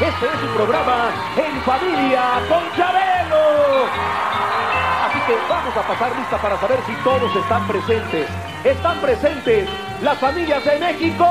[0.00, 3.86] Este es su programa En Familia con Chabelo.
[5.06, 8.28] Así que vamos a pasar lista para saber si todos están presentes.
[8.64, 9.68] Están presentes
[10.02, 11.26] las familias de México.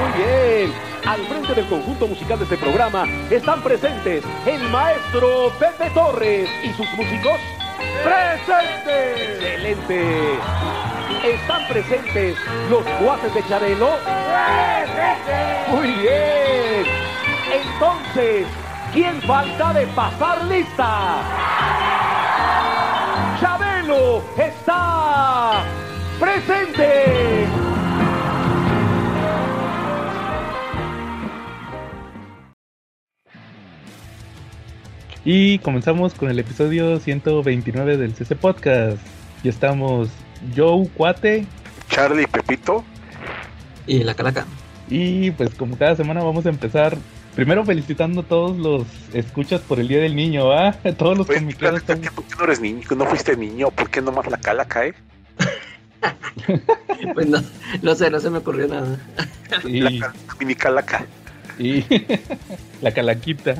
[0.00, 0.74] Muy bien.
[1.06, 6.72] Al frente del conjunto musical de este programa están presentes el maestro Pepe Torres y
[6.72, 7.38] sus músicos.
[8.02, 9.42] ¡Presentes!
[9.42, 10.38] ¡Excelente!
[11.22, 12.36] ¿Están presentes
[12.70, 13.98] los guates de Chabelo?
[14.04, 15.68] ¡Presentes!
[15.70, 16.84] Muy bien.
[17.52, 18.46] Entonces,
[18.92, 21.22] ¿quién falta de pasar lista?
[23.40, 25.64] Chabelo está
[26.18, 27.46] presente.
[35.26, 38.98] Y comenzamos con el episodio 129 del CC Podcast.
[39.42, 40.10] Y estamos
[40.56, 41.46] Joe Cuate,
[41.88, 42.84] Charlie Pepito
[43.86, 44.46] y la Calaca.
[44.88, 46.96] Y pues como cada semana vamos a empezar
[47.34, 50.72] primero felicitando a todos los escuchas por el Día del Niño, ¿ah?
[50.98, 51.82] Todos los Oye, comiqueros.
[51.82, 52.82] ¿por qué no eres niño?
[52.96, 53.70] ¿No fuiste niño?
[53.70, 54.94] ¿Por qué nomás la Calaca, eh?
[57.14, 57.42] Pues no,
[57.82, 58.98] no sé, no se me ocurrió nada.
[59.64, 61.06] Y, La, mini Calaca.
[61.58, 61.84] y
[62.82, 63.54] la calaquita.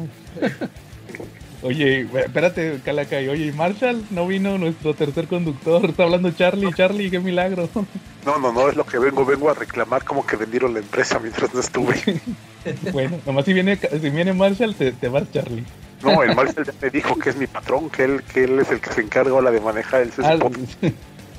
[1.64, 3.20] Oye, espérate, Calaca.
[3.20, 5.84] y Oye, ¿y Marshall no vino nuestro tercer conductor.
[5.86, 6.72] Está hablando Charlie.
[6.74, 7.68] Charlie, qué milagro.
[8.24, 11.18] No, no, no, es lo que vengo, vengo a reclamar como que vendieron la empresa
[11.18, 11.94] mientras no estuve.
[12.92, 15.64] Bueno, nomás si viene, si viene Marshall, te, te vas, Charlie.
[16.02, 18.70] No, el Marcel ya me dijo que es mi patrón, que él, que él es
[18.70, 20.38] el que se encarga ahora de manejar el Ah.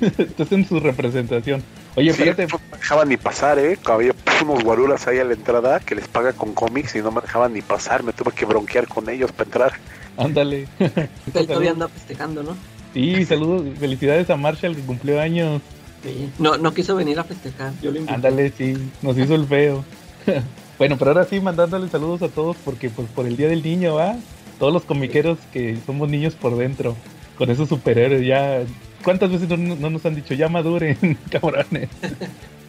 [0.00, 1.62] Estás en su representación.
[1.96, 2.46] Oye, Sí, espérate.
[2.52, 3.78] no me dejaban ni pasar, ¿eh?
[3.86, 7.20] Había unos guaruras ahí a la entrada que les paga con cómics y no me
[7.22, 8.02] dejaban ni pasar.
[8.04, 9.72] Me tuve que bronquear con ellos para entrar.
[10.16, 10.66] Ándale.
[10.78, 12.56] Él todavía anda festejando, ¿no?
[12.94, 15.60] Sí, saludos, felicidades a Marshall que cumplió años.
[16.02, 16.30] Sí.
[16.38, 17.72] No, no quiso venir a festejar.
[17.82, 18.14] Yo lo invité.
[18.14, 19.84] Ándale, sí, nos hizo el feo.
[20.78, 23.96] bueno, pero ahora sí, mandándole saludos a todos porque pues por el Día del Niño,
[23.96, 24.16] ¿va?
[24.58, 26.96] Todos los comiqueros que somos niños por dentro,
[27.36, 28.62] con esos superhéroes, ya...
[29.04, 30.96] ¿Cuántas veces no, no nos han dicho, ya maduren,
[31.30, 31.88] cabrones?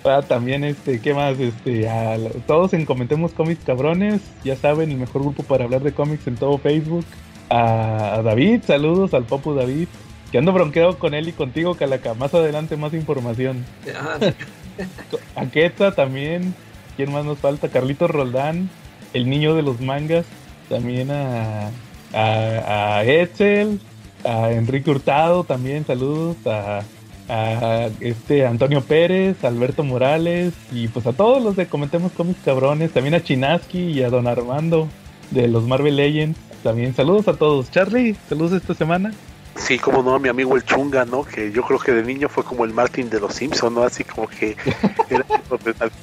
[0.04, 1.40] Ah, también, este, ¿qué más?
[1.40, 5.82] Este, a la- todos en Comentemos Cómics Cabrones, ya saben, el mejor grupo para hablar
[5.82, 7.06] de cómics en todo Facebook.
[7.50, 9.88] A, David, saludos al Papu David,
[10.32, 12.14] que ando bronqueado con él y contigo, Calaca.
[12.14, 13.66] Más adelante, más información.
[13.96, 14.18] Ah,
[15.36, 16.54] A Quetza también.
[16.96, 17.70] ¿Quién más nos falta?
[17.70, 18.70] Carlitos Roldán,
[19.14, 20.26] el niño de los mangas.
[20.68, 21.70] También a,
[22.14, 23.80] a, a Etzel,
[24.26, 26.36] a Enrique Hurtado también, saludos.
[26.46, 26.82] A,
[27.30, 32.92] a este Antonio Pérez, Alberto Morales y pues a todos los de Comentemos Cómics Cabrones.
[32.92, 34.88] También a Chinaski y a Don Armando
[35.32, 36.40] de los Marvel Legends.
[36.64, 37.72] También saludos a todos.
[37.72, 39.12] Charlie, saludos esta semana.
[39.58, 41.24] Sí, como no, mi amigo el Chunga, ¿no?
[41.24, 43.84] Que yo creo que de niño fue como el Martin de los Simpson, ¿no?
[43.84, 44.56] Así como que
[45.10, 45.26] era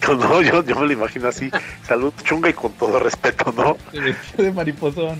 [0.08, 1.50] no, yo, yo me lo imagino así.
[1.86, 3.76] Salud Chunga y con todo respeto, ¿no?
[3.92, 5.18] Se vestió de mariposón.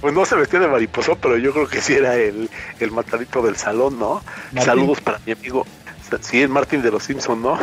[0.00, 3.42] Pues no se vestía de mariposo, pero yo creo que sí era el, el matadito
[3.42, 4.22] del salón, ¿no?
[4.52, 4.62] Martín.
[4.64, 5.66] Saludos para mi amigo.
[6.20, 7.58] Sí, es Martin de los Simpson, ¿no?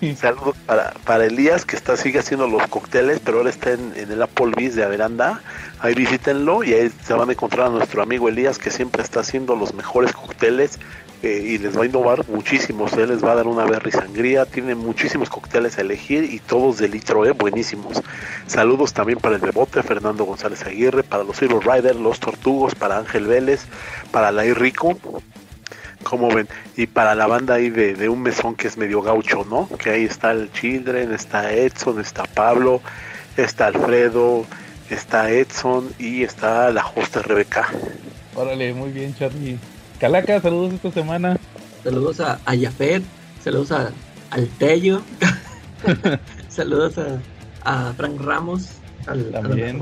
[0.00, 0.16] Sí.
[0.20, 4.10] Saludos para, para Elías, que está sigue haciendo los cócteles, pero ahora está en, en
[4.10, 5.40] el Applebee's de Averanda.
[5.80, 9.20] Ahí visítenlo y ahí se van a encontrar a nuestro amigo Elías, que siempre está
[9.20, 10.78] haciendo los mejores cócteles
[11.22, 12.94] eh, y les va a innovar muchísimos.
[12.94, 16.78] Él les va a dar una berry sangría, tiene muchísimos cócteles a elegir y todos
[16.78, 18.00] de litro, eh, buenísimos.
[18.46, 22.96] Saludos también para el Bebote, Fernando González Aguirre, para los Hero Rider, los Tortugos, para
[22.96, 23.66] Ángel Vélez,
[24.10, 24.96] para la Rico.
[26.02, 26.48] Como ven?
[26.76, 29.68] Y para la banda ahí de, de un mesón que es medio gaucho, ¿no?
[29.78, 32.80] Que ahí está el Children, está Edson, está Pablo,
[33.36, 34.44] está Alfredo,
[34.90, 37.68] está Edson y está la hosta Rebeca.
[38.34, 39.58] Órale, muy bien, Charlie.
[39.98, 41.38] Calaca, saludos esta semana.
[41.84, 43.02] Saludos a, a Yafet,
[43.42, 43.90] saludos a,
[44.30, 45.02] al Tello,
[46.48, 47.18] saludos a,
[47.64, 48.68] a Frank Ramos,
[49.06, 49.80] al, También.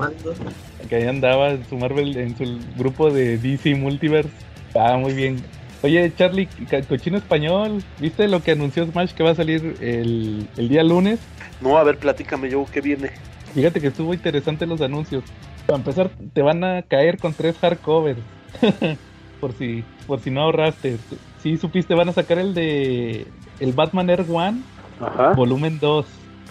[0.89, 4.31] Que ahí andaba en su Marvel, en su grupo de DC Multiverse.
[4.75, 5.43] Ah, muy bien.
[5.83, 6.49] Oye, Charlie,
[6.89, 11.21] cochino español, ¿viste lo que anunció Smash que va a salir el, el día lunes?
[11.61, 13.11] No, a ver, platícame yo qué viene.
[13.55, 15.23] Fíjate que estuvo interesante los anuncios.
[15.67, 18.21] Para empezar, te van a caer con tres hardcovers.
[19.41, 20.99] por si por si no ahorraste.
[21.37, 23.29] Sí, supiste, van a sacar el de
[23.61, 24.63] el Batman Air One,
[24.99, 25.35] Ajá.
[25.35, 26.07] volumen 2.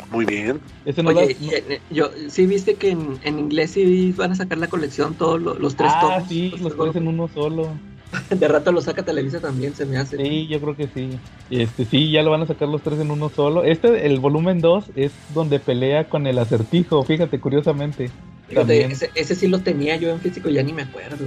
[0.10, 0.62] Muy bien.
[0.86, 4.58] Ese no Oye, da- yo, sí viste que en, en inglés sí van a sacar
[4.58, 6.30] la colección, todos lo- los tres ah, tomos.
[6.30, 7.78] sí, los tres en uno solo.
[8.30, 10.18] De rato lo saca Televisa también, se me hace.
[10.18, 11.10] Sí, yo creo que sí.
[11.50, 13.64] Este, sí, ya lo van a sacar los tres en uno solo.
[13.64, 18.10] Este, el volumen 2, es donde pelea con el acertijo, fíjate, curiosamente.
[18.48, 21.26] Fíjate, ese, ese sí lo tenía yo en físico, ya ni me acuerdo.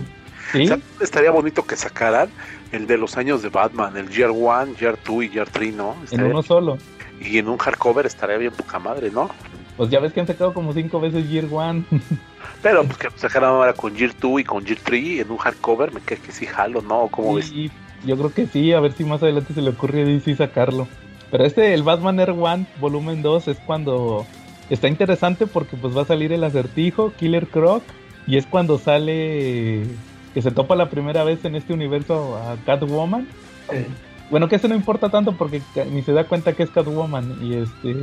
[0.52, 2.28] Sí, ¿Sabes dónde Estaría bonito que sacaran
[2.72, 5.96] el de los años de Batman, el Year 1, Year 2 y Year 3, ¿no?
[6.10, 6.78] en uno solo.
[7.20, 9.30] Y en un hardcover estaría bien poca madre, ¿no?
[9.76, 11.84] Pues ya ves que han sacado como cinco veces Year One.
[12.62, 15.92] Pero pues que sacaron ahora con Year 2 y con Year 3 en un hardcover,
[15.92, 17.08] me queda que sí jalo, ¿no?
[17.08, 17.46] ¿Cómo ves?
[17.46, 17.70] Sí,
[18.04, 20.86] yo creo que sí, a ver si más adelante se le ocurre a DC sacarlo.
[21.30, 24.26] Pero este, el Batman Air One volumen 2 es cuando
[24.68, 27.82] está interesante porque pues va a salir el acertijo, Killer Croc,
[28.26, 29.84] y es cuando sale
[30.34, 33.26] que se topa la primera vez en este universo a Catwoman.
[34.30, 37.54] Bueno, que eso no importa tanto porque ni se da cuenta que es Catwoman y
[37.54, 37.96] este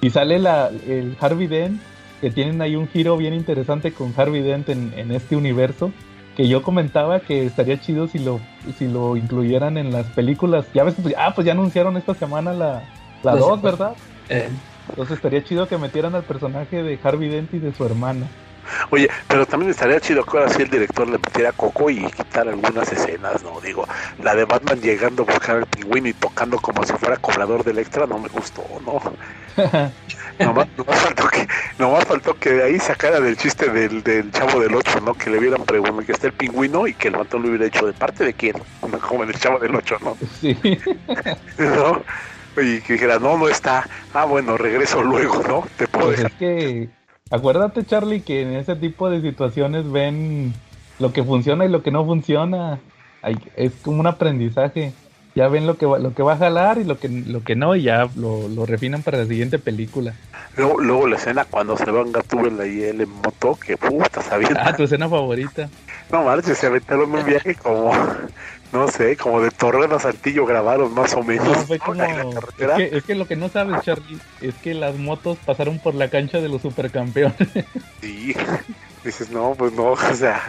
[0.00, 1.80] y sale la el Harvey Dent
[2.20, 5.92] que tienen ahí un giro bien interesante con Harvey Dent en, en este universo
[6.36, 8.40] que yo comentaba que estaría chido si lo
[8.78, 10.66] si lo incluyeran en las películas.
[10.72, 12.82] Ya ves, pues, ah, pues ya anunciaron esta semana la
[13.24, 13.92] la Pues, 2, ¿verdad?
[14.28, 14.48] eh,
[14.88, 18.26] Entonces estaría chido que metieran al personaje de Harvey Dent y de su hermana.
[18.90, 22.48] Oye, pero también estaría chido que ahora sí el director le metiera coco y quitar
[22.48, 23.60] algunas escenas, ¿no?
[23.60, 23.86] Digo,
[24.18, 27.78] la de Batman llegando a buscar al pingüino y tocando como si fuera cobrador del
[27.78, 29.00] extra no me gustó, ¿no?
[30.38, 31.46] Nomás, nomás faltó que,
[31.78, 35.14] nomás faltó que de ahí sacara del chiste del, del chavo del 8, ¿no?
[35.14, 37.86] Que le hubieran preguntado que está el pingüino y que el vato lo hubiera hecho
[37.86, 38.54] de parte de quién,
[39.00, 40.18] como en el chavo del 8, ¿no?
[40.40, 40.84] sí.
[41.58, 42.06] ¿No?
[42.56, 43.88] Y que dijera, no, no está.
[44.12, 45.70] Ah, bueno, regreso luego, ¿no?
[45.76, 46.30] Te puedo Pues dejar.
[46.30, 46.90] es que,
[47.30, 50.52] acuérdate Charlie que en ese tipo de situaciones ven
[50.98, 52.78] lo que funciona y lo que no funciona.
[53.22, 54.92] Hay- es como un aprendizaje.
[55.34, 57.54] Ya ven lo que va, lo que va a jalar y lo que, lo que
[57.54, 60.14] no y ya lo, lo refinan para la siguiente película.
[60.56, 64.20] Luego, luego la escena cuando se va en Gatúbela y él en moto, que puta,
[64.20, 64.48] sabía.
[64.56, 65.68] Ah, tu escena favorita.
[66.10, 67.92] No marches, se aventaron un viaje como,
[68.72, 71.46] no sé, como de Torreón a Saltillo grabaron más o menos.
[71.48, 72.02] No, fue como...
[72.02, 75.94] Es que, es que lo que no sabes, Charlie, es que las motos pasaron por
[75.94, 77.36] la cancha de los supercampeones.
[78.00, 78.34] Sí.
[79.04, 80.40] Dices, no, pues no, o sea,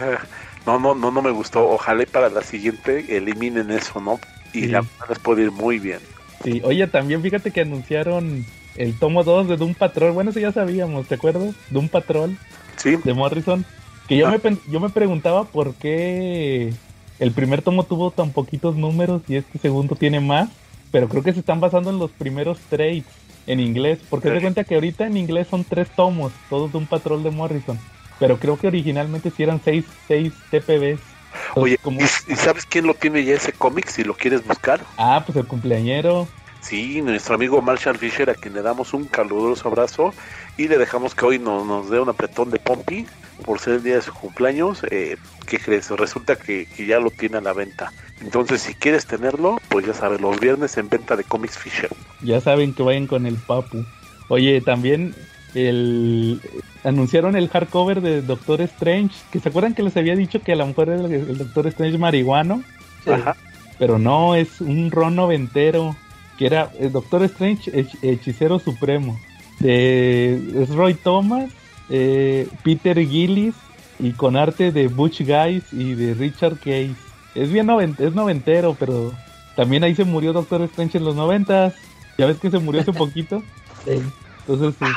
[0.66, 1.68] no, no, no, no me gustó.
[1.68, 4.18] Ojalá y para la siguiente eliminen eso, ¿no?
[4.52, 4.66] Y Sí.
[4.68, 6.00] la les puede ir muy bien.
[6.42, 8.44] Sí, oye, también fíjate que anunciaron
[8.76, 10.12] el tomo 2 de Doom Patrol.
[10.12, 11.54] Bueno, eso ya sabíamos, ¿te acuerdas?
[11.70, 12.36] Doom Patrol.
[12.76, 13.64] Sí, de Morrison.
[14.08, 14.36] Que yo, Ah.
[14.42, 16.72] me, yo me preguntaba por qué
[17.20, 20.48] el primer tomo tuvo tan poquitos números y este segundo tiene más.
[20.90, 23.04] Pero creo que se están basando en los primeros trades
[23.46, 24.00] en inglés.
[24.10, 24.40] Porque se Sí.
[24.40, 27.78] cuenta que ahorita en inglés son tres tomos, todos de un patrón de Morrison.
[28.18, 30.98] Pero creo que originalmente sí eran seis, seis TPBs.
[31.00, 34.44] Entonces, oye, como- ¿y, y sabes quién lo tiene ya ese cómic si lo quieres
[34.44, 34.80] buscar?
[34.98, 36.26] Ah, pues el cumpleañero.
[36.60, 40.12] Sí, nuestro amigo Marshall Fisher, a quien le damos un caluroso abrazo
[40.58, 43.06] y le dejamos que hoy nos, nos dé un apretón de Pompi
[43.40, 44.82] por ser el día de su cumpleaños.
[44.90, 45.16] Eh,
[45.46, 45.90] ¿Qué crees?
[45.90, 47.92] Resulta que, que ya lo tiene a la venta.
[48.20, 51.90] Entonces, si quieres tenerlo, pues ya sabes, los viernes en venta de Comics Fisher.
[52.22, 53.84] Ya saben que vayan con el papu.
[54.28, 55.14] Oye, también
[55.54, 56.40] el
[56.84, 60.56] anunciaron el hardcover de Doctor Strange, que se acuerdan que les había dicho que a
[60.56, 62.62] lo mejor era el, Doctor Strange marihuano,
[63.04, 63.10] sí.
[63.10, 63.36] Ajá.
[63.78, 65.96] pero no, es un ron noventero,
[66.38, 69.18] que era el Doctor Strange hech- hechicero supremo.
[69.58, 71.50] De, es Roy Thomas,
[71.90, 73.54] eh, Peter Gillis
[73.98, 76.94] y con arte de Butch Guys y de Richard Case.
[77.34, 79.12] Es bien noven- es noventero, pero
[79.56, 81.74] también ahí se murió Doctor Strange en los noventas.
[82.16, 83.42] Ya ves que se murió hace poquito.
[83.84, 84.00] Sí.
[84.46, 84.90] Entonces, pues,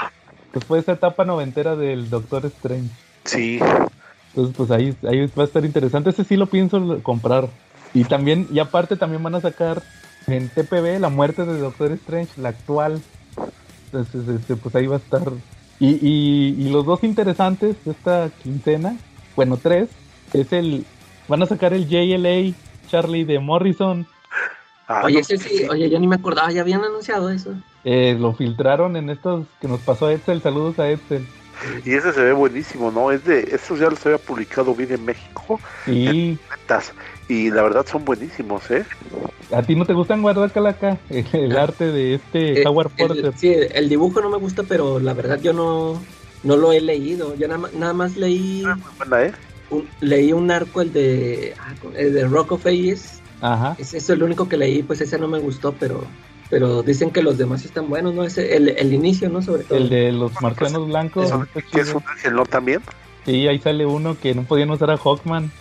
[0.52, 2.90] pues fue esa etapa noventera del Doctor Strange.
[3.26, 3.60] Sí,
[4.30, 6.10] Entonces, pues ahí, ahí va a estar interesante.
[6.10, 7.48] Ese sí lo pienso comprar.
[7.94, 9.84] Y también, y aparte también van a sacar
[10.28, 13.02] en TPB la muerte de Doctor Strange, la actual.
[13.86, 15.22] Entonces, este, pues ahí va a estar.
[15.84, 18.96] Y, y, y los dos interesantes de esta quincena,
[19.36, 19.90] bueno, tres,
[20.32, 20.86] es el.
[21.28, 22.54] Van a sacar el JLA
[22.88, 24.08] Charlie de Morrison.
[24.88, 27.54] Ah, Oye, no, ese sí, oye, yo ni me acordaba, ya habían anunciado eso.
[27.84, 30.42] Eh, lo filtraron en estos que nos pasó Edsel.
[30.42, 31.28] Saludos a Edsel.
[31.84, 33.12] Y ese se ve buenísimo, ¿no?
[33.12, 36.94] Es de, estos ya los había publicado bien en México, Y ventas,
[37.30, 38.86] y la verdad son buenísimos, ¿eh?
[39.52, 43.08] a ti no te gustan guardar calaca el, el arte de este Eh, Howard el-
[43.08, 43.34] Porter.
[43.38, 46.02] sí, el dibujo no me gusta, pero la verdad yo no,
[46.44, 47.36] no lo he leído.
[47.36, 49.32] Yo nada, nada más leí Ah, muy buena, ¿eh?
[49.70, 53.22] un, leí un arco, el de, ah, el de Rock of Ages.
[53.42, 53.76] Ajá.
[53.78, 56.04] Es eso el único que leí, pues ese no me gustó, pero
[56.50, 58.24] pero dicen que los demás están buenos, ¿no?
[58.24, 59.42] Ese, el, el inicio, ¿no?
[59.42, 59.78] Sobre todo.
[59.80, 61.32] El de los marcianos blancos.
[61.72, 62.46] Que es un ángel, ¿no?
[62.46, 62.80] También.
[63.26, 65.52] Sí, ahí sale uno que no podían usar a Hawkman.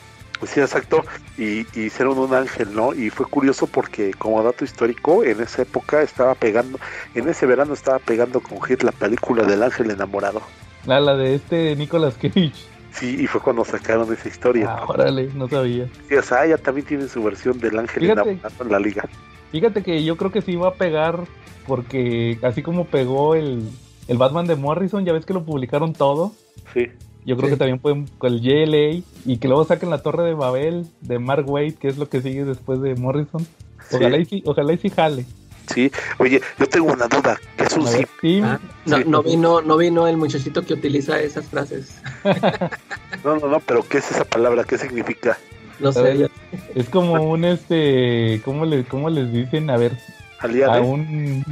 [0.42, 1.04] Pues sí, exacto.
[1.38, 2.92] Y, y hicieron un ángel, ¿no?
[2.92, 6.80] Y fue curioso porque, como dato histórico, en esa época estaba pegando,
[7.14, 10.42] en ese verano estaba pegando con hit la película del ángel enamorado.
[10.88, 12.50] Ah, la de este Nicolas Cage.
[12.90, 14.66] Sí, y fue cuando sacaron esa historia.
[14.68, 15.86] Ah, órale, no sabía.
[16.08, 18.30] Sí, o sea, ya también tiene su versión del ángel Fíjate.
[18.32, 19.08] enamorado en la liga.
[19.52, 21.20] Fíjate que yo creo que sí va a pegar
[21.68, 23.68] porque así como pegó el,
[24.08, 26.32] el Batman de Morrison, ya ves que lo publicaron todo.
[26.74, 26.90] Sí.
[27.24, 27.54] Yo creo Sí.
[27.54, 31.18] que también pueden con el JLA y que luego saquen la Torre de Babel de
[31.18, 33.46] Mark Waid, que es lo que sigue después de Morrison.
[33.92, 35.24] Ojalá, y, sí, ojalá y sí jale.
[35.72, 38.08] Sí, oye, yo tengo una duda, ¿qué es un zip?
[38.20, 42.02] sí, Ah, no, sí, no vino, no vino el muchachito que utiliza esas frases.
[43.24, 44.64] No, no, no, pero ¿qué es esa palabra?
[44.64, 45.38] ¿Qué significa?
[45.78, 46.30] No sé, ver.
[46.74, 49.70] Es como un este, ¿cómo les, cómo les dicen?
[49.70, 49.96] A ver,
[50.40, 50.72] Aliado.
[50.72, 51.44] a un,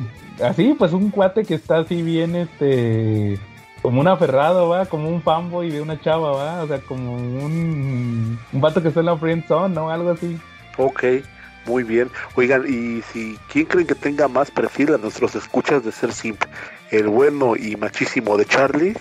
[0.42, 3.38] así, pues un cuate que está así bien, este,
[3.82, 8.38] como un aferrado, va, como un fanboy de una chava, va, o sea, como un,
[8.52, 9.90] un vato que está en la friend zone, ¿no?
[9.90, 10.38] Algo así.
[10.76, 11.04] Ok,
[11.66, 12.10] muy bien.
[12.36, 16.42] Oigan, y si quién creen que tenga más perfil a nuestros escuchas de ser simp,
[16.90, 18.96] el bueno y machísimo de Charlie,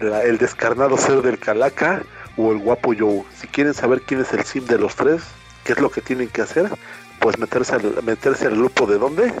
[0.00, 2.02] la- el descarnado ser del Calaca
[2.36, 3.22] o el guapo Joe.
[3.36, 5.22] Si quieren saber quién es el simp de los tres,
[5.64, 6.68] qué es lo que tienen que hacer,
[7.20, 9.32] pues meterse al, meterse al grupo de dónde.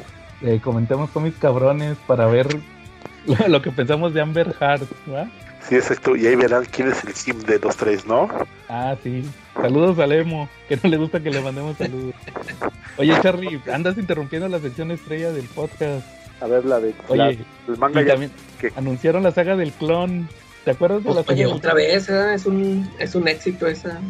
[0.42, 2.46] Eh, comentemos con mis cabrones para ver
[3.48, 5.28] lo, que pensamos de Amber Heard, ¿va?
[5.68, 8.28] Sí, exacto, y ahí verán quién es el simp de los tres, ¿no?
[8.68, 9.22] Ah, sí.
[9.54, 12.14] Saludos a Lemo, que no le gusta que le mandemos saludos.
[12.96, 16.06] Oye, Charlie, andas interrumpiendo la sección estrella del podcast.
[16.40, 18.30] A ver, la de Oye, el manga y ya también
[18.60, 18.72] ¿qué?
[18.76, 20.28] anunciaron la saga del clon.
[20.64, 21.54] ¿Te acuerdas de la Oye, saga?
[21.56, 22.34] otra vez, ¿eh?
[22.34, 24.00] es un, es un éxito esa.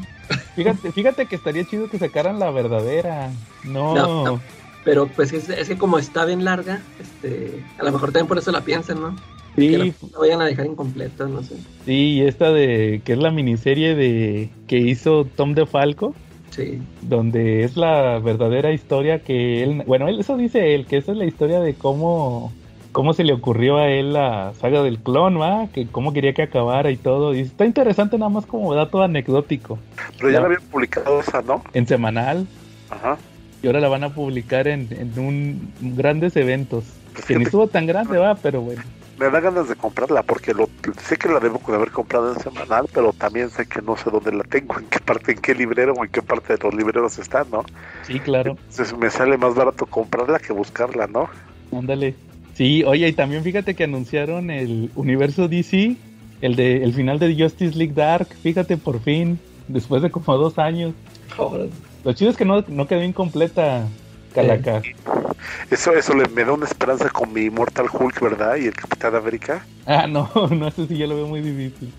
[0.55, 3.31] Fíjate, fíjate que estaría chido que sacaran la verdadera.
[3.65, 4.41] No, No, no.
[4.89, 8.39] Pero pues es, es que como está bien larga, este, a lo mejor también por
[8.39, 9.17] eso la piensan, ¿no?
[9.57, 11.57] sí, Que la, la vayan a dejar incompleta, no sé.
[11.85, 16.15] sí, esta de que es la miniserie de que hizo Tom DeFalco,
[16.51, 16.79] Sí.
[17.03, 21.19] donde es la verdadera historia que él, bueno, él eso dice él, que esa es
[21.19, 22.53] la historia de cómo
[22.93, 25.69] cómo se le ocurrió a él la saga del clon, ¿va?
[25.73, 27.35] Que cómo quería que acabara y todo.
[27.35, 29.79] Y está interesante nada más como dato anecdótico.
[30.17, 30.41] Pero ya No.
[30.41, 31.63] la habían publicado esa, ¿no?
[31.75, 32.47] En semanal,
[32.91, 33.19] Ajá.
[33.63, 36.85] Y ahora la van a publicar en, en un grandes eventos.
[37.13, 38.83] Pues Que ni estuvo tan grande, va, pero bueno.
[39.19, 40.69] me da ganas de comprarla porque lo,
[41.03, 44.11] sé que la debo de haber comprado en semanal, pero también sé que no sé
[44.11, 46.75] dónde la tengo, en qué parte, en qué librero o en qué parte de los
[46.75, 47.65] libreros está, ¿no?
[48.03, 48.57] Sí, claro.
[48.71, 51.29] Entonces me sale más barato comprarla que buscarla, ¿no?
[51.77, 52.15] Ándale.
[52.55, 55.97] Sí, oye, y también fíjate que anunciaron el universo DC,
[56.41, 60.59] el de el final de Justice League Dark, fíjate por fin, después de como dos
[60.59, 60.95] años.
[61.37, 61.71] Joder.
[62.05, 63.87] Lo chido es que no, no quedó incompleta,
[64.35, 64.83] Calaca.
[65.71, 68.57] Eso, eso le, me da una esperanza con mi Mortal Hulk, ¿verdad?
[68.57, 69.65] Y el Capitán América.
[69.87, 71.93] Ah, no, no sé si yo lo veo muy difícil.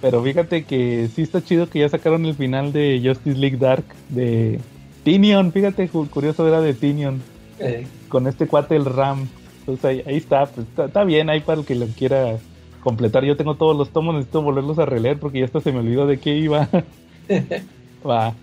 [0.00, 3.84] Pero fíjate que sí está chido que ya sacaron el final de Justice League Dark
[4.08, 4.60] de
[5.04, 7.20] Tinion, fíjate, cu- curioso era de Tinion,
[7.58, 9.26] Eh, con este cuate el Ram.
[9.60, 12.36] Entonces ahí, ahí está, pues, está, está bien ahí para el que lo quiera
[12.82, 13.24] completar.
[13.24, 16.06] Yo tengo todos los tomos, necesito volverlos a releer porque ya hasta se me olvidó
[16.06, 16.68] de qué iba.
[18.06, 18.34] Va.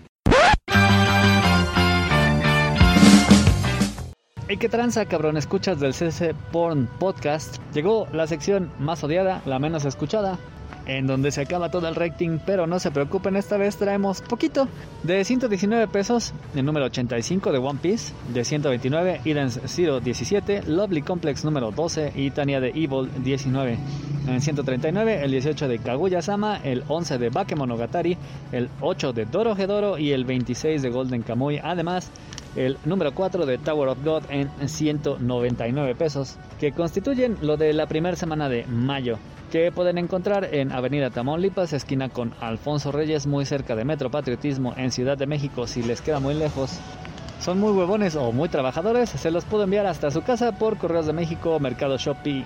[4.48, 5.36] ¿Y qué tranza, cabrón?
[5.36, 7.56] Escuchas del CC Porn Podcast.
[7.74, 10.38] Llegó la sección más odiada, la menos escuchada,
[10.86, 14.68] en donde se acaba todo el rating, pero no se preocupen, esta vez traemos poquito.
[15.02, 21.02] De 119 pesos, el número 85 de One Piece, de 129, Eden's Zero 17, Lovely
[21.02, 23.78] Complex número 12 y Tania de Evil 19.
[24.28, 28.16] En 139, el 18 de Kaguya-sama, el 11 de Bakemonogatari,
[28.52, 31.58] el 8 de Dorohedoro y el 26 de Golden Kamuy.
[31.60, 32.12] Además,
[32.56, 37.86] el número 4 de Tower of God en 199 pesos, que constituyen lo de la
[37.86, 39.18] primera semana de mayo,
[39.52, 44.74] que pueden encontrar en Avenida Tamaulipas, esquina con Alfonso Reyes, muy cerca de Metro Patriotismo
[44.76, 46.80] en Ciudad de México, si les queda muy lejos.
[47.40, 51.06] Son muy huevones o muy trabajadores, se los puedo enviar hasta su casa por Correos
[51.06, 52.44] de México, Mercado Shopee,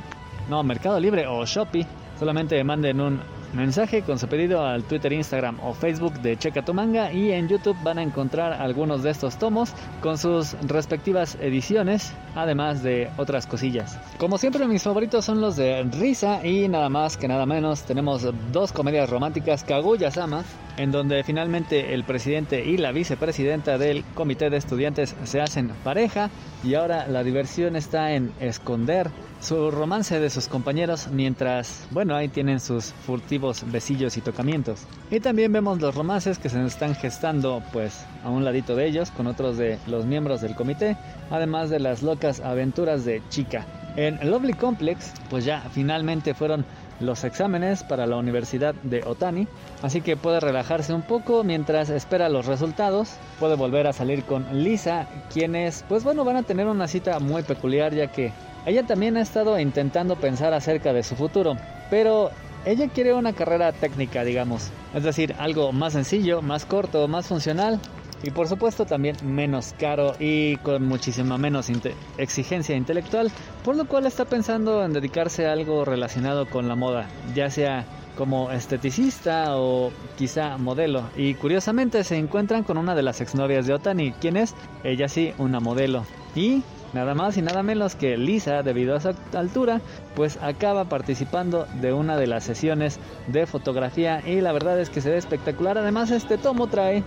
[0.51, 1.87] no, Mercado Libre o Shopee.
[2.19, 3.21] Solamente manden un
[3.53, 7.49] mensaje con su pedido al Twitter, Instagram o Facebook de Checa tu Manga y en
[7.49, 13.47] YouTube van a encontrar algunos de estos tomos con sus respectivas ediciones, además de otras
[13.47, 13.99] cosillas.
[14.19, 18.27] Como siempre mis favoritos son los de Risa y nada más que nada menos tenemos
[18.53, 20.45] dos comedias románticas Kaguya-sama
[20.77, 26.31] en donde finalmente el presidente y la vicepresidenta del comité de estudiantes se hacen pareja
[26.63, 29.11] y ahora la diversión está en esconder
[29.41, 34.87] su romance de sus compañeros mientras, bueno, ahí tienen sus furtivos besillos y tocamientos.
[35.11, 39.11] Y también vemos los romances que se están gestando pues a un ladito de ellos
[39.11, 40.97] con otros de los miembros del comité,
[41.31, 43.67] además de las locas aventuras de Chica.
[43.97, 46.65] En Lovely Complex pues ya finalmente fueron
[47.01, 49.49] los exámenes para la Universidad de Otani,
[49.83, 53.17] así que puede relajarse un poco mientras espera los resultados.
[53.39, 57.43] Puede volver a salir con Lisa, quienes, pues bueno, van a tener una cita muy
[57.43, 58.33] peculiar ya que
[58.67, 61.57] ella también ha estado intentando pensar acerca de su futuro,
[61.89, 62.31] pero
[62.67, 67.81] ella quiere una carrera técnica, digamos, es decir, algo más sencillo, más corto, más funcional.
[68.23, 71.71] Y por supuesto también menos caro y con muchísima menos
[72.19, 73.31] exigencia intelectual,
[73.65, 77.87] por lo cual está pensando en dedicarse a algo relacionado con la moda, ya sea
[78.17, 81.05] como esteticista o quizá modelo.
[81.17, 85.33] Y curiosamente se encuentran con una de las exnovias de Otani, quien es ella sí
[85.39, 86.05] una modelo.
[86.35, 86.63] Y
[86.93, 89.81] nada más y nada menos que Lisa, debido a su altura,
[90.15, 92.99] pues acaba participando de una de las sesiones
[93.29, 95.79] de fotografía y la verdad es que se ve espectacular.
[95.79, 97.03] Además, este tomo trae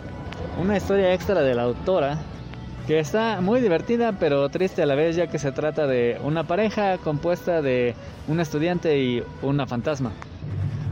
[0.61, 2.19] una historia extra de la autora
[2.87, 6.43] que está muy divertida pero triste a la vez ya que se trata de una
[6.43, 7.95] pareja compuesta de
[8.27, 10.11] un estudiante y una fantasma.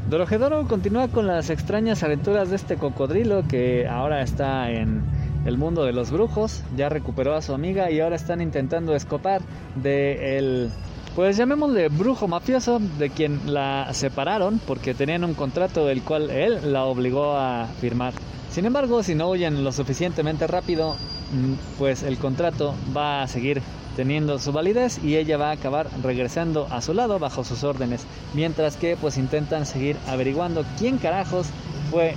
[0.10, 5.04] Dorojedoro continúa con las extrañas aventuras de este cocodrilo que ahora está en
[5.46, 9.42] el mundo de los brujos, ya recuperó a su amiga y ahora están intentando escapar
[9.76, 10.72] de el
[11.16, 16.72] pues llamémosle brujo mafioso de quien la separaron porque tenían un contrato el cual él
[16.72, 18.14] la obligó a firmar.
[18.52, 20.96] Sin embargo, si no huyen lo suficientemente rápido,
[21.32, 23.62] mm, pues el contrato va a seguir
[23.96, 28.06] teniendo su validez y ella va a acabar regresando a su lado bajo sus órdenes,
[28.34, 31.48] mientras que pues intentan seguir averiguando quién carajos
[31.90, 32.16] fue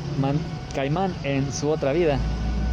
[0.74, 2.18] Caimán en su otra vida.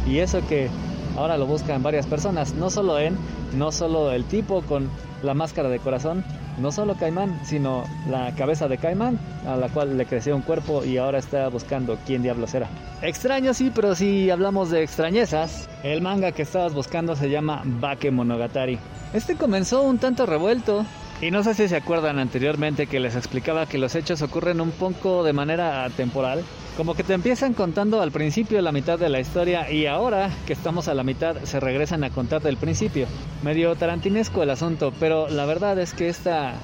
[0.06, 0.68] Y eso que
[1.16, 3.16] ahora lo buscan varias personas, no solo en,
[3.56, 4.88] no solo el tipo con
[5.22, 6.24] la máscara de corazón,
[6.58, 10.84] no solo Caimán, sino la cabeza de Caimán, a la cual le creció un cuerpo
[10.84, 12.68] y ahora está buscando quién diablos era.
[13.00, 18.10] Extraño sí, pero si hablamos de extrañezas, el manga que estabas buscando se llama Bake
[18.10, 18.78] Monogatari.
[19.12, 20.84] Este comenzó un tanto revuelto,
[21.22, 24.72] y no sé si se acuerdan anteriormente que les explicaba que los hechos ocurren un
[24.72, 26.42] poco de manera temporal.
[26.76, 30.52] Como que te empiezan contando al principio la mitad de la historia y ahora que
[30.52, 33.06] estamos a la mitad se regresan a contar del principio.
[33.44, 36.54] Medio tarantinesco el asunto, pero la verdad es que esta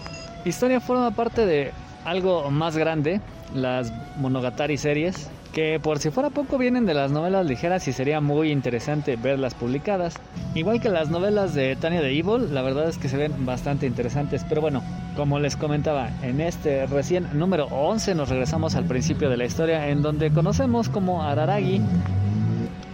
[0.45, 1.71] historia forma parte de
[2.05, 3.21] algo más grande,
[3.55, 8.21] las Monogatari series, que por si fuera poco vienen de las novelas ligeras y sería
[8.21, 10.15] muy interesante verlas publicadas.
[10.55, 13.87] Igual que las novelas de Tania de Evil, la verdad es que se ven bastante
[13.87, 14.83] interesantes, pero bueno,
[15.17, 19.89] como les comentaba, en este recién número 11 nos regresamos al principio de la historia
[19.89, 21.81] en donde conocemos como Araragi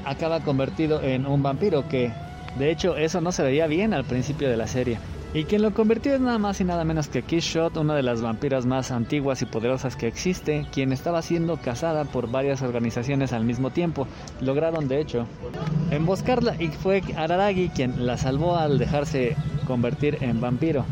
[0.04, 2.12] acaba convertido en un vampiro que
[2.58, 4.98] de hecho eso no se veía bien al principio de la serie.
[5.34, 8.04] Y quien lo convirtió es nada más y nada menos que Kiss Shot, una de
[8.04, 13.32] las vampiras más antiguas y poderosas que existe, quien estaba siendo cazada por varias organizaciones
[13.32, 14.06] al mismo tiempo.
[14.40, 15.26] Lograron, de hecho,
[15.90, 19.34] emboscarla y fue Araragi quien la salvó al dejarse
[19.66, 20.84] convertir en vampiro.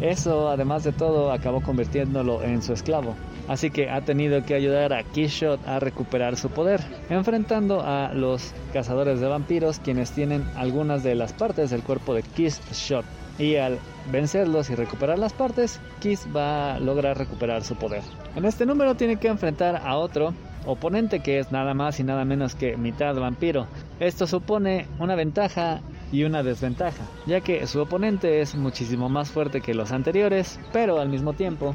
[0.00, 3.14] Eso, además de todo, acabó convirtiéndolo en su esclavo.
[3.46, 8.52] Así que ha tenido que ayudar a Kishot a recuperar su poder, enfrentando a los
[8.72, 13.04] cazadores de vampiros, quienes tienen algunas de las partes del cuerpo de Kishot
[13.38, 13.78] y al
[14.10, 18.02] vencerlos y recuperar las partes, Kiss va a lograr recuperar su poder.
[18.36, 20.34] En este número tiene que enfrentar a otro
[20.66, 23.66] oponente que es nada más y nada menos que mitad vampiro.
[24.00, 25.80] Esto supone una ventaja
[26.12, 31.00] y una desventaja, ya que su oponente es muchísimo más fuerte que los anteriores, pero
[31.00, 31.74] al mismo tiempo,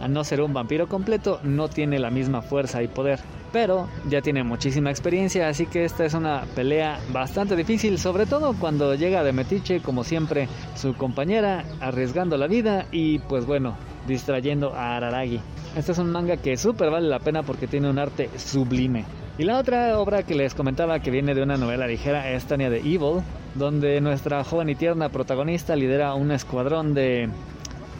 [0.00, 3.20] al no ser un vampiro completo, no tiene la misma fuerza y poder
[3.52, 8.54] pero ya tiene muchísima experiencia, así que esta es una pelea bastante difícil, sobre todo
[8.58, 14.74] cuando llega de metiche, como siempre, su compañera, arriesgando la vida y pues bueno, distrayendo
[14.74, 15.40] a Araragi.
[15.76, 19.04] Este es un manga que súper vale la pena porque tiene un arte sublime.
[19.38, 22.68] Y la otra obra que les comentaba que viene de una novela ligera es Tania
[22.68, 23.22] de Evil,
[23.54, 27.30] donde nuestra joven y tierna protagonista lidera un escuadrón de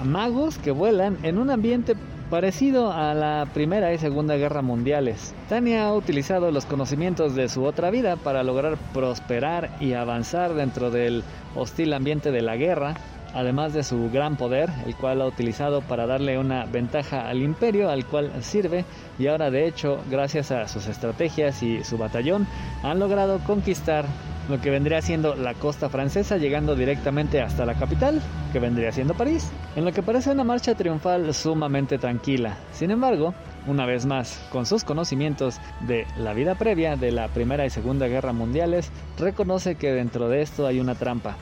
[0.04, 1.94] magos que vuelan en un ambiente
[2.30, 5.34] parecido a la Primera y Segunda Guerra Mundiales.
[5.48, 10.92] Tania ha utilizado los conocimientos de su otra vida para lograr prosperar y avanzar dentro
[10.92, 11.24] del
[11.56, 12.94] hostil ambiente de la guerra,
[13.34, 17.90] además de su gran poder, el cual ha utilizado para darle una ventaja al imperio
[17.90, 18.84] al cual sirve
[19.18, 22.46] y ahora de hecho, gracias a sus estrategias y su batallón,
[22.84, 24.04] han logrado conquistar
[24.50, 28.20] lo que vendría siendo la costa francesa, llegando directamente hasta la capital,
[28.52, 32.56] que vendría siendo París, en lo que parece una marcha triunfal sumamente tranquila.
[32.72, 33.32] Sin embargo,
[33.68, 38.08] una vez más, con sus conocimientos de la vida previa de la Primera y Segunda
[38.08, 41.36] Guerra Mundiales, reconoce que dentro de esto hay una trampa.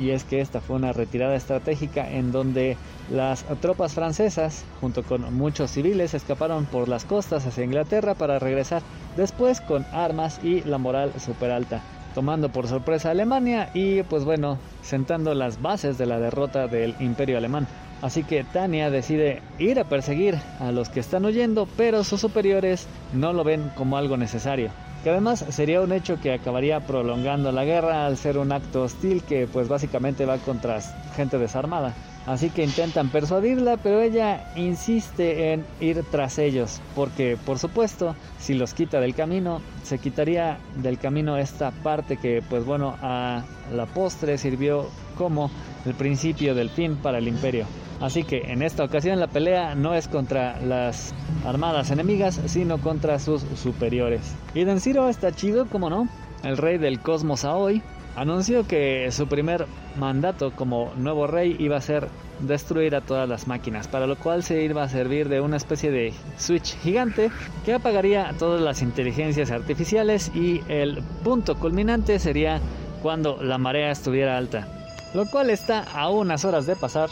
[0.00, 2.76] Y es que esta fue una retirada estratégica en donde
[3.10, 8.82] las tropas francesas, junto con muchos civiles, escaparon por las costas hacia Inglaterra para regresar
[9.16, 11.82] después con armas y la moral super alta
[12.14, 16.94] tomando por sorpresa a Alemania y pues bueno, sentando las bases de la derrota del
[17.00, 17.66] imperio alemán.
[18.02, 22.88] Así que Tania decide ir a perseguir a los que están huyendo, pero sus superiores
[23.12, 24.70] no lo ven como algo necesario.
[25.04, 29.22] Que además sería un hecho que acabaría prolongando la guerra al ser un acto hostil
[29.22, 30.80] que pues básicamente va contra
[31.16, 31.94] gente desarmada.
[32.26, 38.54] Así que intentan persuadirla, pero ella insiste en ir tras ellos, porque por supuesto, si
[38.54, 43.42] los quita del camino, se quitaría del camino esta parte que pues bueno, a
[43.74, 45.50] la postre sirvió como
[45.84, 47.66] el principio del fin para el imperio.
[48.00, 53.18] Así que en esta ocasión la pelea no es contra las armadas enemigas, sino contra
[53.18, 54.34] sus superiores.
[54.54, 56.08] Y Denshiro está chido, como no,
[56.42, 57.80] el rey del cosmos Aoi,
[58.16, 62.08] anunció que su primer mandato como nuevo rey iba a ser
[62.40, 65.90] destruir a todas las máquinas, para lo cual se iba a servir de una especie
[65.90, 67.30] de switch gigante
[67.64, 72.60] que apagaría todas las inteligencias artificiales y el punto culminante sería
[73.02, 74.68] cuando la marea estuviera alta,
[75.14, 77.10] lo cual está a unas horas de pasar.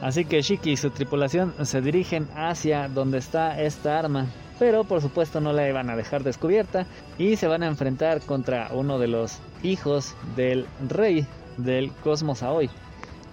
[0.00, 4.26] Así que Shiki y su tripulación se dirigen hacia donde está esta arma,
[4.58, 6.86] pero por supuesto no la iban a dejar descubierta
[7.18, 12.70] y se van a enfrentar contra uno de los hijos del rey del cosmos Aoi,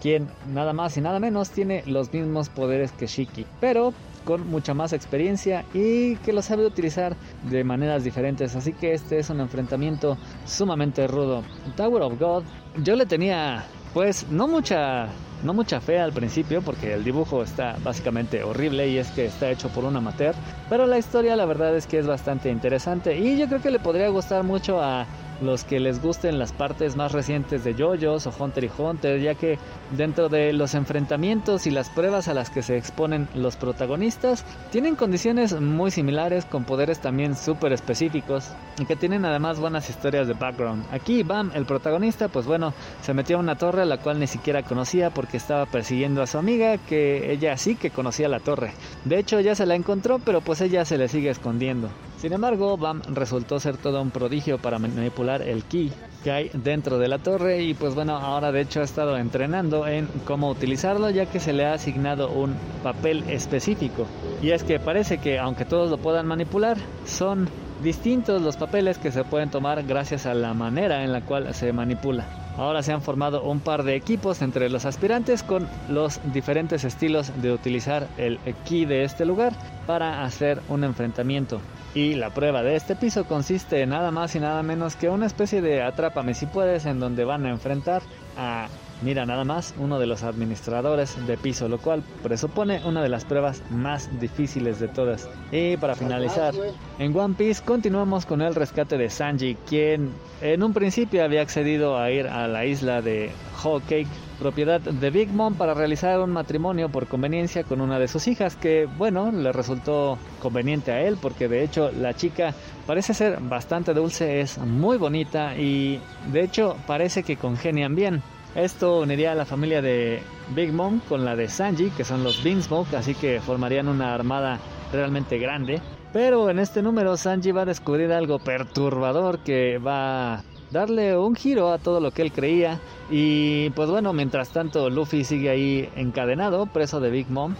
[0.02, 3.94] quien nada más y nada menos tiene los mismos poderes que Shiki, pero
[4.26, 7.16] con mucha más experiencia y que lo sabe utilizar
[7.50, 8.56] de maneras diferentes.
[8.56, 11.44] Así que este es un enfrentamiento sumamente rudo.
[11.76, 12.44] Tower of God,
[12.84, 15.10] yo le tenía pues no mucha
[15.44, 19.50] no mucha fe al principio porque el dibujo está básicamente horrible y es que está
[19.50, 20.36] hecho por un amateur,
[20.70, 23.80] pero la historia la verdad es que es bastante interesante y yo creo que le
[23.80, 25.08] podría gustar mucho a
[25.42, 29.36] los que les gusten las partes más recientes de JoJo's o Hunter y Hunter, ya
[29.36, 29.58] que
[29.92, 34.96] dentro de los enfrentamientos y las pruebas a las que se exponen los protagonistas, tienen
[34.96, 38.50] condiciones muy similares con poderes también súper específicos
[38.80, 40.86] y que tienen además buenas historias de background.
[40.92, 44.28] Aquí Bam, el protagonista, pues bueno, se metió a una torre a la cual ni
[44.28, 48.74] siquiera conocía porque estaba persiguiendo a su amiga, que ella sí que conocía la torre.
[49.06, 51.90] De hecho ya se la encontró, pero pues ella se le sigue escondiendo.
[52.22, 55.92] Sin embargo, Bam resultó ser todo un prodigio para manipular el ki
[56.24, 59.88] que hay dentro de la torre y pues bueno, ahora de hecho ha estado entrenando
[59.88, 62.54] en cómo utilizarlo ya que se le ha asignado un
[62.84, 64.06] papel específico.
[64.40, 67.50] Y es que parece que aunque todos lo puedan manipular, son
[67.82, 71.74] distintos los papeles que se pueden tomar gracias a la manera en la cual se
[71.74, 72.26] manipula.
[72.58, 77.32] Ahora se han formado un par de equipos entre los aspirantes con los diferentes estilos
[77.42, 79.54] de utilizar el ki de este lugar
[79.88, 81.62] para hacer un enfrentamiento.
[81.94, 85.26] Y la prueba de este piso consiste en nada más y nada menos que una
[85.26, 88.02] especie de atrápame si puedes en donde van a enfrentar
[88.38, 88.68] a
[89.02, 93.26] Mira nada más, uno de los administradores de piso, lo cual presupone una de las
[93.26, 95.28] pruebas más difíciles de todas.
[95.52, 96.54] Y para finalizar,
[97.00, 100.12] en One Piece continuamos con el rescate de Sanji, quien
[100.42, 103.32] en un principio había accedido a ir a la isla de
[103.64, 108.08] Whole Cake, propiedad de Big Mom, para realizar un matrimonio por conveniencia con una de
[108.08, 112.54] sus hijas, que bueno, le resultó conveniente a él, porque de hecho la chica
[112.86, 116.00] parece ser bastante dulce, es muy bonita y
[116.32, 118.22] de hecho parece que congenian bien.
[118.56, 120.22] Esto uniría a la familia de
[120.54, 124.60] Big Mom con la de Sanji, que son los Beansmoke, así que formarían una armada
[124.92, 125.82] realmente grande.
[126.12, 131.36] Pero en este número Sanji va a descubrir algo perturbador que va a darle un
[131.36, 132.80] giro a todo lo que él creía.
[133.10, 137.56] Y pues bueno, mientras tanto Luffy sigue ahí encadenado, preso de Big Mom.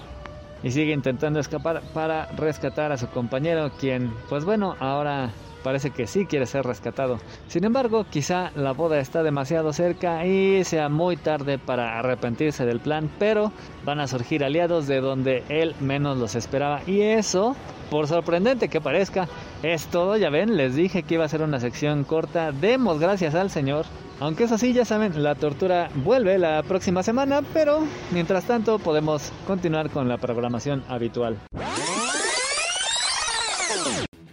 [0.62, 5.32] Y sigue intentando escapar para rescatar a su compañero, quien pues bueno, ahora
[5.64, 7.20] parece que sí quiere ser rescatado.
[7.48, 12.80] Sin embargo, quizá la boda está demasiado cerca y sea muy tarde para arrepentirse del
[12.80, 13.52] plan, pero
[13.86, 16.82] van a surgir aliados de donde él menos los esperaba.
[16.88, 17.56] Y eso,
[17.90, 19.28] por sorprendente que parezca,
[19.64, 20.18] es todo.
[20.18, 22.52] Ya ven, les dije que iba a ser una sección corta.
[22.52, 23.86] Demos gracias al Señor.
[24.20, 27.80] Aunque eso sí, ya saben, la tortura vuelve la próxima semana, pero
[28.12, 31.40] mientras tanto podemos continuar con la programación habitual.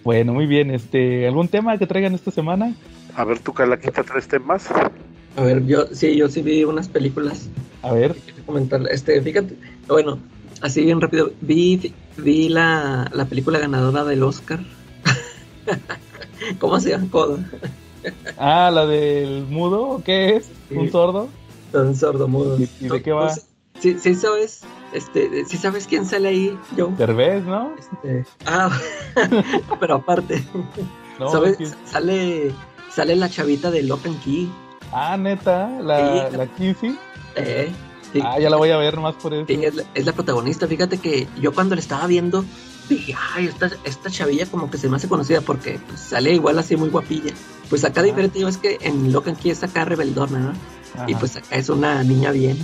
[0.04, 0.70] Bueno, muy bien.
[0.70, 2.74] Este, ¿algún tema que traigan esta semana?
[3.14, 4.68] A ver, tú, Calaquita, tres temas.
[5.36, 7.48] A ver, yo sí, yo sí vi unas películas.
[7.82, 8.16] A ver.
[8.46, 9.56] Comentar, este, fíjate,
[9.86, 10.18] bueno,
[10.60, 14.60] así bien rápido, vi, vi la, la película ganadora del Oscar.
[16.58, 17.08] ¿Cómo se llama?
[18.38, 20.50] ah, la del mudo, ¿qué es?
[20.70, 21.28] ¿Un sordo?
[21.72, 22.58] Un sordo mudo.
[22.58, 23.26] ¿Y, de qué va?
[23.26, 23.46] Pues,
[23.80, 26.88] sí, sí sabes, este, si sabes quién sale ahí, yo.
[26.96, 27.74] Derbez, ¿no?
[27.78, 28.70] Este, ah,
[29.80, 30.44] pero aparte.
[31.18, 31.58] ¿Sabes?
[31.84, 32.52] Sale,
[32.90, 34.50] sale la chavita de Lock and Key.
[34.92, 36.96] Ah, neta, la, la Kissy.
[37.36, 37.72] Eh,
[38.22, 39.46] Ah, ya la voy a ver más por eso.
[39.48, 40.66] es, la, protagonista.
[40.66, 42.44] Fíjate que yo cuando la estaba viendo,
[42.88, 46.58] dije, ay, esta, esta chavilla como que se me hace conocida porque pues, sale igual
[46.58, 47.32] así muy guapilla.
[47.68, 50.52] Pues acá diferente es que en Lock and Key es acá rebeldona, ¿no?
[51.06, 52.58] Y pues acá es una niña bien.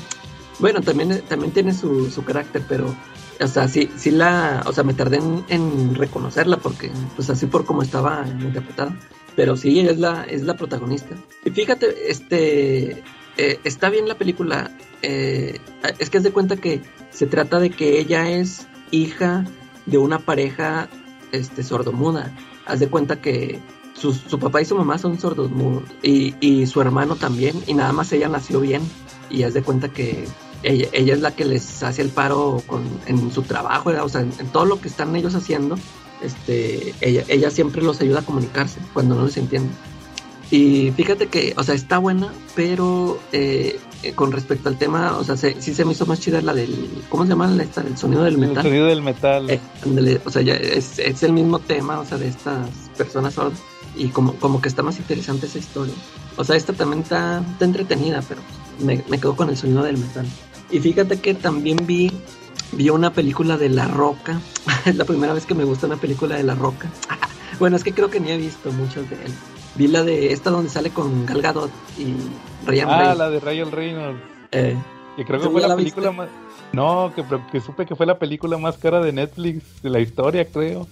[0.59, 2.95] Bueno, también, también tiene su, su carácter, pero,
[3.41, 7.65] o sea, sí, sí la, o sea, me tardé en, reconocerla porque, pues así por
[7.65, 8.97] como estaba interpretada.
[9.37, 11.17] Pero sí, es la, es la protagonista.
[11.45, 13.03] Y fíjate, este,
[13.37, 14.71] eh, está bien la película.
[15.03, 15.59] Eh,
[15.99, 19.45] es que haz de cuenta que se trata de que ella es hija
[19.87, 20.89] de una pareja,
[21.33, 22.33] este, sordomuda.
[22.65, 23.61] Haz de cuenta que
[23.95, 25.51] su, su papá y su mamá son sordos
[26.03, 28.83] y, y su hermano también, y nada más ella nació bien
[29.31, 30.27] y haz de cuenta que
[30.65, 34.23] ella, ella, es la que les hace el paro con, en su trabajo, o sea,
[34.23, 35.77] en, todo lo que están ellos haciendo,
[36.23, 39.71] este, ella, ella siempre los ayuda a comunicarse cuando no les entiende.
[40.51, 43.81] Y fíjate que, o sea, está buena, pero eh,
[44.15, 46.91] con respecto al tema, o sea, se, sí se me hizo más chida la del,
[47.09, 47.47] ¿cómo se llama?
[47.49, 48.59] La, esta, el sonido del metal.
[48.59, 49.51] El sonido del metal.
[49.51, 53.35] Eh, ándale, o sea, ya es, es el mismo tema, o sea, de estas personas
[53.35, 53.59] sordas.
[53.97, 55.95] Y como, como que está más interesante esa historia.
[56.37, 58.41] O sea, esta también está, está entretenida, pero
[58.81, 60.27] me, me quedo con el sonido del metal.
[60.75, 62.11] Y fíjate que también vi,
[62.73, 64.41] vi una película de La Roca.
[64.85, 66.91] es la primera vez que me gusta una película de La Roca.
[67.61, 69.33] bueno, es que creo que ni he visto muchas de él.
[69.77, 72.17] Vi la de esta donde sale con Gal Gadot y
[72.67, 74.21] Ryan ah, la de Ryan Reynolds.
[74.51, 74.77] Eh,
[75.17, 76.23] Que creo que ¿Tú fue la la película viste?
[76.23, 76.29] más...
[76.73, 80.45] No, que, que supe que fue la película más cara de Netflix de la historia,
[80.45, 80.89] creo.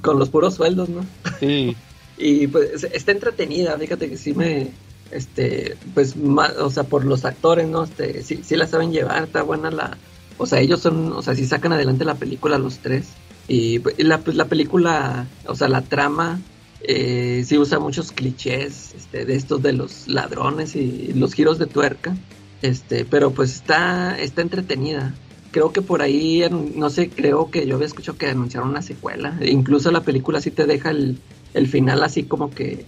[0.00, 1.04] con los puros sueldos, ¿no?
[1.38, 1.76] Sí.
[2.18, 4.70] Y pues está entretenida, fíjate que sí me,
[5.12, 7.84] este, pues, ma- o sea, por los actores, ¿no?
[7.84, 9.96] Este, sí, sí la saben llevar, está buena la,
[10.38, 13.08] o sea, ellos son, o sea, sí sacan adelante la película los tres.
[13.48, 16.40] Y pues, y la, pues, la película, o sea, la trama,
[16.84, 21.66] eh, sí usa muchos clichés, este, de estos de los ladrones y los giros de
[21.66, 22.16] tuerca,
[22.62, 25.14] este, pero pues está, está entretenida.
[25.50, 29.38] Creo que por ahí, no sé, creo que yo había escuchado que anunciaron una secuela.
[29.44, 31.18] Incluso la película sí te deja el,
[31.52, 32.86] el final así como que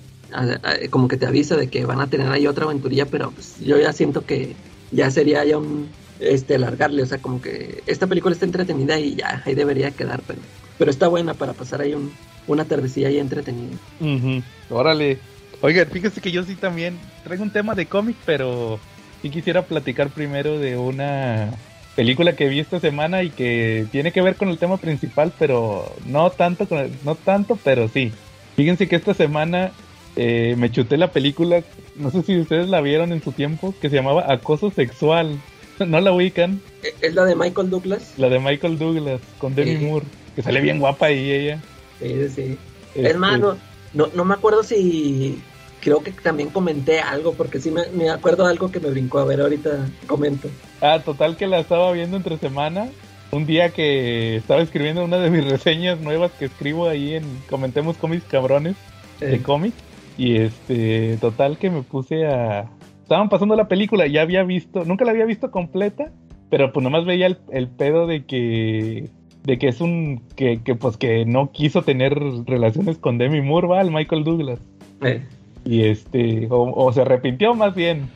[0.91, 3.79] como que te avisa de que van a tener ahí otra aventurilla, pero pues yo
[3.79, 4.57] ya siento que
[4.91, 5.89] ya sería ya un
[6.21, 10.23] este alargarle, o sea, como que esta película está entretenida y ya ahí debería quedar,
[10.27, 10.41] pero
[10.79, 12.13] pero está buena para pasar ahí un,
[12.47, 13.77] una tardecilla ahí entretenida.
[14.01, 14.43] Ujú.
[14.71, 15.19] Órale.
[15.61, 18.81] Oigan, fíjese que yo sí también traigo un tema de cómic, pero
[19.23, 21.53] sí quisiera platicar primero de una
[21.97, 25.95] película que vi esta semana y que tiene que ver con el tema principal, pero
[26.07, 28.13] no tanto, con el- no tanto, pero sí.
[28.57, 29.73] Fíjense que esta semana
[30.17, 31.63] eh, me chuté la película,
[31.97, 35.39] no sé si ustedes la vieron en su tiempo, que se llamaba Acoso Sexual.
[35.79, 36.61] ¿No la ubican?
[36.83, 38.15] ¿E- ¿Es la de Michael Douglas?
[38.17, 39.85] La de Michael Douglas con Demi Sí.
[39.85, 41.61] Moore, que sale bien guapa ahí ella.
[42.01, 42.59] Sí, sí.
[42.95, 43.57] Este, Es más, no,
[43.93, 45.41] no, no me acuerdo si
[45.81, 49.19] creo que también comenté algo, porque sí me, me acuerdo de algo que me brincó.
[49.19, 50.49] A ver, ahorita comento.
[50.81, 52.89] Ah, total que la estaba viendo entre semana.
[53.33, 57.97] Un día que estaba escribiendo una de mis reseñas nuevas que escribo ahí en Comentemos
[57.97, 58.77] Cómics Cabrones
[59.19, 59.75] de Eh, cómics.
[60.17, 62.71] Y este, total que me puse a...
[63.03, 66.11] Estaban pasando la película, ya había visto, nunca la había visto completa,
[66.51, 69.09] pero pues nomás veía el, el pedo de que...
[69.45, 70.23] De que es un...
[70.37, 74.59] Que, que pues que no quiso tener relaciones con Demi Moore, va, el Michael Douglas.
[75.03, 75.23] eh,
[75.67, 76.47] Y este...
[76.51, 78.09] O, o se arrepintió más bien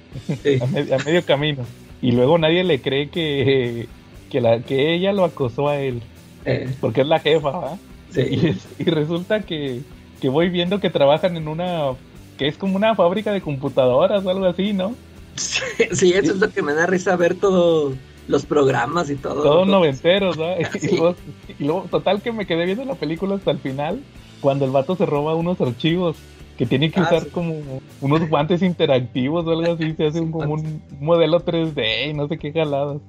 [0.43, 0.59] sí.
[0.63, 1.65] a, me- a medio camino.
[2.01, 3.89] Y luego nadie le cree que,
[4.31, 6.01] que, la, que ella lo acosó a él,
[6.45, 7.79] eh, porque es la jefa, ¿va?
[8.11, 8.55] sí.
[8.79, 9.81] Y resulta que,
[10.21, 11.93] que voy viendo que trabajan en una,
[12.37, 14.95] que es como una fábrica de computadoras o algo así, ¿no?
[15.37, 17.95] Sí, sí, eso es lo que me da risa ver todos
[18.27, 19.35] los programas y todo.
[19.43, 19.65] Todos Todo.
[19.67, 20.37] noventeros.
[20.81, 20.89] Sí.
[20.93, 21.15] Y, luego,
[21.59, 24.01] y luego, total que me quedé viendo la película hasta el final,
[24.41, 26.17] cuando el vato se roba unos archivos.
[26.57, 27.29] Que tiene que Ah, usar sí.
[27.31, 27.55] como
[28.01, 32.27] unos guantes interactivos o algo así, se hace un, como un modelo 3D y no
[32.27, 33.01] sé qué jaladas.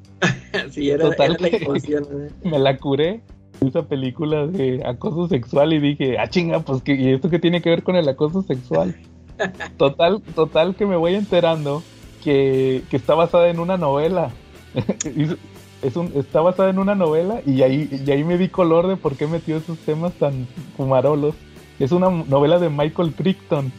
[0.69, 1.95] Sí, era, Total era la que-.
[1.95, 2.29] ¿eh?
[2.43, 3.21] me la curé
[3.61, 7.61] esa película de acoso sexual y dije, ah chinga, pues que ¿y esto qué tiene
[7.61, 8.95] que ver con el acoso sexual?
[9.77, 11.81] Total, total que me voy enterando
[12.21, 14.31] que, que está basada en una novela.
[15.81, 18.97] es un, está basada en una novela y ahí, y ahí me di color de
[18.97, 20.45] por qué metió esos temas tan
[20.75, 21.35] fumarolos.
[21.79, 23.71] Es una novela de Michael Crichton.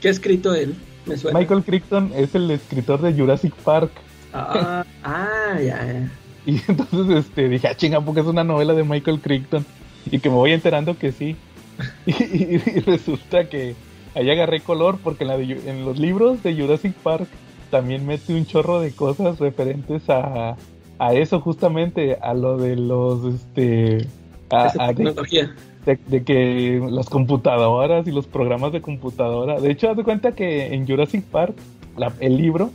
[0.00, 0.74] ¿Qué ha escrito él?
[1.04, 1.38] Me suena.
[1.38, 3.90] Michael Crichton es el escritor de Jurassic Park.
[4.32, 6.10] Ah, ah, ya, ya.
[6.46, 9.64] Y entonces este, dije, ah, chinga, porque es una novela de Michael Crichton.
[10.10, 11.36] Y que me voy enterando que sí.
[12.06, 13.74] Y, y- y resulta que
[14.14, 17.26] ahí agarré color porque en, la de en los libros de Jurassic Park
[17.70, 20.56] también mete un chorro de cosas referentes a,
[20.98, 24.06] a eso justamente, a lo de los, este,
[24.50, 25.54] a- de- tecnología.
[25.86, 29.60] de, de que las computadoras y los programas de computadora.
[29.60, 31.54] De hecho, haz de cuenta que en Jurassic Park,
[31.96, 32.70] la- el libro,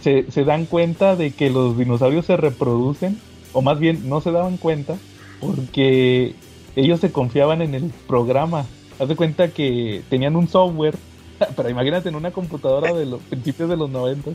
[0.00, 3.18] se, dan cuenta de que los dinosaurios se reproducen,
[3.52, 4.96] o más bien no se daban cuenta,
[5.40, 6.34] porque
[6.76, 8.66] ellos se confiaban en el programa.
[8.98, 10.96] Haz de cuenta que tenían un software,
[11.56, 14.30] pero imagínate en una computadora de los principios de los 90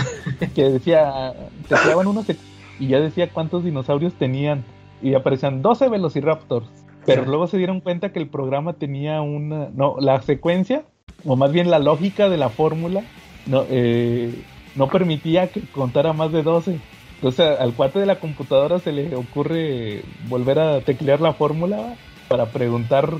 [0.54, 1.34] que decía,
[1.68, 2.26] te creaban unos
[2.78, 4.64] y ya decía cuántos dinosaurios tenían
[5.02, 6.66] y aparecían 12 velociraptors.
[7.04, 10.84] Pero luego se dieron cuenta que el programa tenía una, no, la secuencia,
[11.24, 13.04] o más bien la lógica de la fórmula,
[13.46, 14.34] no, eh,
[14.76, 16.78] no permitía que contara más de 12.
[17.16, 21.94] Entonces al cuate de la computadora se le ocurre volver a teclear la fórmula
[22.28, 23.10] para preguntar,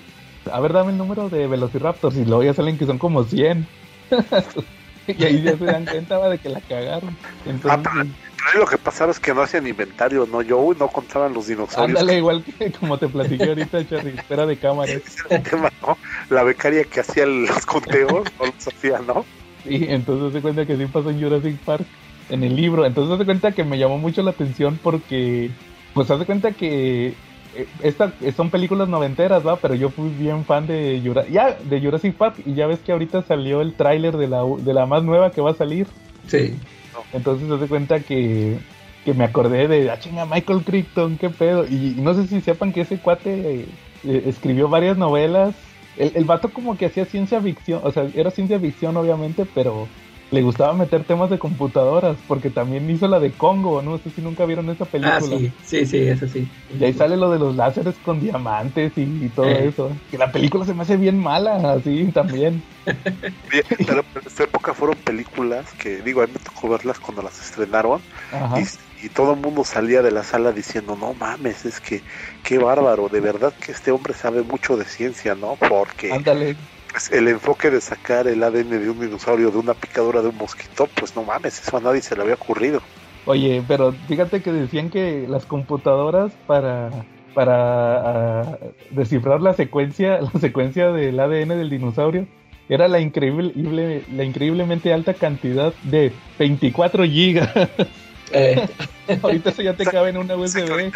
[0.53, 3.67] a ver, dame el número de velociraptors y luego ya salen que son como 100.
[5.09, 7.17] y ahí ya se dan cuenta va, de que la cagaron.
[7.47, 11.35] Entonces, Ah, pero- lo que pasaba es que no hacían inventario, no yo, no contaban
[11.35, 11.99] los dinosaurios.
[12.01, 14.85] ándale igual que como te platiqué ahorita, Charly, espera de tema,
[15.83, 15.97] ¿no?
[16.31, 19.25] la becaria que hacía los conteos, no los hacía, ¿no?
[19.67, 21.85] Sí, entonces se cuenta que sí pasó en Jurassic Park,
[22.29, 22.87] en el libro.
[22.87, 25.51] Entonces se cuenta que me llamó mucho la atención porque,
[25.95, 27.15] pues hace cuenta que
[27.55, 29.57] eh, esta, son películas noventeras, ¿va?
[29.57, 33.23] Pero yo fui bien fan de, ya, de Jurassic Park y ya ves que ahorita
[33.23, 35.87] salió el tráiler de la, de la más nueva que va a salir.
[36.27, 36.55] Sí.
[37.13, 38.59] Entonces se cuenta que,
[39.05, 41.65] que me acordé de, ah, chinga, Michael Crichton, qué pedo.
[41.67, 43.67] Y, no sé si sepan que ese cuate
[44.05, 45.55] eh, escribió varias novelas.
[45.97, 49.89] El, el vato como que hacía ciencia ficción, o sea, era ciencia ficción obviamente, pero
[50.31, 54.21] le gustaba meter temas de computadoras, porque también hizo la de Congo, no sé si
[54.21, 55.17] nunca vieron esa película.
[55.17, 56.49] Ah, sí, sí, sí, eso sí.
[56.79, 59.69] Y ahí sale lo de los láseres con diamantes y, todo eh.
[59.69, 59.91] eso.
[60.11, 62.63] Que la película se me hace bien mala, así también.
[62.85, 67.41] pero en esta época fueron películas que, digo, a mí me tocó verlas cuando las
[67.41, 68.01] estrenaron.
[68.57, 68.65] Y,
[69.03, 72.03] y, todo el mundo salía de la sala diciendo, no mames, es que
[72.43, 75.57] qué bárbaro, de verdad que este hombre sabe mucho de ciencia, ¿no?
[75.57, 76.13] Porque...
[76.13, 76.57] Ándale
[77.11, 80.89] el enfoque de sacar el ADN de un dinosaurio de una picadura de un mosquito,
[80.99, 82.81] pues no mames, eso a nadie se le había ocurrido.
[83.27, 86.91] Oye, pero fíjate que decían que las computadoras para
[87.35, 88.59] para ah,
[88.91, 92.27] descifrar la secuencia, la secuencia del ADN del dinosaurio
[92.69, 97.51] era la increíble, la increíblemente alta cantidad de 24 gigas.
[98.33, 98.67] Eh.
[99.23, 100.93] Ahorita eso ya te cabe en una USB.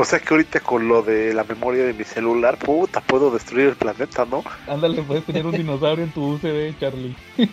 [0.00, 3.70] O sea que ahorita con lo de la memoria de mi celular, puta, puedo destruir
[3.70, 4.44] el planeta, ¿no?
[4.68, 7.16] Ándale, puedes tener un dinosaurio en tu USB, Charlie.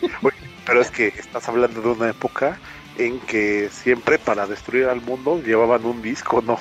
[0.66, 2.60] pero es que estás hablando de una época
[3.00, 6.60] en que siempre para destruir al mundo llevaban un disco, ¿no?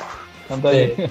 [0.49, 1.11] Ándale.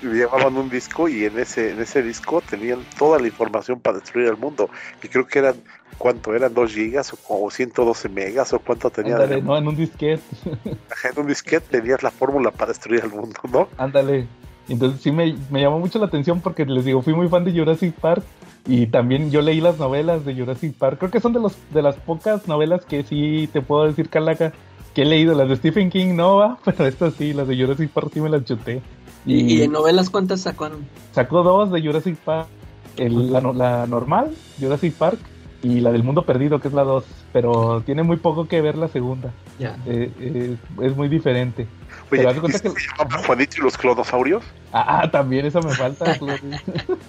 [0.00, 4.28] Llevaban un disco y en ese, en ese disco tenían toda la información para destruir
[4.28, 4.70] al mundo.
[5.02, 5.56] Y creo que eran
[5.96, 6.34] ¿cuánto?
[6.34, 9.14] ¿Eran 2 gigas o 112 megas o cuánto tenía?
[9.14, 10.22] Ándale, no, en un disquete.
[10.44, 13.68] en un disquete tenías la fórmula para destruir al mundo, ¿no?
[13.76, 14.26] Ándale.
[14.68, 17.94] Entonces sí me, llamó mucho la atención porque les digo, fui muy fan de Jurassic
[17.94, 18.22] Park
[18.66, 20.98] y también yo leí las novelas de Jurassic Park.
[20.98, 24.52] Creo que son de los de las pocas novelas que sí te puedo decir, Calaca,
[24.94, 25.34] que he leído.
[25.34, 28.28] Las de Stephen King no va, pero estas sí, las de Jurassic Park sí me
[28.28, 28.82] las chuté.
[29.24, 30.68] ¿Y, en novelas cuántas sacó?
[31.12, 32.48] Sacó dos de Jurassic Park.
[32.96, 35.18] la, la normal, Jurassic Park,
[35.62, 38.76] y la del mundo perdido, que es la 2, pero tiene muy poco que ver
[38.76, 39.32] la segunda.
[39.58, 39.76] Ya.
[39.86, 41.66] Eh, eh, es muy diferente.
[42.10, 42.52] Oye, pero que...
[42.58, 44.44] se llama Juanito y los clonosaurios?
[44.72, 46.18] Ah, también eso me falta.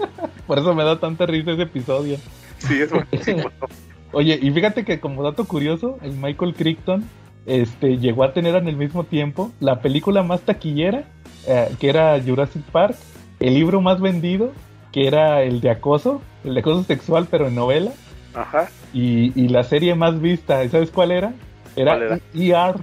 [0.47, 2.17] Por eso me da tanta risa ese episodio.
[2.57, 2.97] Sí, eso.
[4.11, 7.05] Oye, y fíjate que como dato curioso, el Michael Crichton
[7.45, 11.03] este, llegó a tener en el mismo tiempo la película más taquillera,
[11.47, 12.95] eh, que era Jurassic Park,
[13.39, 14.51] el libro más vendido,
[14.91, 17.91] que era el de acoso, el de acoso sexual, pero en novela,
[18.33, 18.69] Ajá.
[18.93, 21.33] Y, la serie más vista, ¿sabes cuál era?
[21.75, 22.75] Era, ER.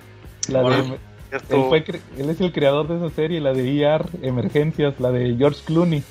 [0.48, 0.98] E la de,
[2.18, 6.02] él, es el creador de esa serie, la de ER, Emergencias, la de George Clooney.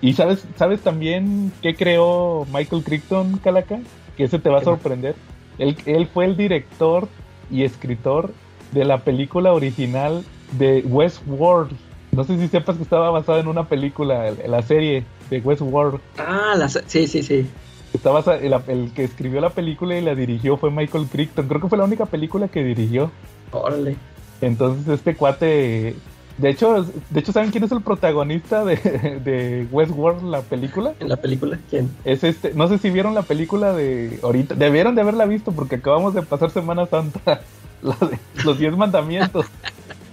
[0.00, 3.78] Y sabes, ¿sabes también qué creó Michael Crichton, Calaca?
[4.16, 5.14] Que ese te va a sorprender.
[5.58, 7.08] Él, él fue el director
[7.50, 8.32] y escritor
[8.72, 11.70] de la película original de Westworld.
[12.10, 16.00] No sé si sepas que estaba basada en una película, la serie de Westworld.
[16.18, 17.46] Ah, la, sí, sí, sí.
[17.94, 21.46] Estaba el, el, que escribió la película y la dirigió fue Michael Crichton.
[21.46, 23.10] Creo que fue la única película que dirigió.
[23.50, 23.96] Órale.
[24.40, 25.94] Entonces este cuate,
[26.38, 28.76] de hecho, de hecho saben quién es el protagonista de,
[29.24, 30.94] de Westworld la película.
[31.00, 31.58] ¿En la película?
[31.70, 31.90] ¿Quién?
[32.04, 35.76] Es este, no sé si vieron la película de ahorita, debieron de haberla visto porque
[35.76, 37.42] acabamos de pasar Semana Santa,
[37.82, 39.46] la de los diez mandamientos.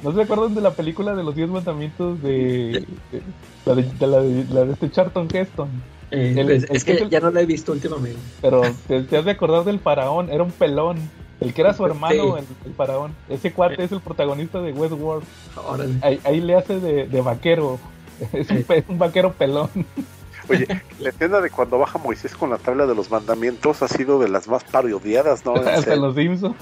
[0.04, 2.86] ¿No se acuerdan de la película de los diez mandamientos de,
[3.66, 5.70] la, de, la, de, la de este Charlton Heston?
[6.12, 8.20] Eh, pues, es que ya no la he visto últimamente.
[8.42, 10.98] Pero te, has de acordar del faraón, era un pelón.
[11.40, 13.16] El que era su hermano, el, faraón.
[13.30, 15.24] Ese cuate es el protagonista de Westworld.
[16.02, 17.80] Ahí, ahí, le hace de, de vaquero.
[18.34, 19.70] Es un, un, vaquero pelón.
[20.50, 20.68] Oye,
[21.00, 24.30] la escena de cuando baja Moisés con la tabla de los mandamientos ha sido de
[24.30, 25.54] las más parodiadas, ¿no?
[25.86, 26.56] de los Simpsons.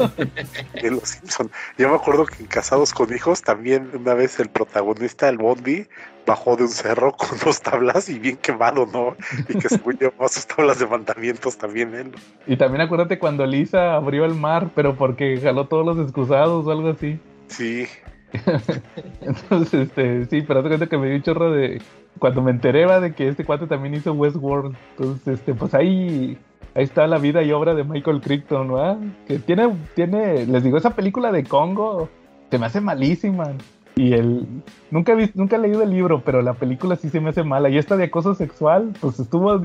[0.81, 1.51] De los Simpsons.
[1.77, 5.87] Yo me acuerdo que en Casados con Hijos también una vez el protagonista, el Bondi,
[6.27, 9.15] bajó de un cerro con dos tablas y bien quemado, ¿no?
[9.47, 12.11] Y que se llevó sus tablas de mandamientos también él.
[12.45, 16.71] Y también acuérdate cuando Lisa abrió el mar, pero porque jaló todos los excusados o
[16.71, 17.19] algo así.
[17.47, 17.87] Sí.
[19.21, 21.81] Entonces, este, sí, pero te cuenta que me dio un chorro de.
[22.19, 24.75] Cuando me enteré de que este cuate también hizo Westworld.
[24.97, 26.37] Entonces, este, pues ahí.
[26.75, 28.99] Ahí está la vida y obra de Michael Crichton, ¿no?
[29.27, 32.07] Que tiene, tiene, les digo, esa película de Congo
[32.51, 33.53] se me hace malísima.
[33.97, 34.45] Y el
[34.91, 37.43] nunca he visto, nunca he leído el libro, pero la película sí se me hace
[37.43, 37.67] mala.
[37.69, 39.61] Y esta de acoso sexual, pues estuvo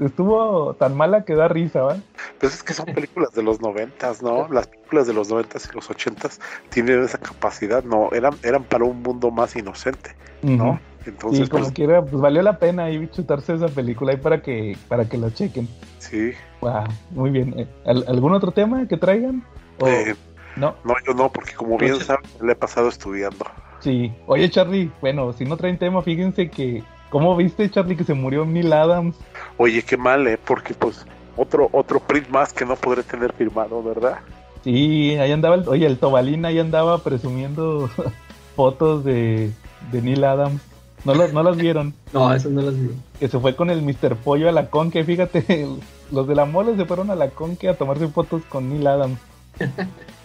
[0.00, 1.96] estuvo tan mala que da risa, ¿va?
[2.38, 4.48] Pues es que son películas de los noventas, ¿no?
[4.48, 6.40] Las películas de los noventas y los ochentas
[6.70, 10.10] tienen esa capacidad, no, eran, eran para un mundo más inocente,
[10.42, 10.80] ¿no?
[11.06, 14.42] Entonces, sí, como pues, quiera, pues valió la pena ahí chutarse esa película ahí para
[14.42, 15.66] que, para que lo chequen.
[15.98, 16.32] sí.
[16.60, 17.54] Wow, muy bien.
[17.58, 19.42] Eh, ¿al- ¿Algún otro tema que traigan?
[19.78, 20.14] ¿O- Eh,
[20.56, 23.44] no, no, yo no, porque como bien saben, le he pasado estudiando.
[23.80, 24.12] sí.
[24.26, 26.82] Oye, Charlie, bueno, si no traen tema, fíjense que.
[27.10, 29.16] ¿Cómo viste, Charlie, que se murió Neil Adams?
[29.56, 30.38] Oye, qué mal, ¿eh?
[30.44, 31.04] Porque pues
[31.36, 34.18] otro otro print más que no podré tener firmado, ¿verdad?
[34.62, 37.90] Sí, ahí andaba, el, oye, el Tobalín ahí andaba presumiendo
[38.56, 39.50] fotos de,
[39.90, 40.60] de Neil Adams.
[41.04, 41.94] ¿No las, ¿No las vieron?
[42.12, 42.90] No, eso no las vi.
[43.18, 44.16] Que se fue con el Mr.
[44.16, 45.66] Pollo a la Conque, fíjate,
[46.12, 49.18] los de la mole se fueron a la Conque a tomarse fotos con Neil Adams.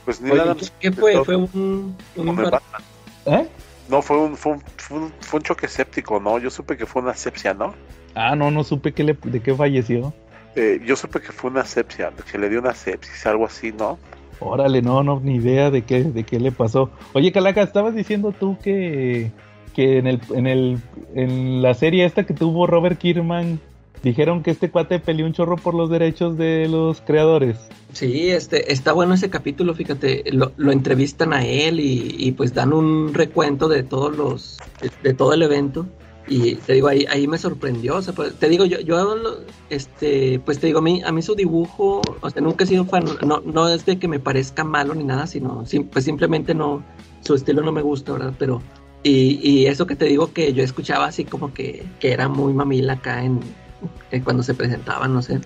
[0.06, 0.56] Pues ni Oye, nada.
[0.56, 1.26] ¿qué, qué fue?
[1.26, 1.96] ¿Fue un,
[2.50, 2.62] par-.
[3.26, 3.48] ¿Eh?
[3.90, 6.40] No, fue un, fue, un, fue, un, fue un choque séptico, ¿no?
[6.40, 7.74] Yo supe que fue una asepsia, ¿no?
[8.14, 10.14] Ah, no, no supe que le, de qué falleció.
[10.56, 14.00] Eh, yo supe que fue una asepsia, que le dio una sepsis, algo así, ¿no?
[14.40, 16.92] Órale, no, no, ni idea de qué, de qué le pasó.
[17.14, 19.32] Oye, Calaca, estabas diciendo tú que,
[19.74, 20.80] que en el, en el,
[21.14, 23.60] en la serie esta que tuvo Robert Kierman,
[24.06, 27.58] dijeron que este cuate peleó un chorro por los derechos de los creadores.
[27.92, 32.54] Sí, este, está bueno ese capítulo, fíjate, lo, lo entrevistan a él y, y, pues
[32.54, 35.88] dan un recuento de todos los, de, de todo el evento.
[36.28, 39.16] Y te digo, ahí, ahí me sorprendió, o sea, pues, te digo, yo, yo,
[39.70, 42.86] este, pues te digo, a mí, a mí su dibujo, o sea, nunca he sido
[42.86, 46.54] fan, no, no es de que me parezca malo ni nada, sino, sim- pues simplemente
[46.56, 46.84] no,
[47.22, 48.34] su estilo no me gusta, ¿verdad?
[48.40, 48.62] Pero,
[49.04, 52.54] y, y eso que te digo que yo escuchaba así como que, que era muy
[52.54, 53.40] mamila acá en,
[54.12, 55.40] en cuando se presentaban, no sé.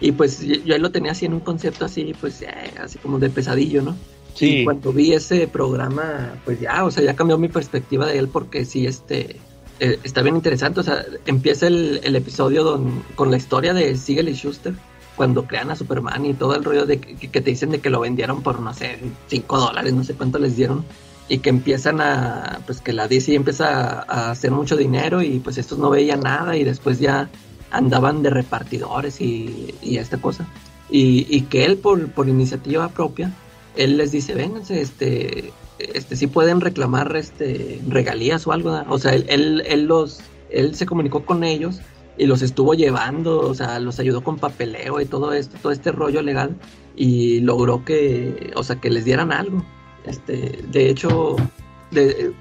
[0.00, 2.48] Y pues yo, yo lo tenía así en un concepto así, pues eh,
[2.82, 3.96] así como de pesadillo, ¿no?
[4.34, 4.58] Sí.
[4.58, 8.28] Y cuando vi ese programa, pues ya, o sea, ya cambió mi perspectiva de él
[8.28, 9.40] porque sí, este,
[9.80, 10.80] eh, está bien interesante.
[10.80, 14.74] O sea, empieza el, el episodio don- con la historia de Siegel y Schuster,
[15.16, 17.88] cuando crean a Superman y todo el rollo de que, que te dicen de que
[17.88, 18.98] lo vendieron por, no sé,
[19.28, 20.84] 5 dólares, no sé cuánto les dieron.
[21.28, 25.38] Y que empiezan a, pues que la DC empieza a, a hacer mucho dinero y
[25.40, 27.30] pues estos no veían nada y después ya
[27.70, 30.46] andaban de repartidores y, y esta cosa.
[30.90, 33.32] Y, y que él por, por iniciativa propia
[33.76, 38.86] él les dice, vénganse, este, este, si pueden reclamar este regalías o algo, ¿verdad?
[38.88, 41.80] o sea, él, él, él los, él se comunicó con ellos
[42.18, 45.92] y los estuvo llevando, o sea, los ayudó con papeleo y todo esto, todo este
[45.92, 46.56] rollo legal
[46.96, 49.62] y logró que, o sea, que les dieran algo.
[50.06, 51.36] Este, de hecho,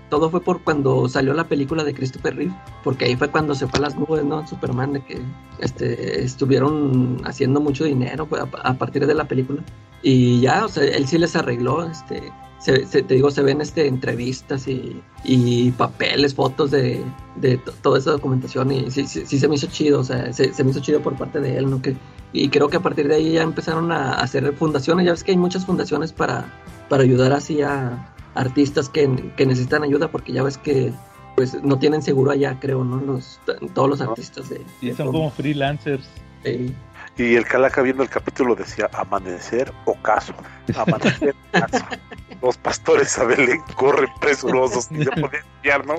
[0.09, 2.53] todo fue por cuando salió la película de Christopher Reeve,
[2.83, 4.45] porque ahí fue cuando se fue a las nubes, ¿no?
[4.47, 5.21] Superman, de que
[5.59, 9.61] este, estuvieron haciendo mucho dinero pues, a, partir de la película.
[10.01, 13.59] Y ya, o sea, él sí les arregló, este, se, se- te digo, se ven
[13.61, 17.03] este, entrevistas y, y papeles, fotos de,
[17.37, 20.31] de to- toda esa documentación y sí, sí, sí se me hizo chido, o sea,
[20.31, 21.81] se, se me hizo chido por parte de él, ¿no?
[21.81, 21.95] Que,
[22.33, 25.31] y creo que a partir de ahí ya empezaron a hacer fundaciones, ya ves que
[25.31, 26.45] hay muchas fundaciones para,
[26.89, 30.93] para ayudar así a artistas que, que necesitan ayuda, porque ya ves que
[31.35, 32.97] pues no tienen seguro allá, creo, ¿no?
[32.97, 33.39] Los,
[33.73, 34.61] todos los artistas de...
[34.79, 36.07] Sí, de son como freelancers.
[36.43, 36.73] Sí.
[37.17, 40.33] Y el Calaca viendo el capítulo decía amanecer ocaso.
[40.75, 41.85] Amanecer ocaso.
[42.41, 45.95] Los pastores a Belén corren presurosos y se podían guiar, ¿no?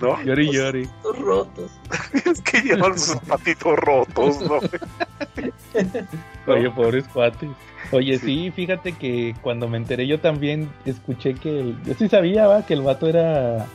[0.00, 0.20] ¿No?
[0.22, 0.88] Llori, llori.
[1.02, 1.70] Todos rotos.
[2.24, 4.58] Es que llevan sus zapatitos rotos, ¿no?
[6.52, 7.48] Oye, pobres cuates.
[7.90, 8.50] Oye, sí.
[8.54, 11.60] fíjate que cuando me enteré yo también escuché que...
[11.60, 13.66] el- yo sí sabía, va, que el vato era...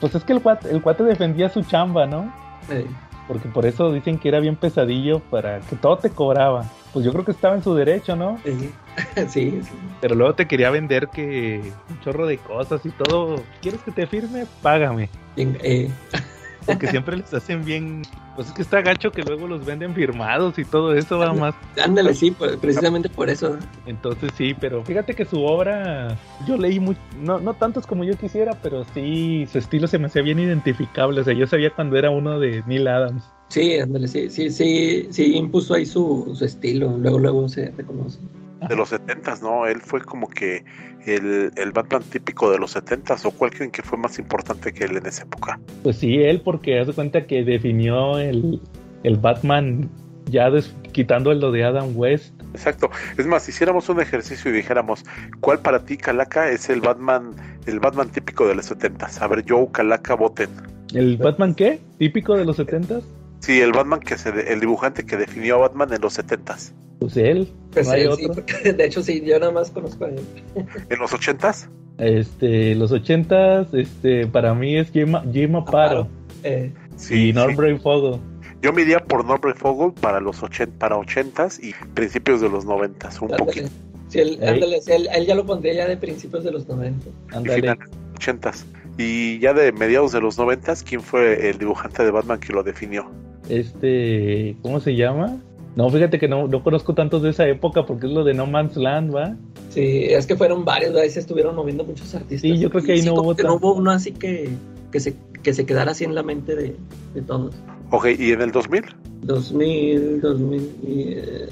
[0.00, 2.32] Pues es que el cuate, el cuate defendía su chamba, ¿no?
[2.70, 2.86] Eh,
[3.28, 6.64] Porque por eso dicen que era bien pesadillo para que todo te cobraba.
[6.92, 8.38] Pues yo creo que estaba en su derecho, ¿no?
[8.44, 8.72] sí,
[9.28, 9.70] sí, sí.
[10.00, 13.40] Pero luego te quería vender que un chorro de cosas y todo.
[13.62, 14.46] ¿Quieres que te firme?
[14.62, 15.08] Págame.
[15.40, 15.88] Bien, eh,
[16.66, 18.02] Porque siempre les hacen bien.
[18.36, 21.54] Pues es que está gacho que luego los venden firmados y todo eso va más.
[21.82, 23.58] ándale, sí, por- precisamente por eso.
[23.86, 26.16] Entonces sí, pero fíjate que su obra,
[26.46, 30.06] yo leí muy, no, no tantos como yo quisiera, pero sí, su estilo se me
[30.06, 31.20] hacía bien identificable.
[31.22, 33.24] O sea, yo sabía cuando era uno de Neil Adams.
[33.48, 38.18] Sí, ándale, sí, sí, sí, sí, impuso ahí su, su estilo, luego, luego se reconoce.
[38.68, 39.66] De los setentas, ¿no?
[39.66, 40.64] Él fue como que
[41.06, 44.84] el, el Batman típico de los setentas, o cuál creen que fue más importante que
[44.84, 45.58] él en esa época.
[45.82, 48.60] Pues sí, él, porque hace cuenta que definió el,
[49.02, 49.88] el Batman
[50.26, 52.34] ya des- quitando lo de Adam West.
[52.52, 52.90] Exacto.
[53.16, 55.04] Es más, si hiciéramos un ejercicio y dijéramos,
[55.40, 57.32] ¿cuál para ti, Calaca, es el Batman,
[57.66, 59.20] el Batman típico de los setentas?
[59.22, 60.50] A ver, Joe, Calaca, voten.
[60.92, 61.80] ¿El Batman qué?
[61.98, 63.04] ¿Típico de los setentas?
[63.40, 66.74] Sí, el Batman que se, de- el dibujante que definió a Batman en los setentas.
[67.00, 67.50] Pues él.
[67.72, 68.34] Pues no hay sí, otro.
[68.34, 70.20] porque de hecho sí, yo nada más conozco a él.
[70.88, 71.68] ¿En los ochentas?
[71.98, 76.08] Este, los ochentas, este, para mí es Jim, Jim Aparo
[76.42, 76.72] Eh,
[77.10, 78.20] y Norbert Fogel.
[78.62, 82.64] Yo me iría por Norbert Fogel para los ochen, para ochentas y principios de los
[82.66, 83.44] noventas, un ándale.
[83.44, 83.68] poquito.
[84.08, 87.08] Sí, él, ándale, sí, él, él ya lo pondría ya de principios de los 90.
[87.08, 87.54] Y Ándale.
[87.60, 88.66] finales ochentas.
[89.00, 92.62] Y ya de mediados de los noventas, ¿quién fue el dibujante de Batman que lo
[92.62, 93.10] definió?
[93.48, 95.38] Este, ¿cómo se llama?
[95.74, 98.46] No, fíjate que no, no conozco tantos de esa época porque es lo de No
[98.46, 99.36] Man's Land, ¿va?
[99.70, 102.42] Sí, es que fueron varios, ahí se estuvieron moviendo muchos artistas.
[102.42, 104.50] Sí, yo creo que ahí sí, no hubo que no hubo uno así que,
[104.92, 106.76] que, se, que se quedara así en la mente de,
[107.14, 107.54] de todos.
[107.92, 108.84] Ok, ¿y en el 2000?
[109.22, 110.60] 2000, 2000.
[110.82, 111.48] y, eh,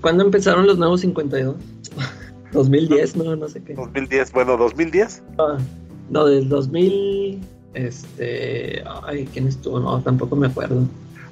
[0.00, 1.54] ¿Cuándo empezaron los nuevos 52?
[2.52, 3.74] 2010, no, no sé qué.
[3.74, 5.22] 2010, bueno, 2010.
[5.38, 5.58] Ah,
[6.10, 7.40] no, del 2000.
[7.74, 8.82] Este.
[9.04, 9.78] Ay, ¿quién estuvo?
[9.80, 10.82] No, tampoco me acuerdo.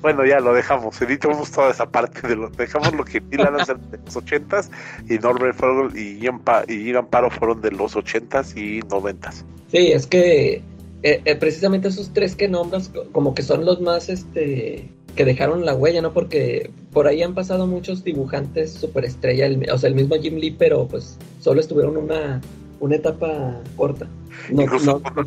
[0.03, 3.69] Bueno, ya lo dejamos, editamos toda esa parte de lo, dejamos lo que Neil Adams
[3.91, 4.69] de los 80s
[5.09, 9.45] y Norbert Fogel y Ian, Pa- y Ian Paro fueron de los 80s y 90s.
[9.73, 10.57] Sí, es que
[11.03, 15.25] eh, eh, precisamente esos tres que nombras, co- como que son los más este que
[15.25, 16.13] dejaron la huella, ¿no?
[16.13, 20.51] Porque por ahí han pasado muchos dibujantes superestrella, el- o sea, el mismo Jim Lee,
[20.59, 22.43] pero pues solo estuvieron una,
[22.85, 24.07] una etapa corta.
[24.51, 25.25] No, Incluso no,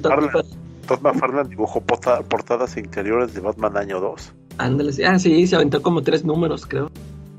[0.87, 4.33] Todd McFarlane dibujó porta- portadas interiores de Batman año 2.
[4.57, 5.03] Ándale, sí.
[5.03, 6.89] Ah, sí, se aventó como tres números, creo.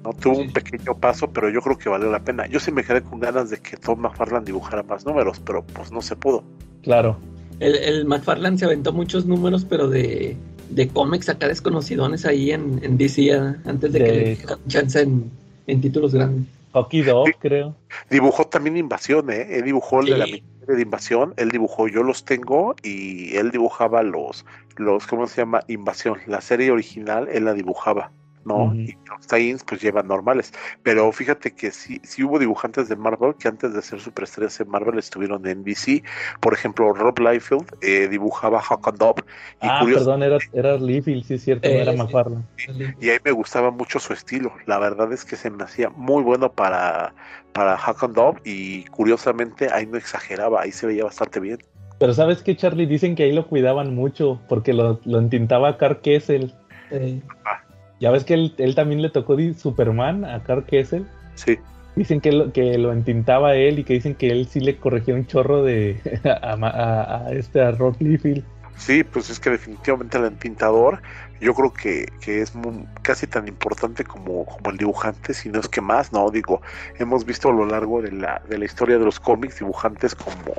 [0.04, 0.12] ¿no?
[0.12, 0.40] Tuvo Sí.
[0.42, 2.46] un pequeño paso, pero yo creo que valió la pena.
[2.46, 5.90] Yo sí me quedé con ganas de que Todd McFarlane dibujara más números, pero pues
[5.90, 6.44] no se pudo.
[6.82, 7.16] Claro.
[7.58, 10.36] El, el McFarlane se aventó muchos números, pero de,
[10.70, 15.00] de cómics acá desconocidones ahí en, en DC, ah, antes de que le dieran chance
[15.00, 15.30] en,
[15.66, 16.46] en títulos grandes.
[16.78, 17.32] Hockey Dog, Sí.
[17.38, 17.76] creo.
[18.10, 19.46] Dibujó también Invasión, ¿eh?
[19.58, 20.32] Él dibujó el de la Sí.
[20.42, 24.44] miniserie de Invasión, él dibujó Yo los tengo y él dibujaba los,
[24.76, 25.60] los ¿cómo se llama?
[25.68, 26.18] Invasión.
[26.26, 28.12] La serie original él la dibujaba,
[28.48, 28.74] ¿no?
[28.74, 30.52] Y los tie-ins pues llevan normales.
[30.82, 34.68] Pero fíjate que sí, sí hubo dibujantes de Marvel que antes de ser superestrellas en
[34.68, 36.02] Marvel estuvieron en DC.
[36.40, 39.22] Por ejemplo, Rob Liefeld eh, dibujaba Hawk and Dove.
[39.62, 41.98] Y Ah, curioso- perdón, era, era Liefeld, sí es cierto, no Eh, era sí.
[41.98, 42.44] McFarlane.
[43.00, 44.52] Y ahí me gustaba mucho su estilo.
[44.66, 47.14] La verdad es que se me hacía muy bueno para,
[47.52, 51.58] para Hawk and Dove y curiosamente ahí no exageraba, ahí se veía bastante bien.
[52.00, 52.86] Pero ¿sabes qué, Charlie?
[52.86, 56.54] Dicen que ahí lo cuidaban mucho porque lo, lo entintaba Carl Kessel.
[56.90, 57.22] Sí.
[58.00, 61.06] Ya ves que él, él también le tocó Superman a Carl Kessel.
[61.34, 61.58] Sí,
[61.96, 65.14] Dicen que lo, que lo entintaba él y que dicen que él sí le corregía
[65.14, 68.44] un chorro de a, a- a este a Rob Liefeld.
[68.76, 71.02] sí, pues es que definitivamente el entintador
[71.40, 72.52] yo creo que, que es
[73.02, 76.30] casi tan importante como, como el dibujante, si no es que más, ¿no?
[76.30, 76.60] Digo,
[76.98, 80.54] hemos visto a lo largo de la, de la historia de los cómics dibujantes como,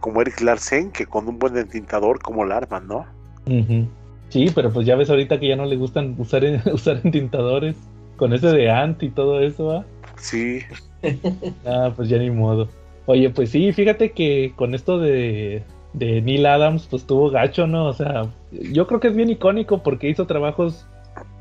[0.00, 3.06] como Eric Larsen, que con un buen entintador como la arman, ¿no?
[3.46, 3.88] Ujú.
[4.34, 7.76] Sí, pero pues ya ves ahorita que ya no le gustan usar, usar entintadores.
[8.16, 9.84] Con ese de Ant y todo eso, ¿va?
[10.16, 10.58] Sí,
[11.64, 12.68] Ah, pues ya ni modo.
[13.06, 15.62] Oye, pues sí, fíjate que con esto de,
[15.92, 17.86] de Neil Adams, pues tuvo gacho, ¿no?
[17.86, 20.84] O sea, yo creo que es bien icónico porque hizo trabajos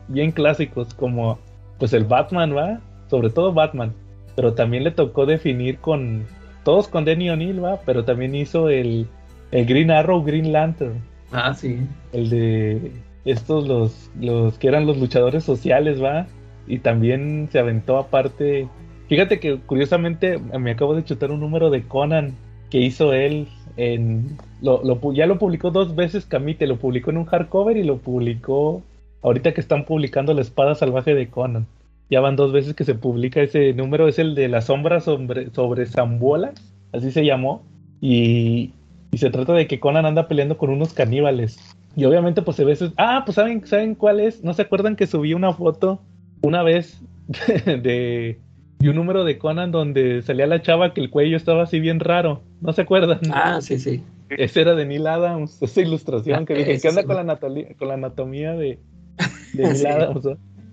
[0.07, 1.39] bien clásicos, como
[1.79, 2.79] pues el Batman, ¿va?
[3.09, 3.91] Sobre todo Batman.
[4.35, 6.27] Pero también le tocó definir con.
[6.63, 7.79] Todos con Denny O'Neill, ¿va?
[7.87, 9.07] Pero también hizo el,
[9.49, 11.01] el Green Arrow, Green Lantern.
[11.33, 11.79] Ah, sí.
[12.11, 12.91] El de
[13.25, 16.27] estos, los, los que eran los luchadores sociales, ¿va?
[16.67, 18.67] Y también se aventó aparte.
[19.09, 22.35] Fíjate que curiosamente me acabo de chutar un número de Conan
[22.69, 24.37] que hizo él en.
[24.61, 27.97] Lo, lo ya lo publicó dos veces Camite, lo publicó en un hardcover y lo
[27.97, 28.83] publicó
[29.23, 31.65] ahorita que están publicando La Espada Salvaje de Conan.
[32.11, 35.49] Ya van dos veces que se publica ese número, es el de la sombra sobre,
[35.49, 36.53] sobre Zambola,
[36.91, 37.63] así se llamó.
[38.01, 38.73] Y,
[39.13, 41.57] y se trata de que Conan anda peleando con unos caníbales.
[41.95, 44.43] Y obviamente pues se ve ese- Ah, pues ¿saben, ¿saben cuál es?
[44.43, 46.01] ¿No se acuerdan que subí una foto
[46.41, 46.99] una vez
[47.65, 48.39] de,
[48.79, 51.99] de un número de Conan donde salía la chava que el cuello estaba así bien
[51.99, 52.41] raro?
[52.61, 53.19] ¿No se acuerdan?
[53.31, 54.03] Ah, sí, sí.
[54.29, 57.37] Ese era de Neil Adams, esa ilustración que dije, ¿qué onda con la,
[57.77, 58.79] con la anatomía de,
[59.53, 59.85] de Neil Sí.
[59.85, 60.27] Adams?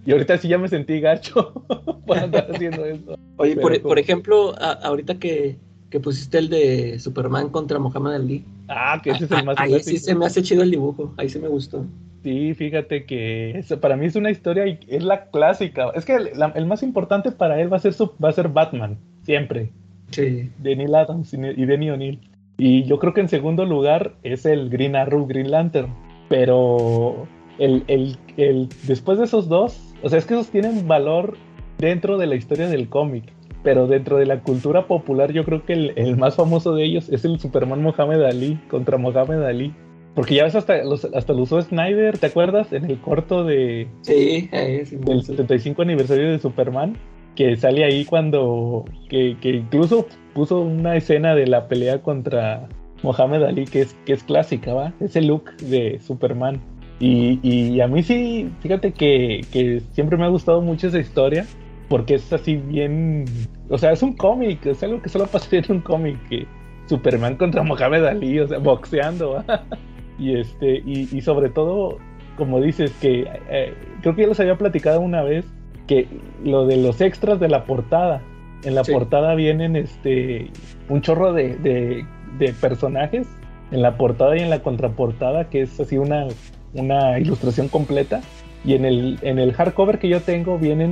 [0.07, 1.53] Y ahorita sí ya me sentí gacho
[2.07, 3.19] por andar haciendo eso.
[3.37, 5.57] Oye, por, por ejemplo, a- ahorita que,
[5.91, 9.63] que pusiste el de Superman contra Muhammad Ali, Ah, que ese es el más a-
[9.65, 11.85] ahí sí se me hace chido el dibujo, ahí sí me gustó.
[12.23, 15.91] Sí, fíjate que eso para mí es una historia y es la clásica.
[15.95, 18.33] Es que el, la- el más importante para él va a ser su, va a
[18.33, 19.71] ser Batman, siempre,
[20.11, 20.51] Sí.
[20.59, 22.21] de Neil Adams y Denny O'Neill.
[22.59, 25.93] Y yo creo que en segundo lugar es el Green Arrow, Green Lantern.
[26.29, 27.27] Pero
[27.59, 31.37] el, el, el, después de esos dos, o sea, es que esos tienen valor
[31.79, 33.25] dentro de la historia del cómic.
[33.63, 37.09] Pero dentro de la cultura popular, yo creo que el, el más famoso de ellos
[37.11, 39.75] es el Superman Mohamed Ali contra Mohamed Ali.
[40.15, 42.73] Porque ya ves, hasta, los, hasta lo usó Snyder, ¿te acuerdas?
[42.73, 45.35] En el corto de, Sí, del gustó.
[45.35, 46.97] 75 aniversario de Superman,
[47.37, 52.69] que sale ahí cuando, que, que incluso puso una escena de la pelea contra
[53.03, 54.93] Mohamed Ali, que es, que es clásica, ¿va?
[55.01, 56.61] Ese look de Superman.
[56.99, 61.47] Y, y a mí sí, fíjate que, que siempre me ha gustado mucho esa historia,
[61.91, 63.25] porque es así bien,
[63.69, 66.47] o sea, es un cómic, es algo que solo pasaría en un cómic, que
[66.87, 69.45] Superman contra Mohamed Ali, o sea, boxeando.
[70.19, 71.99] y este, y, sobre todo,
[72.37, 75.45] como dices, que eh, creo que ya les había platicado una vez
[75.89, 76.07] que
[76.45, 78.23] lo de los extras de la portada.
[78.63, 80.51] En la portada vienen este
[80.89, 83.27] un chorro de, de, personajes
[83.73, 86.29] en la portada y en la contraportada, que es así una,
[86.73, 88.21] una ilustración completa.
[88.65, 90.91] Y en el, en el hardcover que yo tengo vienen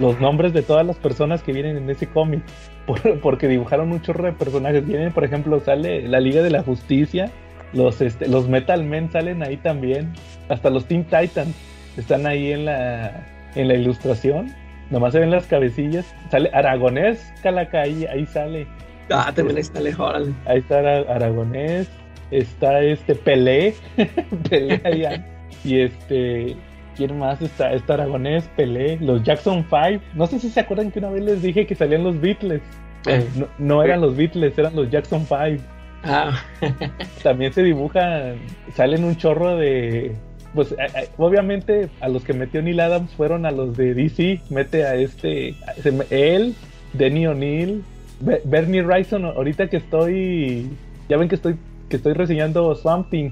[0.00, 2.42] los nombres de todas las personas que vienen en ese cómic.
[3.22, 4.86] porque dibujaron un chorro de personajes.
[4.86, 7.30] Vienen, por ejemplo, sale la Liga de la Justicia.
[7.72, 10.12] Los, este, los Metal Men salen ahí también.
[10.48, 11.54] Hasta los Teen Titans
[11.96, 14.52] están ahí en la, en la ilustración.
[14.90, 16.12] Nomás se ven las cabecillas.
[16.30, 18.66] Sale Aragonés, Calaca, ahí, ahí sale.
[19.10, 20.32] Ah, también está órale.
[20.46, 21.88] Ahí está Aragonés.
[22.30, 23.74] Está este Pelé.
[24.50, 25.24] Pelé allá.
[25.64, 26.56] y este.
[26.96, 27.72] ¿Quién más está?
[27.72, 30.02] Está Aragonés, Pelé, los Jackson 5.
[30.14, 32.62] No sé si se acuerdan que una vez les dije que salían los Beatles.
[33.06, 33.26] Eh.
[33.58, 35.62] no, eran los Beatles, eran los Jackson 5.
[36.04, 36.42] Ah.
[37.22, 38.36] También se dibujan,
[38.74, 40.14] salen un chorro de,
[40.54, 40.74] pues
[41.16, 45.54] obviamente a los que metió Neil Adams fueron a los de DC, mete a este,
[46.10, 46.54] él,
[46.92, 47.84] Denny O'Neill,
[48.20, 50.68] Bernie Wrightson, ahorita que estoy,
[51.08, 51.56] ya ven que estoy,
[51.88, 53.30] que estoy reseñando Swamp Thing,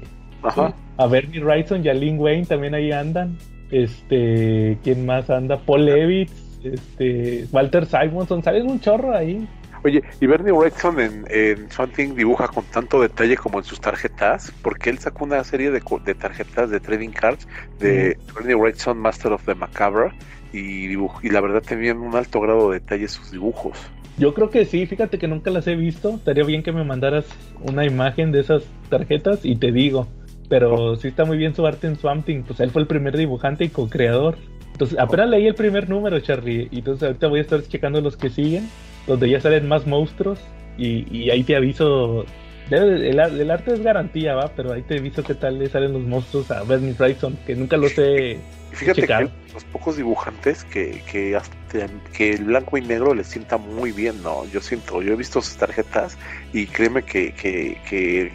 [0.97, 3.39] a Bernie Wrightson y a Lin Wayne también ahí andan,
[3.71, 5.59] este, ¿quién más anda?
[5.59, 6.33] Paul Levitz,
[6.65, 9.47] este, Walter Simonson, salen un chorro ahí.
[9.85, 14.53] Oye, y Bernie Wrightson en, en Something dibuja con tanto detalle como en sus tarjetas,
[14.63, 17.47] porque él sacó una serie de, de tarjetas de trading cards
[17.79, 20.11] de Bernie Wrightson, Master of the Macabre,
[20.53, 23.79] y, y la verdad tenían un alto grado de detalle sus dibujos.
[24.19, 26.17] Yo creo que sí, fíjate que nunca las he visto.
[26.17, 27.25] Estaría bien que me mandaras
[27.63, 30.09] una imagen de esas tarjetas y te digo.
[30.49, 33.65] Pero sí está muy bien su arte en Swamp Pues él fue el primer dibujante
[33.65, 34.37] y co-creador.
[34.73, 36.69] Entonces, apenas leí el primer número, Charlie.
[36.71, 38.69] Y entonces ahorita voy a estar checando los que siguen
[39.09, 40.39] donde ya salen más monstruos
[40.77, 42.25] y, ahí te aviso.
[42.71, 46.51] El, arte es garantía, va, pero ahí te aviso qué tal le salen los monstruos
[46.51, 48.39] a Bernie Wrightson, que nunca los he
[48.73, 51.37] Fíjate que los pocos dibujantes que, que,
[52.13, 54.45] que el blanco y negro les sienta muy bien, ¿no?
[54.47, 56.19] Yo siento, yo he visto sus tarjetas
[56.53, 58.31] y créeme que, que, que,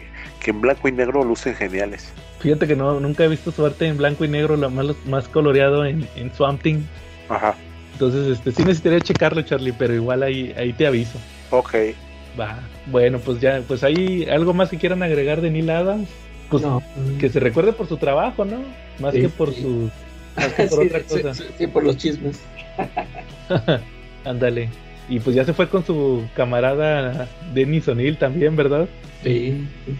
[0.50, 2.12] en blanco y negro lucen geniales.
[2.40, 5.28] Fíjate que no, nunca he visto su arte en blanco y negro, lo más, más
[5.28, 6.82] coloreado en, en Swamp Thing.
[7.28, 7.54] Ajá.
[7.94, 11.18] Entonces, este, sí necesitaría checarlo, Charlie, pero igual ahí, ahí te aviso.
[11.50, 11.74] Ok.
[12.38, 12.58] Va.
[12.86, 16.08] Bueno, pues ya, pues ahí algo más que quieran agregar de Neil Adams.
[16.50, 16.62] Pues
[17.18, 18.62] que se recuerde por su trabajo, ¿no?
[19.00, 19.90] Más que por su.
[20.36, 21.34] Más que por otra cosa.
[21.34, 22.40] Sí, por los chismes.
[24.24, 24.68] Ándale.
[25.08, 28.88] Y pues ya se fue con su camarada Denis O'Neill también, ¿verdad?
[29.22, 29.66] Sí.
[29.86, 29.96] sí,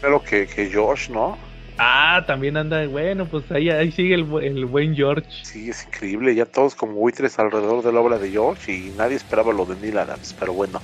[0.00, 1.38] Pero que, que Josh, ¿no?
[1.78, 5.26] Ah, también anda, bueno, pues ahí, ahí sigue el, el, buen George.
[5.42, 9.16] Sí, es increíble, ya todos como buitres alrededor de la obra de George y nadie
[9.16, 10.80] esperaba lo de Neil Adams, pero bueno.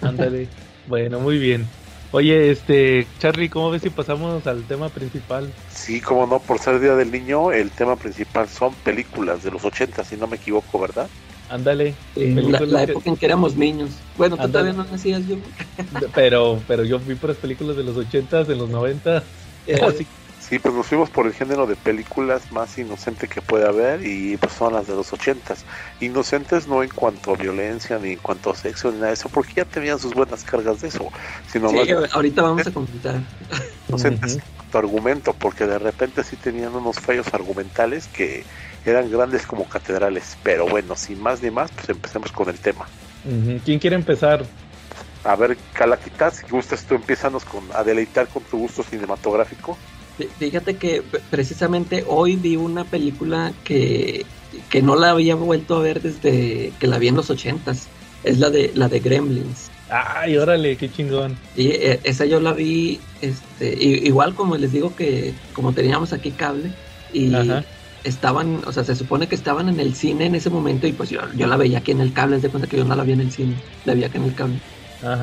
[0.00, 0.48] ándale,
[0.86, 1.66] bueno, muy bien.
[2.10, 5.52] Oye, este, Charlie, ¿cómo ves si pasamos al tema principal?
[5.70, 9.64] Sí, como no, por ser Día del Niño, el tema principal son películas de los
[9.64, 11.10] 80, si no me equivoco, ¿verdad?
[11.50, 11.94] Ándale.
[12.14, 13.90] la, época en que éramos niños.
[14.16, 15.36] Bueno, tú todavía no nacías yo.
[16.14, 19.22] pero, pero yo vi por las películas de los 80, de los 90.
[20.48, 24.38] Sí, pues nos fuimos por el género de películas más inocente que puede haber y
[24.38, 25.66] pues son las de los ochentas.
[26.00, 29.28] Inocentes no en cuanto a violencia ni en cuanto a sexo ni nada de eso,
[29.28, 31.12] porque ya tenían sus buenas cargas de eso.
[31.52, 31.76] Sino sí,
[32.12, 33.20] ahorita vamos a comentar.
[33.90, 38.44] Inocentes en tu argumento, porque de repente sí tenían unos fallos argumentales que
[38.88, 40.36] eran grandes como catedrales.
[40.42, 42.86] Pero bueno, sin más ni más, pues empecemos con el tema.
[43.64, 44.44] ¿Quién quiere empezar?
[45.24, 49.76] A ver, Calaquita, si gustas tú empiezanos con, a deleitar con tu gusto cinematográfico.
[50.38, 54.24] Fíjate que precisamente hoy vi una película que,
[54.70, 57.88] que no la había vuelto a ver desde que la vi en los ochentas.
[58.24, 59.70] Es la de la de Gremlins.
[59.90, 61.38] Ay, órale, qué chingón.
[61.56, 66.30] Y eh, esa yo la vi, este, igual como les digo que como teníamos aquí
[66.30, 66.72] cable
[67.12, 67.30] y
[68.04, 71.10] estaban, o sea, se supone que estaban en el cine en ese momento y pues
[71.10, 73.12] yo, yo la veía aquí en el cable, de cuenta que yo no la vi
[73.12, 74.58] en el cine, la vi aquí en el cable.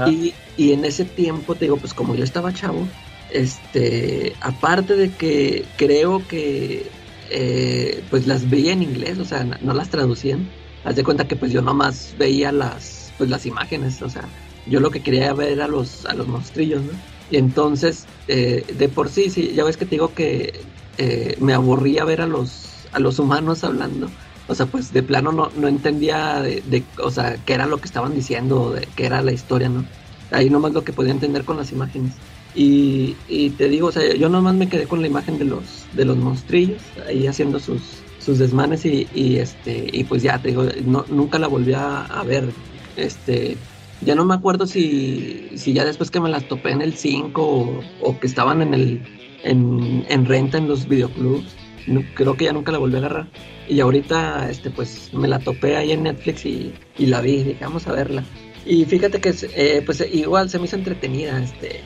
[0.08, 2.88] Y, y, en ese tiempo, te digo, pues como yo estaba chavo,
[3.30, 6.90] este, aparte de que creo que
[7.30, 10.48] eh, pues las veía en inglés, o sea, no, las traducían.
[10.84, 14.24] Haz de cuenta que pues yo nomás veía las, pues las imágenes, o sea,
[14.68, 16.92] yo lo que quería ver era los, a los monstrillos, ¿no?
[17.32, 20.62] Y entonces, eh, de por sí, sí, ya ves que te digo que
[20.98, 24.10] eh, me aburría ver a los, a los humanos hablando
[24.48, 27.86] o sea, pues de plano no, no entendía de, o sea, qué era lo que
[27.86, 29.86] estaban diciendo, de qué era la historia, ¿no?
[30.32, 32.14] Ahí nomás lo que podía entender con las imágenes.
[32.54, 35.88] Y, y te digo, o sea, yo nomás me quedé con la imagen de los,
[35.94, 37.82] de los monstrillos, ahí haciendo sus,
[38.20, 42.50] sus desmanes y, este, y pues ya te digo, no, nunca la volví a, ver,
[42.96, 43.58] este,
[44.02, 47.84] ya no me acuerdo si, si ya después que me las topé en el 5
[48.02, 49.02] o, que estaban en el
[49.46, 51.56] en, en renta en los videoclubs.
[52.16, 53.28] creo que ya nunca la volví a agarrar.
[53.68, 57.58] Y ahorita, este, pues, me la topé ahí en Netflix y, y la vi, dije,
[57.62, 58.24] vamos a verla.
[58.66, 61.82] Y fíjate que, eh, pues, igual se me hizo entretenida, este,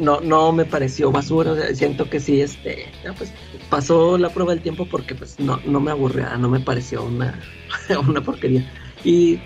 [0.00, 2.86] no, no me pareció basura, siento que sí, este,
[3.18, 3.32] pues,
[3.68, 7.40] pasó la prueba del tiempo porque, pues, no, no me aburría, no me pareció una,
[8.08, 8.70] una porquería.
[9.04, 9.40] Y,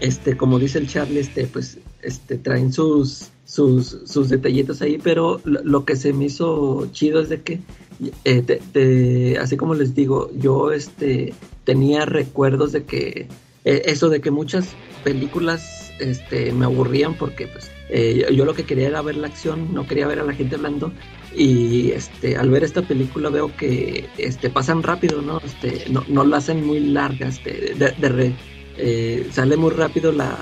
[0.00, 5.40] este, como dice el Charlie, este, pues, este, traen sus, sus, sus detallitos ahí, pero
[5.44, 7.60] lo, que se me hizo chido es de que,
[8.24, 11.34] eh, así como les digo, yo, este,
[11.64, 13.28] tenía recuerdos de que,
[13.64, 14.74] eh, eso de que muchas
[15.04, 19.72] películas, este, me aburrían porque, pues, eh, yo lo que quería era ver la acción,
[19.72, 20.92] no quería ver a la gente hablando.
[21.36, 25.40] Y este, al ver esta película veo que este, pasan rápido, ¿no?
[25.44, 28.32] Este, no, no la hacen muy larga, este, de, de
[28.78, 30.36] eh, sale muy rápido la,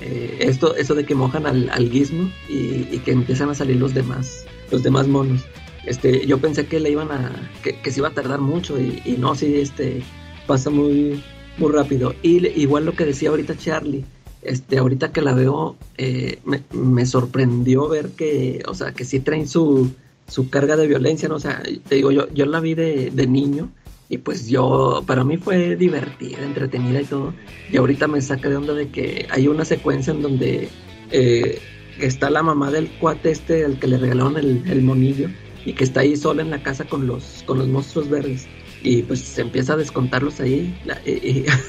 [0.00, 3.94] eh, esto, eso de que mojan al, al guismo y, que empiezan a salir los
[3.94, 5.42] demás, los demás monos.
[5.86, 9.02] Este, yo pensé que le iban a, que, que se iba a tardar mucho y,
[9.04, 10.02] y no, sí, este,
[10.46, 11.22] pasa muy,
[11.58, 12.14] muy rápido.
[12.22, 14.04] Y igual lo que decía ahorita Charlie,
[14.42, 16.40] este, ahorita que la veo, eh,
[16.72, 19.90] me, sorprendió ver que, o sea, que sí traen su,
[20.26, 21.36] su carga de violencia, ¿no?
[21.36, 23.70] O sea, te digo, yo, yo la vi de, niño
[24.10, 27.32] y pues yo, para mí fue divertida, entretenida y todo.
[27.70, 30.68] Y ahorita me saca de onda de que hay una secuencia en donde
[31.12, 31.60] eh,
[31.98, 35.28] está la mamá del cuate este al que le regalaron el, el monillo
[35.64, 38.48] y que está ahí sola en la casa con los, con los monstruos verdes
[38.82, 40.74] y pues se empieza a descontarlos ahí.
[40.84, 41.00] La,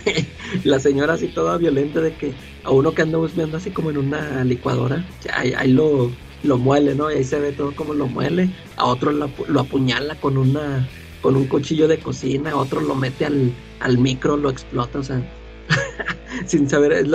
[0.64, 2.34] la señora así toda violenta de que
[2.64, 6.12] a uno que anda buscando así como en una licuadora, ahí, ahí lo,
[6.44, 7.12] lo muele, ¿no?
[7.12, 8.50] Y ahí se ve todo como lo muele.
[8.78, 9.30] A otro lo,
[9.60, 10.88] apuñala con una
[11.22, 15.22] con un cuchillo de cocina, otro lo mete al, al micro, lo explota, o sea,
[16.46, 17.06] sin saber,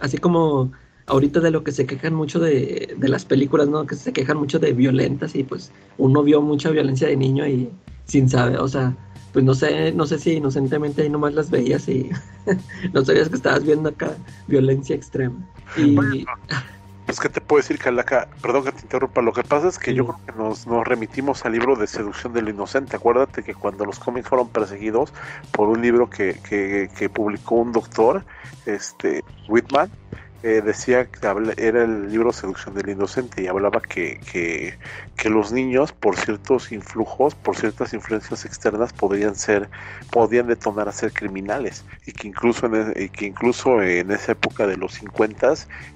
[0.00, 0.72] así como
[1.06, 3.86] ahorita de lo que se quejan mucho de, de, las películas, ¿no?
[3.86, 7.68] Que se quejan mucho de violentas y pues uno vio mucha violencia de niño y
[8.04, 8.96] sin saber, o sea,
[9.32, 12.10] pues no sé, no sé si inocentemente ahí nomás las veías y
[12.92, 14.16] no sabías que estabas viendo acá
[14.48, 15.36] violencia extrema.
[15.76, 16.24] Y...
[17.10, 19.94] pues qué te puedo decir, Calaca, perdón que te interrumpa, lo que pasa es que
[19.94, 22.94] yo creo que nos, nos remitimos al libro de seducción del inocente.
[22.94, 25.12] Acuérdate que cuando los cómics fueron perseguidos
[25.50, 28.24] por un libro que, que, que publicó un doctor,
[28.64, 29.90] este, Whitman,
[30.42, 31.18] eh, decía que
[31.56, 34.78] era el libro Seducción del Inocente y hablaba que, que,
[35.16, 39.68] que, los niños por ciertos influjos, por ciertas influencias externas podrían ser,
[40.10, 44.66] podían detonar a ser criminales y que incluso en, e, que incluso en esa época
[44.66, 45.40] de los 50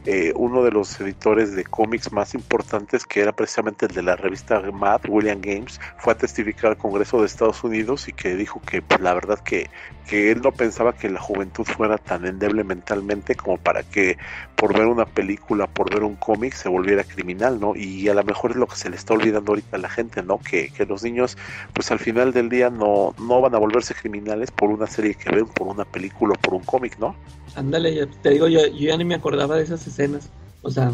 [0.06, 4.16] eh, uno de los editores de cómics más importantes que era precisamente el de la
[4.16, 8.60] revista Mad, William Games, fue a testificar al Congreso de Estados Unidos y que dijo
[8.62, 9.68] que pues, la verdad que,
[10.08, 14.18] que él no pensaba que la juventud fuera tan endeble mentalmente como para que
[14.54, 17.74] por ver una película, por ver un cómic, se volviera criminal, ¿no?
[17.74, 20.22] Y a lo mejor es lo que se le está olvidando ahorita a la gente,
[20.22, 20.38] ¿no?
[20.38, 21.36] Que, que los niños,
[21.72, 25.30] pues al final del día no, no van a volverse criminales por una serie que
[25.30, 27.16] ven, por una película o por un cómic, ¿no?
[27.56, 30.30] Ándale, te digo, yo, yo ya ni me acordaba de esas escenas.
[30.62, 30.92] O sea,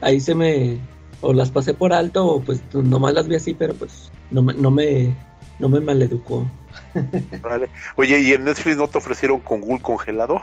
[0.00, 0.78] ahí se me...
[1.20, 4.70] O las pasé por alto o pues nomás las vi así, pero pues no, no
[4.70, 5.16] me,
[5.58, 6.46] no me maleducó.
[7.42, 7.68] Vale.
[7.96, 10.42] Oye, ¿y en Netflix no te ofrecieron con Ghoul congelado?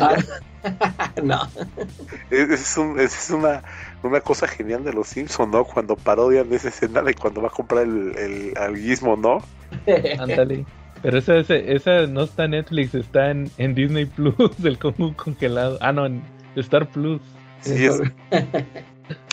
[0.00, 0.16] Ah,
[1.22, 1.40] no.
[2.30, 3.62] Es, es, una,
[4.02, 5.64] una cosa genial de los Simpsons, ¿no?
[5.64, 9.42] Cuando parodian esa escena de cuando va a comprar el, el alguismo, ¿no?
[10.18, 10.64] Ándale.
[11.02, 15.78] Pero esa, esa, no está en Netflix, está en, en Disney Plus, del Ghoul congelado.
[15.80, 16.22] Ah, no, en
[16.56, 17.20] Star Plus.
[17.62, 18.00] Sí, es,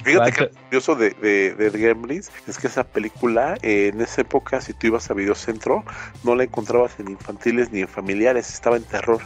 [0.04, 4.62] Fíjate que lo curioso de, de, de es que esa película, eh, en esa época,
[4.62, 5.84] si tú ibas a Videocentro,
[6.24, 9.22] no la encontrabas en infantiles ni en familiares, estaba en terror.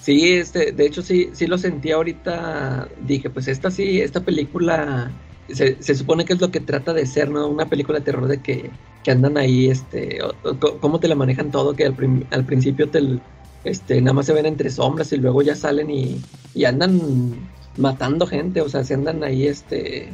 [0.00, 5.10] Sí, este, de hecho sí, sí lo sentí ahorita, dije, pues esta sí, esta película
[5.48, 7.48] se, se, supone que es lo que trata de ser, ¿no?
[7.48, 8.70] Una película de terror de que,
[9.02, 10.18] que andan ahí, este,
[10.80, 13.00] cómo te la manejan todo, que al, al principio te,
[13.64, 16.20] este, nada más se ven entre sombras y luego ya salen y,
[16.54, 17.00] y andan
[17.76, 20.12] matando gente, o sea, se andan ahí, este,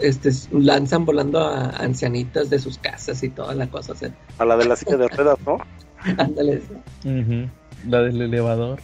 [0.00, 3.94] este, lanzan volando a ancianitas de sus casas y toda la cosa.
[4.38, 5.58] A la de la silla de ruedas, ¿no?
[6.18, 6.62] Ándale.
[7.86, 8.80] La del elevador.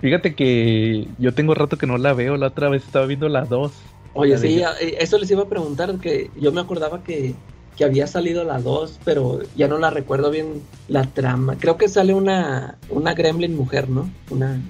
[0.00, 3.44] Fíjate que yo tengo rato que no la veo, la otra vez estaba viendo la
[3.44, 3.72] 2.
[4.14, 7.34] Oye, sí, eh, eso les iba a preguntar, que yo me acordaba que,
[7.76, 11.56] que había salido la 2, pero ya no la recuerdo bien la trama.
[11.58, 14.10] Creo que sale una, una gremlin mujer, ¿no?
[14.30, 14.60] Una...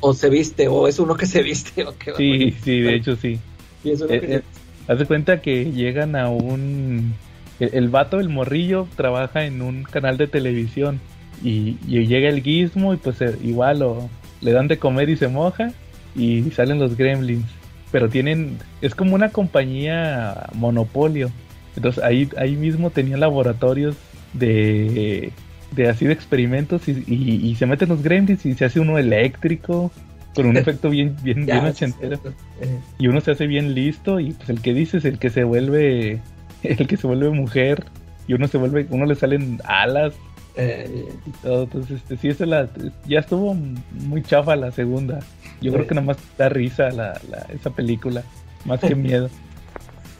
[0.00, 1.84] O, se viste, o es uno que se viste.
[1.86, 3.38] O sí, sí, de hecho sí.
[3.82, 4.42] Y eso eh, eh,
[4.88, 7.14] haz de cuenta que llegan a un...
[7.60, 11.00] El, vato, el morrillo, trabaja en un canal de televisión
[11.42, 15.28] y, llega el guismo y pues eh, igual lo, le dan de comer y se
[15.28, 15.72] moja
[16.16, 17.46] y salen los gremlins.
[17.92, 21.30] Pero tienen, es como una compañía monopolio.
[21.76, 23.94] Entonces ahí, ahí mismo tenían laboratorios
[24.32, 25.32] de,
[25.74, 28.98] de así de experimentos y, y- y se meten los gremlins y se hace uno
[28.98, 29.90] eléctrico
[30.34, 32.18] con un efecto bien, bien, Ya, bien ochentero.
[32.60, 35.44] Eh, Y uno se hace bien listo y pues el que dices, el que se
[35.44, 36.20] vuelve,
[36.62, 37.84] el que se vuelve mujer
[38.26, 40.14] y uno se vuelve, uno le salen alas
[40.56, 41.64] eh, y todo.
[41.64, 42.68] Entonces, este, sí, esa la,
[43.06, 45.18] ya estuvo muy chafa la segunda.
[45.60, 45.88] Yo creo Sí.
[45.88, 48.22] que nomás da risa la, la- esa película,
[48.64, 49.28] más que miedo.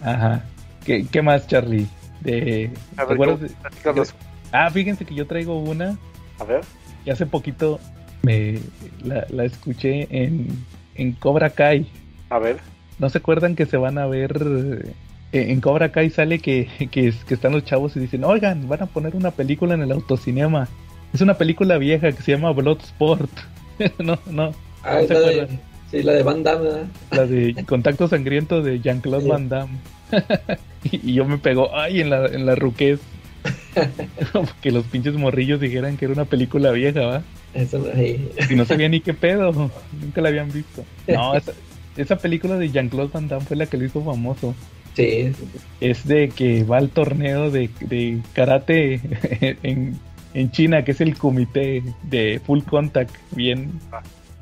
[0.03, 0.45] Ajá.
[0.85, 1.87] ¿Qué, qué más, Charlie?
[2.21, 4.15] De, A ¿te ver, acuerdas ¿cómo- de- platícanos.
[4.57, 5.99] Ah, fíjense que yo traigo una
[6.39, 6.61] A ver.
[7.05, 7.81] y hace poquito
[8.23, 8.61] me
[9.05, 10.47] la, la escuché en,
[10.95, 11.87] en Cobra Kai.
[12.31, 12.59] A ver.
[13.01, 14.85] ¿No se acuerdan que se van a ver
[15.33, 18.69] eh, en Cobra Kai sale que, que, es- que están los chavos y dicen, oigan,
[18.69, 20.69] van a poner una película en el autocinema.
[21.13, 23.31] Es una película vieja que se llama Bloodsport.
[23.99, 24.53] no, no,
[24.85, 25.61] ah, ¿No se la de, acuerdan?
[25.91, 26.87] sí, la de Van Damme, ¿verdad?
[27.11, 29.31] la de Contacto Sangriento de Jean-Claude Sí.
[29.31, 29.79] Van Damme.
[30.85, 33.01] y, y yo me pegó, ay, en la, en la ruquez.
[34.63, 37.23] que los pinches morrillos dijeran que era una película vieja, ¿va?
[37.55, 38.31] Eso, ahí.
[38.51, 39.53] Y no sabía ni qué pedo,
[40.01, 40.85] nunca la habían visto.
[41.07, 41.53] No, esa,
[41.97, 44.55] esa película de Jean-Claude Van Damme fue la que lo hizo famoso.
[44.95, 45.59] Sí, sí, sí.
[45.81, 49.01] es de que va al torneo de, de karate
[49.63, 49.99] en,
[50.35, 53.73] en China, que es el comité de Full Contact, bien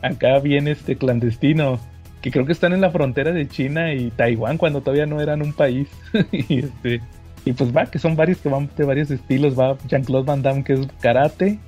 [0.02, 1.80] acá bien este clandestino,
[2.20, 5.42] que creo que están en la frontera de China y Taiwán cuando todavía no eran
[5.42, 5.88] un país.
[6.32, 7.00] y este
[7.44, 10.64] y pues va, que son varios que van de varios estilos, va Jean-Claude Van Damme
[10.64, 11.58] que es karate,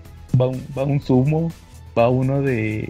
[0.40, 1.50] va un, va un sumo,
[1.98, 2.88] va uno de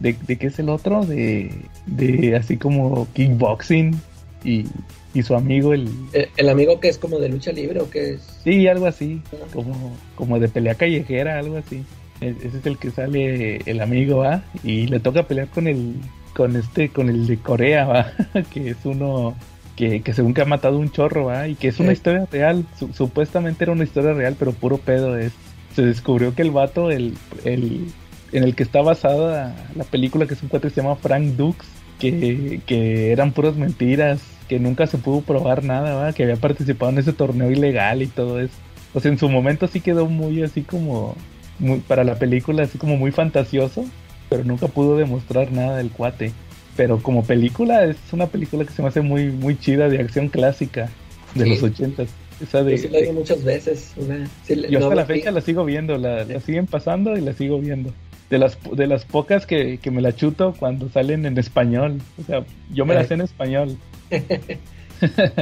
[0.00, 1.50] de, de qué es el otro, de,
[1.86, 3.98] de así como kickboxing
[4.44, 4.66] y,
[5.14, 8.10] y su amigo el Eh, El amigo que es como de lucha libre o que
[8.14, 8.40] es.
[8.44, 9.22] Sí, algo así,
[9.54, 11.82] como, como de pelea callejera, algo así.
[12.20, 14.42] E- Ese es el que sale el amigo, ¿va?
[14.62, 15.94] Y le toca pelear con el,
[16.34, 18.12] con este, con el de Corea, ¿va?
[18.52, 19.34] que es uno
[19.76, 21.46] que, que según que ha matado un chorro, ¿va?
[21.48, 21.96] Y que es una Sí.
[21.98, 25.32] historia real, Su- supuestamente era una historia real, pero puro pedo es.
[25.74, 27.14] Se descubrió que el vato, el,
[27.44, 27.86] el,
[28.32, 31.36] en el que está basada la película, que es un cuate que se llama Frank
[31.36, 31.66] Dux,
[32.00, 36.12] que, que eran puras mentiras, que nunca se pudo probar nada, ¿va?
[36.12, 38.54] que había participado en ese torneo ilegal y todo eso.
[38.94, 41.14] O sea, en su momento sí quedó muy así como,
[41.58, 43.84] muy, para la película, así como muy fantasioso,
[44.30, 46.32] pero nunca pudo demostrar nada del cuate.
[46.76, 50.28] Pero como película, es una película que se me hace muy, muy chida de acción
[50.28, 50.90] clásica
[51.34, 51.50] de Sí.
[51.50, 52.08] los ochentas.
[52.42, 53.92] Esa de, Yo sí la vi muchas veces.
[53.96, 57.16] Una, sí, yo no hasta la vi- fecha la sigo viendo, la, la siguen pasando
[57.16, 57.92] y la sigo viendo.
[58.28, 62.00] De las, de las pocas que, que me la chuto cuando salen en español.
[62.20, 63.76] O sea, yo me las sé en español.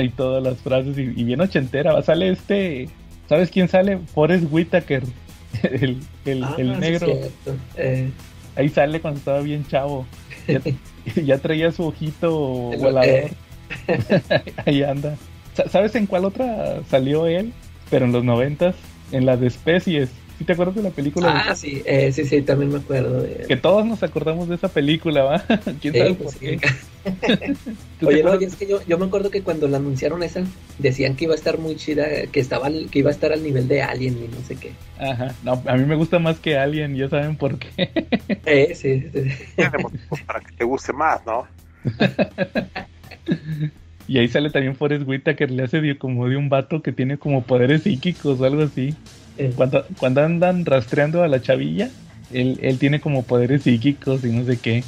[0.00, 2.00] y todas las frases, y, y bien ochentera.
[2.02, 2.88] Sale este,
[3.28, 3.98] ¿sabes quién sale?
[4.14, 5.02] Forrest Whitaker,
[5.62, 7.08] el, el, Ah, el negro.
[7.76, 8.10] Eh,
[8.56, 10.06] Ahí sale cuando estaba bien chavo.
[11.24, 13.04] Ya, traía su ojito volador.
[13.08, 13.30] eh.
[14.66, 15.16] Ahí anda.
[15.54, 17.52] Sa- ¿Sabes en cuál otra salió él?
[17.90, 18.74] Pero en los noventas,
[19.12, 20.10] en la de especies.
[20.38, 21.28] ¿Sí te acuerdas de la película?
[21.32, 23.44] de- ah, sí, eh, sí, sí, también me acuerdo de.
[23.46, 25.38] Que todos nos acordamos de esa película, ¿va?
[25.80, 26.56] ¿Quién Sí, sabe pues por qué?
[26.56, 26.68] ¿Tú te
[28.02, 30.42] Oye, no, es que yo, yo me acuerdo que cuando la anunciaron esa,
[30.78, 33.42] decían que iba a estar muy chida, que estaba al- que iba a estar al
[33.42, 34.72] nivel de Alien y no sé qué.
[34.98, 35.34] Ajá.
[35.42, 37.68] No, a mí me gusta más que Alien, ya saben por qué.
[38.46, 39.44] Eh, sí, sí, sí.
[39.56, 41.46] Tiene motivos para que te guste más, ¿no?
[44.06, 47.16] Y ahí sale también Forrest Whitaker, le hace de- como de un vato que tiene
[47.16, 48.94] como poderes psíquicos o algo así.
[49.38, 51.88] Eh, Cuando, cuando andan rastreando a la chavilla,
[52.32, 54.84] él, él tiene como poderes psíquicos y no sé qué.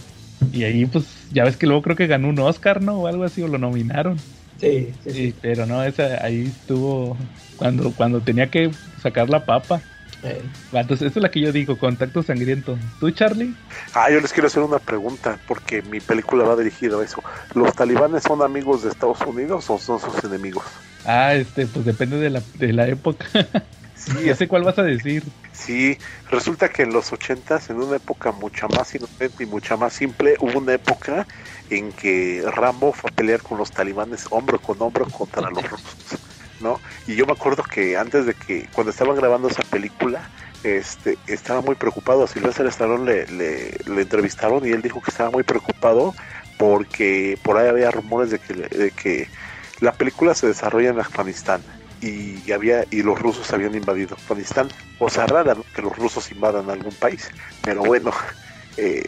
[0.53, 3.01] Y ahí pues ya ves que luego creo que ganó un Oscar, ¿no?
[3.01, 4.18] O algo así, o lo nominaron.
[4.61, 5.28] sí, sí, sí.
[5.28, 7.16] Sí, pero no, esa ahí estuvo
[7.57, 8.70] cuando, cuando tenía que
[9.01, 9.82] sacar la papa.
[10.22, 12.78] Eh, Entonces, esa es la que yo digo, contacto sangriento.
[12.99, 13.57] ¿Tú, Charlie?
[13.93, 17.22] Ah, yo les quiero hacer una pregunta, porque mi película va dirigida a eso.
[17.55, 20.64] ¿Los talibanes son amigos de Estados Unidos o son sus enemigos?
[21.05, 23.26] Ah, este, pues depende de la, de la época.
[24.07, 25.24] Sí, ya sé cuál vas a decir.
[25.52, 25.98] sí,
[26.30, 30.36] resulta que en los ochentas, en una época mucha más inocente y mucha más simple,
[30.38, 31.26] hubo una época
[31.70, 35.96] en que Rambo fue a pelear con los talibanes hombro con hombro contra los rusos,
[36.61, 36.80] ¿no?
[37.09, 40.30] Y yo me acuerdo que antes de que, cuando estaban grabando esa película,
[40.62, 42.24] este, estaba muy preocupado.
[42.24, 46.14] A Sylvester Stallone le, le, le entrevistaron y él dijo que estaba muy preocupado
[46.59, 49.28] porque por ahí había rumores de que, de que
[49.80, 51.62] la película se desarrolla en Afganistán
[52.01, 54.68] y había y los rusos habían invadido Afganistán.
[54.99, 55.64] Cosa rara ¿no?
[55.74, 57.30] que los rusos invadan algún país,
[57.62, 58.12] pero bueno,
[58.76, 59.05] eh,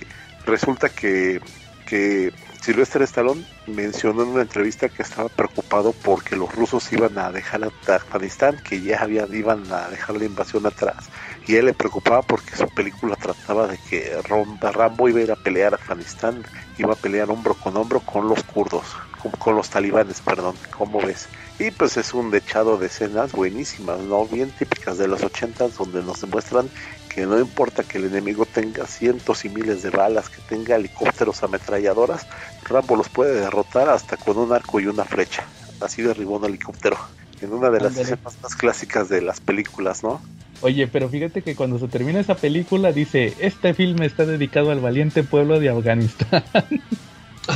[0.46, 1.40] resulta que,
[1.86, 7.30] que Sylvester Stallone mencionó en una entrevista que estaba preocupado porque los rusos iban a
[7.30, 11.08] dejar a Afganistán, que ya habían, iban a dejar la invasión atrás.
[11.46, 16.44] Y él le preocupaba porque su película trataba de que Rambo iba a pelear Afganistán,
[16.78, 18.84] iba a pelear hombro con hombro con los kurdos,
[19.22, 21.28] con, con los talibanes, perdón, ¿cómo ves?
[21.58, 24.26] Y pues es un dechado de escenas buenísimas, ¿no?
[24.26, 26.68] Bien típicas de los ochentas, donde nos demuestran
[27.08, 31.42] que no importa que el enemigo tenga cientos y miles de balas, que tenga helicópteros
[31.42, 32.26] ametralladoras,
[32.64, 35.44] Rambo los puede derrotar hasta con un arco y una flecha.
[35.80, 36.96] Así derribó un helicóptero.
[37.40, 40.20] En una de las escenas más clásicas de las películas, ¿no?
[40.60, 44.80] Oye, pero fíjate que cuando se termina esa película dice, este filme está dedicado al
[44.80, 46.44] valiente pueblo de Afganistán.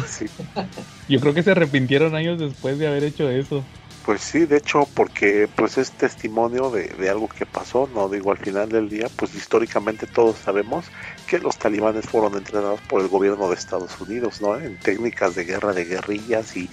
[0.09, 0.27] Sí.
[1.09, 3.63] Yo creo que se arrepintieron años después de haber hecho eso.
[4.05, 8.33] Pues sí, de hecho, porque pues es testimonio de, de, algo que pasó, no digo
[8.33, 10.87] al final del día, pues históricamente todos sabemos
[11.29, 14.59] que los talibanes fueron entrenados por el gobierno de Estados Unidos, ¿no?
[14.59, 16.69] En técnicas de guerra de guerrillas y,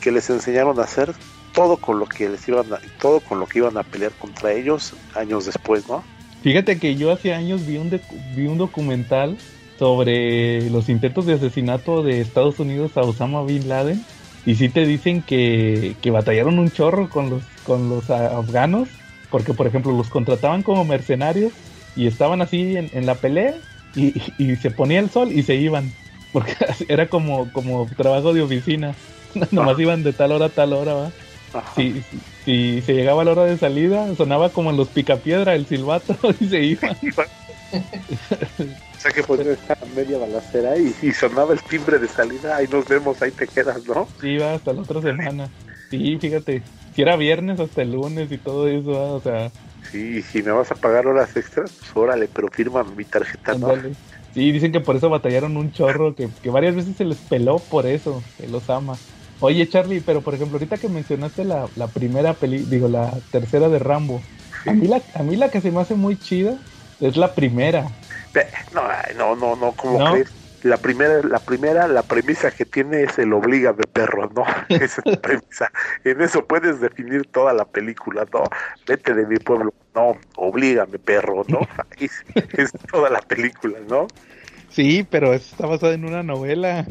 [0.00, 1.12] que les enseñaron a hacer
[1.52, 4.52] todo con lo que les iban a, todo con lo que iban a pelear contra
[4.52, 6.04] ellos años después, ¿no?
[6.42, 7.90] Fíjate que yo hace años vi un,
[8.36, 9.36] vi un documental
[9.78, 14.04] sobre los intentos de asesinato de Estados Unidos a Osama Bin Laden
[14.46, 18.88] y sí te dicen que, que batallaron un chorro con los, con los afganos,
[19.30, 21.52] porque por ejemplo los contrataban como mercenarios
[21.96, 23.54] y estaban así en, en la pelea
[23.94, 25.92] y, y, se ponía el sol y se iban,
[26.32, 26.54] porque
[26.88, 28.94] era como, como trabajo de oficina,
[29.50, 31.12] nomás iban de tal hora a tal hora, ¿va?
[31.74, 32.02] Si,
[32.44, 36.16] si, se llegaba a la hora de salida, sonaba como en los picapiedra el silbato
[36.40, 36.96] y se iban.
[37.70, 42.56] O sea que podría estar a media balacera y, y sonaba el timbre de salida,
[42.56, 44.08] ahí nos vemos, ahí te quedas, ¿no?
[44.20, 45.50] Sí, va hasta la otra semana.
[45.90, 46.62] Sí, fíjate,
[46.94, 49.12] si era viernes hasta el lunes y todo eso, ¿va?
[49.12, 49.52] o sea...
[49.90, 53.74] Sí, si me vas a pagar horas extras, pues órale, pero firma mi tarjeta, ¿no?
[54.34, 57.68] Sí, dicen que por eso batallaron un chorro, que, que varias veces se les peló
[57.68, 58.94] por eso, que los ama.
[59.38, 63.68] Oye, Charlie, pero por ejemplo, ahorita que mencionaste la, la primera peli, digo, la tercera
[63.68, 64.28] de Rambo,
[64.66, 66.58] a mí, la, a mí la que se me hace muy chida
[67.00, 67.86] es la primera.
[68.72, 68.82] No,
[69.16, 70.30] no, no, no, como crees?
[70.62, 74.44] La primera, la primera, la premisa que tiene es el oblígame perro, ¿no?
[74.68, 75.70] Esa es la premisa.
[76.04, 78.42] En eso puedes definir toda la película, ¿no?
[78.86, 81.60] Vete de mi pueblo, no, oblígame perro, ¿no?
[81.98, 84.08] es, es toda la película, ¿no?
[84.70, 86.84] Sí, pero está basada en una novela.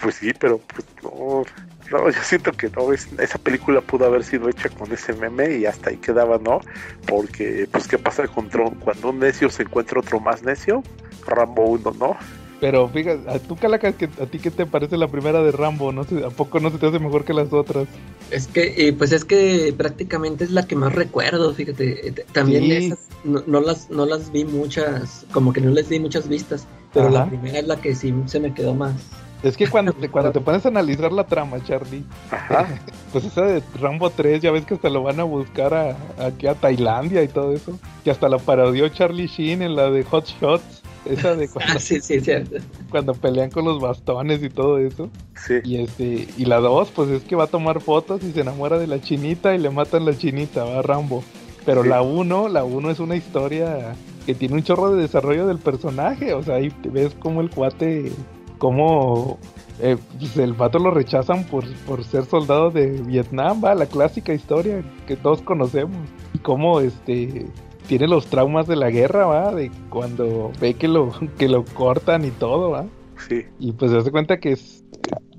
[0.00, 1.44] Pues sí, pero pues no,
[1.90, 5.56] no, yo siento que no, es, esa película pudo haber sido hecha con ese meme
[5.56, 6.60] y hasta ahí quedaba, ¿no?
[7.06, 10.82] Porque, pues, ¿qué pasa con cuando un necio se encuentra otro más necio?
[11.26, 12.16] Rambo 1, ¿no?
[12.60, 15.92] Pero fíjate, a tú Calaca, ¿a ti qué te parece la primera de Rambo?
[15.92, 17.86] ¿No sé, ¿A poco no se te hace mejor que las otras?
[18.30, 22.14] Es que, eh, pues es que prácticamente es la que más recuerdo, fíjate.
[22.32, 22.72] También sí.
[22.72, 26.66] esas no, no, las, no las vi muchas, como que no les di muchas vistas,
[26.92, 27.18] pero Ajá.
[27.18, 28.94] la primera es la que sí se me quedó más.
[29.42, 32.66] Es que cuando te, cuando te pones a analizar la trama, Charlie, Ajá.
[33.12, 36.46] pues esa de Rambo 3, ya ves que hasta lo van a buscar a, aquí
[36.46, 37.78] a Tailandia y todo eso.
[38.02, 40.82] Que hasta la parodió Charlie Sheen en la de Hot Shots.
[41.04, 42.56] Esa de cuando, ah, sí, sí, cierto.
[42.90, 45.08] cuando pelean con los bastones y todo eso.
[45.46, 45.54] Sí.
[45.62, 48.78] Y este, y la 2, pues es que va a tomar fotos y se enamora
[48.78, 51.22] de la chinita y le matan la chinita, va Rambo.
[51.64, 51.88] Pero sí.
[51.88, 53.94] la 1, la 1 es una historia
[54.26, 56.34] que tiene un chorro de desarrollo del personaje.
[56.34, 58.12] O sea, ahí ves como el cuate
[58.58, 59.38] cómo
[59.80, 64.34] eh, pues el vato lo rechazan por, por ser soldado de Vietnam, va, la clásica
[64.34, 65.96] historia que todos conocemos.
[66.34, 67.46] Y cómo este
[67.86, 72.24] tiene los traumas de la guerra, va, de cuando ve que lo, que lo cortan
[72.24, 72.86] y todo, va.
[73.28, 73.44] Sí.
[73.58, 74.84] Y pues se hace cuenta que es,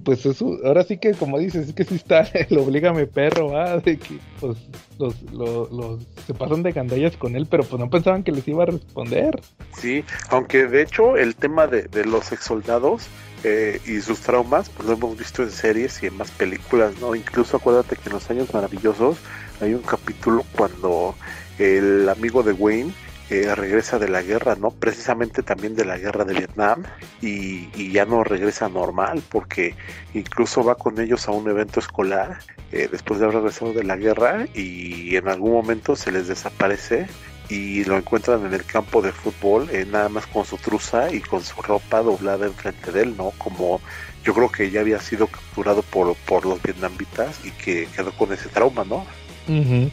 [0.10, 3.78] pues eso, ahora sí que como dices, es que sí está el oblígame perro, va,
[3.78, 4.58] de que pues
[4.98, 8.48] los, los, los, se pasan de gandallas con él, pero pues no pensaban que les
[8.48, 9.40] iba a responder.
[9.78, 13.08] Sí, aunque de hecho el tema de, de los ex soldados
[13.44, 17.14] eh, y sus traumas, pues lo hemos visto en series y en más películas, ¿no?
[17.14, 19.18] Incluso acuérdate que en los años maravillosos
[19.62, 21.14] hay un capítulo cuando
[21.60, 22.94] el amigo de Wayne
[23.30, 24.72] eh, regresa de la guerra, ¿no?
[24.72, 26.84] Precisamente también de la guerra de Vietnam
[27.22, 29.76] y, ya no regresa normal porque
[30.14, 32.40] incluso va con ellos a un evento escolar
[32.72, 37.08] eh, después de haber regresado de la guerra y en algún momento se les desaparece
[37.50, 41.20] y lo encuentran en el campo de fútbol eh, nada más con su truza y
[41.20, 43.32] con su ropa doblada enfrente de él, ¿no?
[43.38, 43.82] Como
[44.24, 48.32] yo creo que ya había sido capturado por, por los vietnamitas y que quedó con
[48.32, 49.06] ese trauma, ¿no?
[49.48, 49.90] Uh.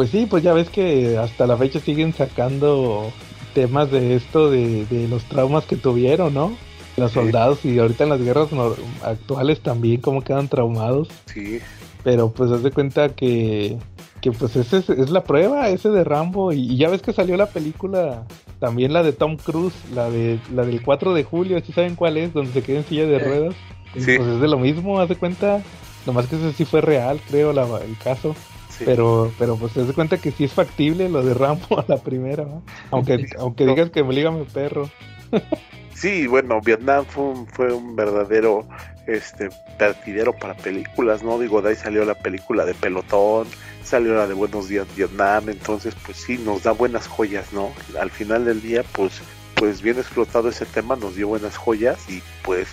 [0.00, 3.12] Pues sí, pues ya ves que hasta la fecha siguen sacando
[3.52, 6.56] temas de esto, de, de los traumas que tuvieron, ¿no?
[6.96, 8.74] Los soldados y ahorita en las guerras no,
[9.04, 11.08] actuales también, cómo quedan traumados.
[11.26, 11.60] Sí.
[12.02, 13.76] Pero pues haz de cuenta que,
[14.22, 16.54] que pues ese es, es, la prueba, ese de Rambo.
[16.54, 18.24] Y, y, ya ves que salió la película,
[18.58, 22.16] también la de Tom Cruise, la de la del 4 de julio, ¿sí saben cuál
[22.16, 22.32] es?
[22.32, 23.54] Donde se queda en silla de ruedas.
[23.92, 24.16] Sí.
[24.16, 25.62] Pues es de lo mismo, haz de cuenta.
[26.06, 28.34] Nomás que ese sí fue real, creo, la, el caso.
[28.80, 28.86] Sí.
[28.86, 31.98] Pero, pero pues te das cuenta que sí es factible lo de Rambo a la
[31.98, 32.62] primera, ¿va?
[32.90, 34.88] Aunque, aunque digas que me liga mi perro.
[35.94, 38.66] Sí, bueno, Vietnam fue un, fue un verdadero
[39.06, 41.38] este partidero para películas, ¿no?
[41.38, 43.46] Digo, de ahí salió la película de Pelotón,
[43.84, 47.70] salió la de Buenos Días Vietnam, entonces pues sí, nos da buenas joyas, ¿no?
[48.00, 49.20] Al final del día, pues
[49.56, 52.68] pues bien explotado ese tema, nos dio buenas joyas y pues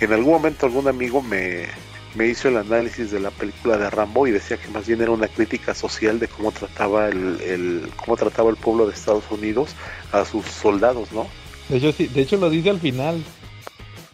[0.00, 1.66] en algún momento algún amigo me,
[2.14, 5.10] me hizo el análisis de la película de Rambo y decía que más bien era
[5.10, 9.74] una crítica social de cómo trataba el, el cómo trataba el pueblo de Estados Unidos
[10.12, 11.26] a sus soldados, ¿no?
[11.68, 13.22] De hecho, sí, de hecho lo dice al final.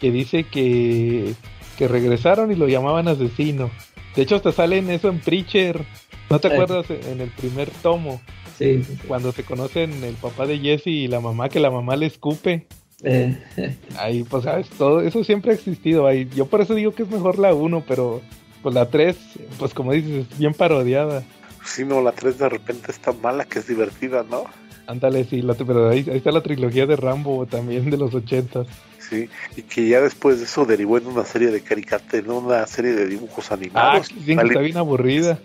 [0.01, 1.35] Que dice que,
[1.77, 3.69] que regresaron y lo llamaban asesino.
[4.15, 5.85] De hecho, hasta sale en eso en Preacher.
[6.31, 6.55] ¿No te Sí.
[6.55, 8.21] acuerdas en el primer tomo?
[8.57, 9.07] Sí, sí, sí.
[9.09, 12.69] Cuando se conocen el papá de Jesse y la mamá, que la mamá le escupe.
[13.03, 13.39] Eh,
[13.99, 16.07] Ahí, pues, sabes, todo eso siempre ha existido.
[16.07, 18.21] Ahí, yo por eso digo que es mejor la 1, pero
[18.63, 19.17] pues la 3,
[19.59, 21.23] pues como dices, es bien parodiada.
[21.65, 24.45] Si no, la 3 de repente es tan mala que es divertida, ¿no?
[24.87, 28.65] Ándale, sí, la, pero ahí, ahí está la trilogía de Rambo también de los 80.
[28.99, 32.67] Sí, y que ya después de eso derivó en una serie de caricaturas, en una
[32.67, 34.09] serie de dibujos Ah, animados.
[34.09, 35.39] que Una está bien aburrida.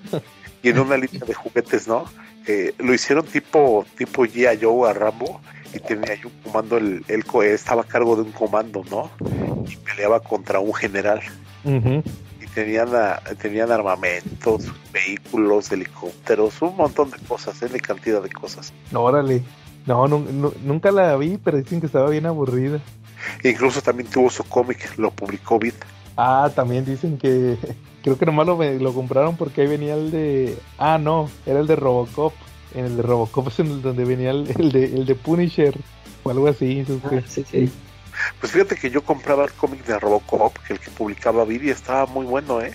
[0.63, 2.05] y en una línea de juguetes, ¿no?
[2.47, 4.59] Eh, lo hicieron tipo tipo G.I.
[4.61, 5.39] Joe a Rambo
[5.73, 7.03] y tenía ahí un comando, el,
[7.45, 9.09] estaba a cargo de un comando, ¿no?
[9.69, 11.21] Y peleaba contra un general.
[11.65, 12.89] Y tenían,
[13.41, 17.67] tenían armamentos, vehículos, helicópteros, un montón de cosas, ¿eh?
[17.69, 18.73] de cantidad de cosas.
[18.93, 19.43] Órale.
[19.85, 22.79] No, nu- nu- nunca la vi, pero dicen que estaba bien aburrida.
[23.43, 25.73] Incluso también tuvo su cómic, lo publicó Vid.
[26.17, 27.57] Ah, también dicen que.
[28.03, 30.57] Creo que nomás lo, lo compraron porque ahí venía el de.
[30.77, 32.33] Ah, no, era el de Robocop.
[32.75, 35.75] En el de Robocop es en el donde venía el, el de, el de Punisher
[36.23, 36.81] o algo así.
[36.81, 37.23] ah, supe.
[37.27, 37.71] sí, sí.
[38.39, 41.69] Pues fíjate que yo compraba el cómic de Robocop, que el que publicaba Vid, y
[41.69, 42.71] estaba muy bueno, ¿eh?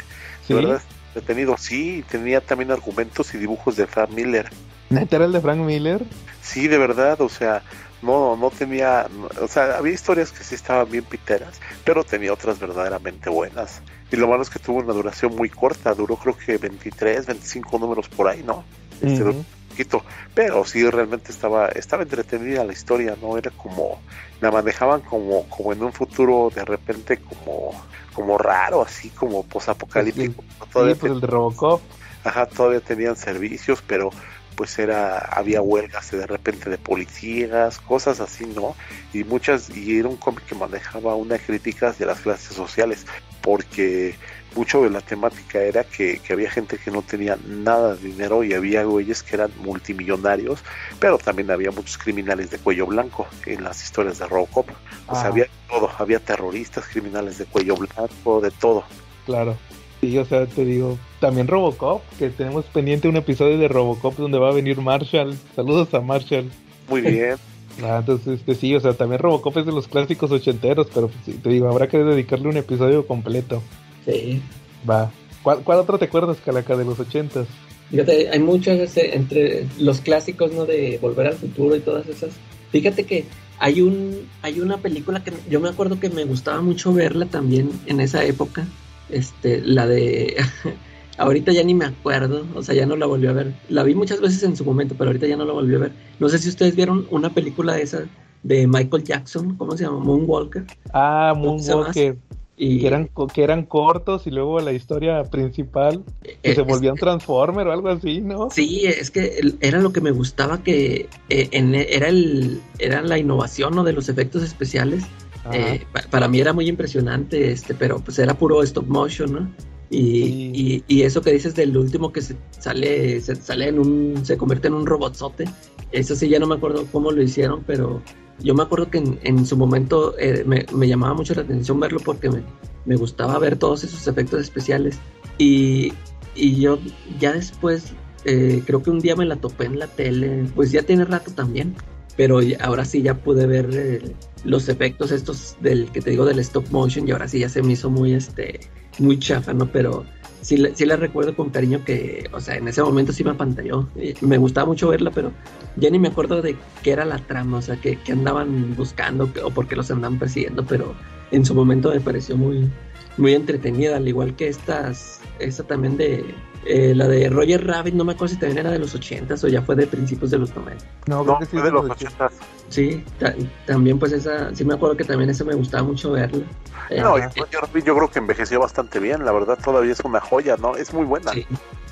[0.46, 0.82] Sí, De verdad,
[1.14, 1.56] detenido.
[1.56, 4.50] Sí, tenía también argumentos y dibujos de Frank Miller.
[4.90, 6.04] neta era el de Frank Miller.
[6.42, 7.62] Sí, de verdad, o sea,
[8.02, 9.06] no, no tenía,
[9.40, 13.80] o sea, había historias que sí estaban bien piteras, pero tenía otras verdaderamente buenas.
[14.10, 17.78] Y lo malo es que tuvo una duración muy corta, duró creo que 23, 25
[17.78, 18.64] números por ahí, ¿no?
[19.02, 19.44] Este, Ujú.
[19.78, 20.04] Poquito,
[20.34, 23.38] pero sí realmente estaba, estaba entretenida la historia, ¿no?
[23.38, 24.00] Era como,
[24.40, 27.72] la manejaban como, como en un futuro de repente como,
[28.12, 30.42] como raro, así como posapocalíptico.
[30.72, 31.80] Todavía Sí, pues el de Robocop.
[32.24, 34.10] Ajá, todavía tenían servicios, pero
[34.56, 38.74] pues era, había huelgas de repente de policías, cosas así, ¿no?
[39.12, 43.06] Y muchas, y era un cómic que manejaba una crítica de las clases sociales,
[43.40, 44.16] porque
[44.54, 48.44] mucho de la temática era que, que había gente que no tenía nada de dinero
[48.44, 50.60] y había güeyes que eran multimillonarios,
[50.98, 54.68] pero también había muchos criminales de cuello blanco en las historias de Robocop.
[55.06, 55.28] O sea, Ajá.
[55.28, 58.84] había todo, había terroristas, criminales de cuello blanco, de todo.
[59.26, 59.56] Claro.
[60.00, 64.38] Sí, o sea, te digo, también Robocop, que tenemos pendiente un episodio de Robocop donde
[64.38, 65.36] va a venir Marshall.
[65.56, 66.50] Saludos a Marshall.
[66.88, 67.36] Muy bien.
[67.80, 71.20] Ah, entonces, este, sí, o sea, también Robocop es de los clásicos ochenteros, pero pues,
[71.24, 73.62] sí, te digo, habrá que dedicarle un episodio completo.
[74.08, 74.42] Sí.
[74.88, 75.10] Va.
[75.42, 77.46] ¿Cuál, cuál otro te acuerdas, Calaca, de los ochentas?
[77.90, 80.66] Fíjate, hay muchos ese, entre los clásicos, ¿no?
[80.66, 82.30] De Volver al Futuro y todas esas.
[82.70, 83.24] Fíjate que
[83.58, 87.70] hay un hay una película que yo me acuerdo que me gustaba mucho verla también
[87.86, 88.66] en esa época.
[89.08, 90.36] Este, la de
[91.18, 93.54] ahorita ya ni me acuerdo, o sea, ya no la volví a ver.
[93.68, 95.92] La vi muchas veces en su momento, pero ahorita ya no la volví a ver.
[96.18, 98.04] No sé si ustedes vieron una película de esa
[98.42, 99.98] de Michael Jackson, ¿cómo se llama?
[99.98, 100.64] Moonwalker.
[100.92, 101.34] Ah.
[101.36, 102.16] Moonwalker,
[102.60, 106.66] Y que eran, que eran cortos y luego la historia principal, que eh, se es-
[106.66, 108.50] volvían Transformer o algo así, ¿no?
[108.50, 113.16] Sí, es que era lo que me gustaba que eh, en- era el era la
[113.16, 113.84] innovación ¿no?
[113.84, 115.04] de los efectos especiales.
[115.52, 119.50] Eh, pa- para mí era muy impresionante, este, pero pues era puro stop motion, ¿no?
[119.88, 120.52] Y, Sí.
[120.54, 124.36] y, y eso que dices del último que se sale, se sale en un, se
[124.36, 125.46] convierte en un robotzote,
[125.92, 128.02] eso sí ya no me acuerdo cómo lo hicieron, pero
[128.40, 132.30] yo me acuerdo que en, su momento eh, me, llamaba mucho la atención verlo porque
[132.30, 134.98] me, gustaba ver todos esos efectos especiales.
[135.38, 135.92] Y,
[136.34, 136.78] y yo
[137.18, 137.92] ya después,
[138.24, 141.32] eh, creo que un día me la topé en la tele, pues ya tiene rato
[141.32, 141.74] también,
[142.16, 146.38] pero ahora sí ya pude ver eh, los efectos estos del que te digo del
[146.40, 148.60] stop motion y ahora sí ya se me hizo muy este
[148.98, 149.70] muy chafa, ¿no?
[149.70, 150.04] Pero
[150.40, 153.88] sí, sí la recuerdo con cariño que, o sea, en ese momento sí me apantalló.
[154.20, 155.32] Me gustaba mucho verla, pero
[155.76, 159.30] ya ni me acuerdo de qué era la trama, o sea, que, que andaban buscando
[159.44, 160.94] o por qué los andaban persiguiendo, pero
[161.30, 162.70] en su momento me pareció muy,
[163.16, 166.24] muy entretenida, al igual que estas, esta también de
[166.64, 169.48] Eh, la de Roger Rabbit, no me acuerdo si también era de los 80s o
[169.48, 170.84] ya fue de principios de los 90.
[171.06, 172.32] No, No, creo que sí fue de los los ochentas.
[172.68, 176.44] Sí, ta- también pues esa, sí me acuerdo que también esa me gustaba mucho verla.
[176.90, 179.92] Eh, No, y eh, Roger Rabbit yo creo que envejeció bastante bien, la verdad todavía
[179.92, 180.76] es una joya, ¿no?
[180.76, 181.32] Es muy buena.
[181.32, 181.46] sí,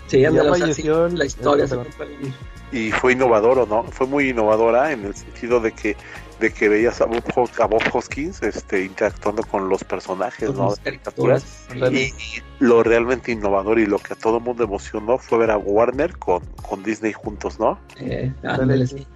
[0.08, 1.76] sí, Ya falleció el- la historia el- se
[2.72, 5.96] y fue innovador no fue muy innovadora en el sentido de que
[6.40, 10.58] de que veías a Bob, Hos- a Bob Hoskins este interactuando con los personajes Con
[10.58, 11.66] no las caricaturas.
[11.90, 12.12] y, y
[12.58, 16.16] lo realmente innovador y lo que a todo el mundo emocionó fue ver a Warner
[16.18, 19.06] con, con Disney juntos no Eh, ándale, sí.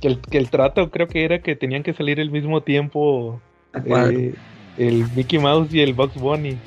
[0.00, 3.40] Que el, que el trato creo que era que tenían que salir al mismo tiempo
[3.84, 4.34] eh,
[4.78, 6.58] el Mickey Mouse y el Bugs Bunny.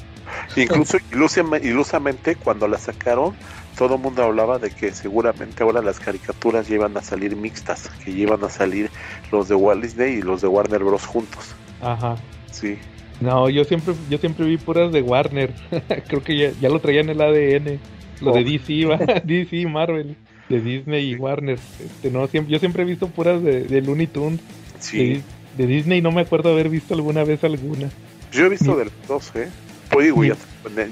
[0.55, 3.33] incluso ilusamente, ilusamente cuando la sacaron
[3.77, 7.89] todo el mundo hablaba de que seguramente ahora las caricaturas ya iban a salir mixtas
[8.03, 8.89] que iban a salir
[9.31, 12.15] los de Walt Disney y los de Warner Bros juntos Ajá.
[12.51, 12.77] sí
[13.21, 15.53] No, yo siempre, yo siempre vi puras de Warner.
[16.07, 17.79] creo que ya, ya lo traían en el ADN.
[18.21, 18.35] Lo Oh.
[18.35, 18.97] de DC, va.
[19.23, 20.15] DC, Marvel.
[20.49, 21.57] De Disney y Warner.
[21.79, 24.39] Este, no, siempre, yo siempre he visto puras de, de Looney Tunes.
[24.79, 25.21] sí De,
[25.57, 27.89] de Disney no me acuerdo haber visto alguna vez alguna.
[28.31, 29.47] Yo he visto Ni- de los dos, ¿eh?
[29.93, 30.35] Pues digo, ya,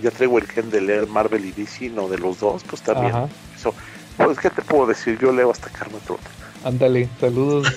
[0.01, 3.13] ya traigo el gen de leer Marvel y DC, no de los dos, pues también.
[3.15, 3.29] Ajá.
[3.55, 3.73] Eso,
[4.17, 5.17] pues, ¿qué te puedo decir?
[5.19, 6.29] Yo leo hasta Carmen Trota,
[6.63, 7.67] Ándale, saludos.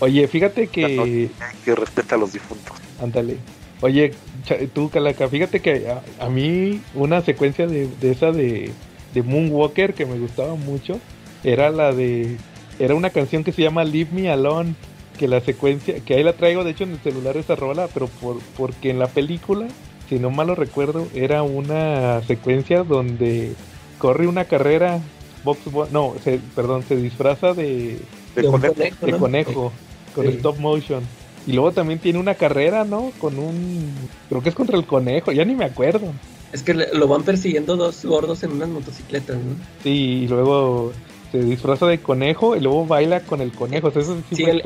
[0.00, 1.30] Oye, fíjate que.
[1.64, 2.76] que respeta a los difuntos.
[3.00, 3.38] Ándale.
[3.82, 4.12] Oye,
[4.74, 8.72] tú, Calaca, fíjate que a, a mí una secuencia de, de esa de,
[9.14, 11.00] de Moonwalker que me gustaba mucho
[11.44, 12.36] era la de.
[12.78, 14.74] Era una canción que se llama Leave Me Alone.
[15.18, 18.06] Que la secuencia, que ahí la traigo de hecho en el celular esa rola, pero
[18.08, 19.68] por, porque en la película,
[20.10, 23.54] si no mal lo recuerdo, era una secuencia donde
[23.98, 25.00] corre una carrera.
[25.44, 25.60] Box,
[25.90, 27.98] no, se, perdón, se disfraza de,
[28.36, 28.74] De conejo.
[29.00, 29.72] de conejo
[30.14, 30.32] con Sí.
[30.32, 31.02] stop motion.
[31.46, 33.12] Y luego también tiene una carrera, ¿no?
[33.18, 33.94] Con un.
[34.28, 36.12] Creo que es contra el conejo, ya ni me acuerdo.
[36.52, 39.54] Es que lo van persiguiendo dos gordos en unas motocicletas, ¿no?
[39.82, 40.92] Sí, y luego
[41.32, 43.88] se disfraza de conejo y luego baila con el conejo.
[43.88, 44.62] O sea, eso sí el,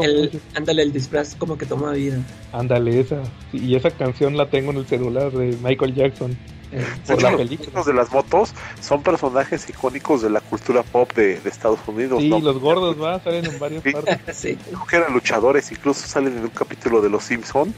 [0.55, 2.19] ándale, el disfraz como que toma vida.
[2.53, 3.23] Ándale, esa.
[3.53, 6.37] Sí, y esa canción la tengo en el celular de Michael Jackson.
[6.73, 7.83] Eh, De por hecho, la los película.
[7.85, 12.29] de las motos son personajes icónicos de la cultura pop de, de Estados Unidos, Sí,
[12.29, 12.41] ¿no?
[12.41, 13.93] los gordos, va, salen en varias Sí.
[13.93, 14.19] partes.
[14.37, 17.73] sí, Creo que eran luchadores, incluso salen en un capítulo de Los Simpson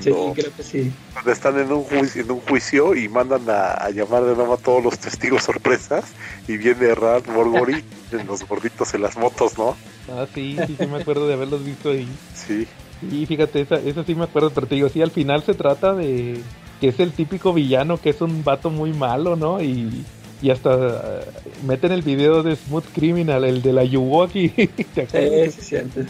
[0.00, 0.92] sí, cuando, creo que sí.
[1.12, 4.54] cuando están en un, juicio, en un juicio y mandan a, a llamar de nuevo
[4.54, 6.04] a todos los testigos sorpresas
[6.46, 9.76] y viene Rad Morgori en los gorditos en las motos, ¿no?
[10.10, 12.08] Ah, sí, sí, sí me acuerdo de haberlos visto ahí.
[12.34, 12.66] Sí.
[13.10, 15.94] Y fíjate, esa, esa sí me acuerdo, pero te digo, sí, al final se trata
[15.94, 16.40] de
[16.80, 19.62] que es el típico villano, que es un vato muy malo, ¿no?
[19.62, 20.04] Y,
[20.40, 21.24] y hasta eh,
[21.66, 24.48] meten el video de Smooth Criminal, el de la Yuwoki,
[24.94, 25.54] ¿te acuerdas?
[25.54, 26.00] Sí, sí, cierto.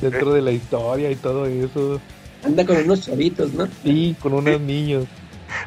[0.00, 2.00] Dentro de la historia y todo eso.
[2.42, 3.68] Anda con unos chavitos, ¿no?
[3.82, 5.06] Sí, con unos niños.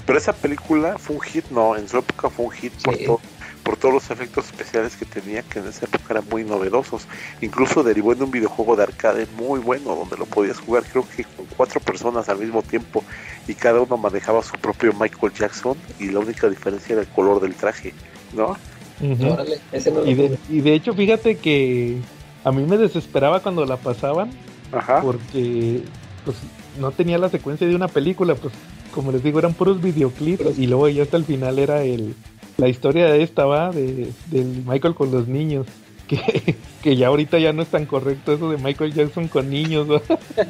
[0.06, 3.06] Pero esa película fue un hit, no, en su época fue un hit por, Sí.
[3.06, 3.20] to-
[3.64, 7.08] por todos los efectos especiales que tenía, que en esa época eran muy novedosos.
[7.42, 11.24] Incluso derivó en un videojuego de arcade muy bueno, donde lo podías jugar creo que
[11.24, 13.04] con cuatro personas al mismo tiempo
[13.48, 17.40] y cada uno manejaba su propio Michael Jackson y la única diferencia era el color
[17.42, 17.94] del traje,
[18.34, 18.56] ¿no?
[19.02, 21.98] Órale, ese no de, y de hecho, fíjate que
[22.44, 24.32] a mí me desesperaba cuando la pasaban,
[24.72, 25.02] Ajá.
[25.02, 25.82] porque
[26.24, 26.38] pues
[26.80, 28.54] no tenía la secuencia de una película, pues
[28.94, 32.14] como les digo, eran puros videoclips y luego ya hasta el final era el
[32.58, 35.66] la historia de esta va de del Michael con los niños.
[36.12, 39.90] Que, que ya ahorita ya no es tan correcto eso de Michael Jackson con niños.
[39.90, 40.02] ¿va?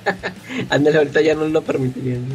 [0.71, 2.25] Ándale, ahorita ya no lo permitirían.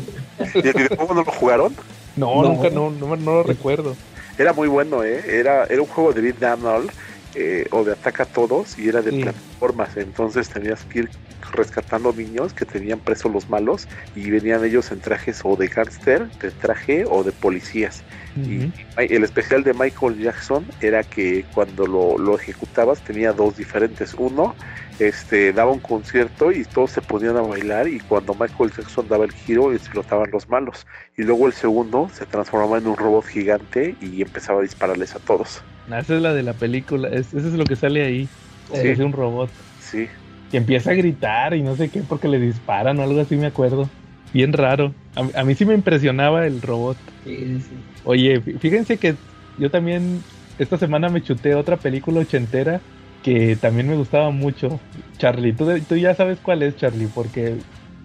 [0.55, 1.75] ¿Y el videojuego no lo jugaron?
[2.15, 2.49] No, No.
[2.51, 3.97] nunca, no, no, no lo recuerdo.
[4.39, 5.25] Era muy bueno, ¿eh?
[5.27, 6.89] Era, era un juego de all,
[7.35, 9.23] eh, o de ataca a todos y era de Sí.
[9.23, 9.97] plataformas.
[9.97, 11.11] Entonces tenías que ir
[11.53, 16.33] rescatando niños que tenían presos los malos y venían ellos en trajes o de gángster,
[16.39, 18.05] de traje o de policías.
[18.45, 24.15] Y el especial de Michael Jackson era que cuando lo, lo ejecutabas tenía dos diferentes.
[24.15, 24.57] Uno,
[24.99, 29.25] este, daba un concierto y todos se ponían a bailar y cuando Michael Jackson daba
[29.25, 30.87] el giro explotaban los malos.
[31.17, 35.21] Y luego el segundo se transformaba en un robot gigante y empezaba a dispararles a
[35.21, 35.65] todos.
[35.91, 38.33] Ah, Esa es la de la película, es- eso es lo que sale ahí.
[38.73, 38.89] Sí.
[38.89, 39.53] Es un robot.
[39.79, 40.09] Sí.
[40.57, 43.45] Y empieza a gritar y no sé qué porque le disparan o algo así, me
[43.49, 43.91] acuerdo.
[44.33, 44.95] Bien raro.
[45.15, 46.97] A, a mí sí me impresionaba el robot.
[47.25, 47.77] Sí, sí.
[48.05, 49.17] Oye, fí- fíjense que
[49.59, 50.23] yo también
[50.59, 52.81] esta semana me chuté otra película ochentera
[53.23, 54.81] que también me gustaba mucho.
[55.19, 57.57] Charlie, tú, tú ya sabes cuál es, Charlie, porque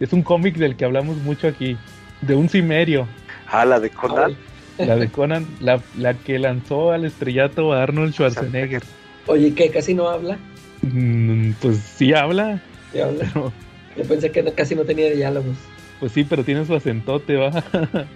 [0.02, 1.78] es un cómic del que hablamos mucho aquí.
[2.22, 3.08] De un cimerio.
[3.48, 4.36] Ah, la de Conan.
[4.78, 8.82] La de Conan, la, la que lanzó al estrellato a Arnold Schwarzenegger.
[9.28, 9.70] Oye, ¿qué?
[9.70, 10.38] ¿Casi no habla?
[10.82, 12.60] Mm, Pues sí habla,
[12.92, 13.20] ¿Sí habla?
[13.34, 13.54] pero
[13.98, 15.58] Yo pensé que no- casi no tenía diálogos.
[16.00, 17.52] Pues sí, pero tiene su acentote, va.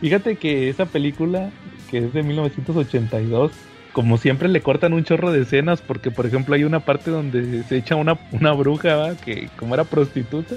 [0.00, 1.50] Fíjate que esa película,
[1.90, 3.52] que es de 1982,
[3.92, 7.64] como siempre le cortan un chorro de escenas porque por ejemplo hay una parte donde
[7.64, 9.16] se echa una, una bruja ¿va?
[9.16, 10.54] que como era prostituta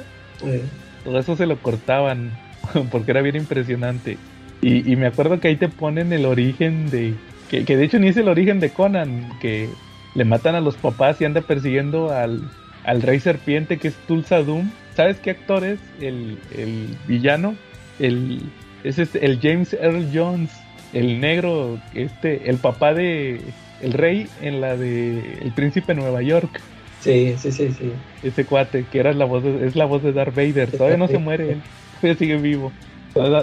[1.03, 2.31] todo eso se lo cortaban
[2.91, 4.17] porque era bien impresionante
[4.61, 7.15] y, y, me acuerdo que ahí te ponen el origen de
[7.49, 9.69] que, que, de hecho ni es el origen de Conan que
[10.15, 12.49] le matan a los papás y anda persiguiendo al,
[12.83, 17.55] al rey serpiente que es Tulsa Doom ¿sabes qué actor es el, el villano?
[17.99, 18.41] el
[18.83, 20.51] ese es el James Earl Jones
[20.93, 23.41] el negro, este, el papá de
[23.81, 26.61] el rey en la de El Príncipe de Nueva York.
[27.01, 27.91] Sí, sí, sí, sí.
[28.21, 30.71] Ese cuate que era la voz de, es la voz de Darth Vader.
[30.71, 31.61] Todavía no se muere él,
[31.99, 32.71] todavía sigue vivo.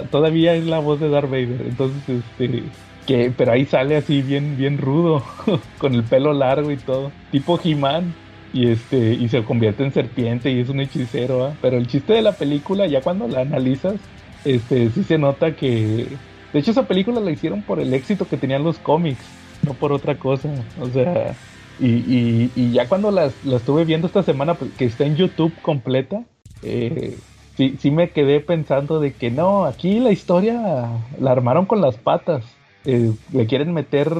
[0.09, 1.61] todavía es la voz de Darth Vader.
[1.67, 2.63] Entonces, este,
[3.11, 5.23] que, pero ahí sale así bien, bien rudo,
[5.77, 8.13] con el pelo largo y todo, tipo He-Man.
[8.53, 11.53] Y este, y se convierte en serpiente y es un hechicero, ¿eh?
[11.61, 13.95] Pero el chiste de la película, ya cuando la analizas,
[14.43, 16.05] este, sí se nota que
[16.53, 19.23] de hecho, esa película la hicieron por el éxito que tenían los cómics,
[19.65, 20.49] no por otra cosa.
[20.81, 21.33] O sea,
[21.79, 26.23] y, y, ya cuando la estuve viendo esta semana, pues, que está en YouTube completa,
[26.61, 27.17] eh,
[27.55, 30.89] sí, sí me quedé pensando de que no, aquí la historia
[31.19, 32.43] la armaron con las patas.
[32.85, 34.11] Eh, le quieren meter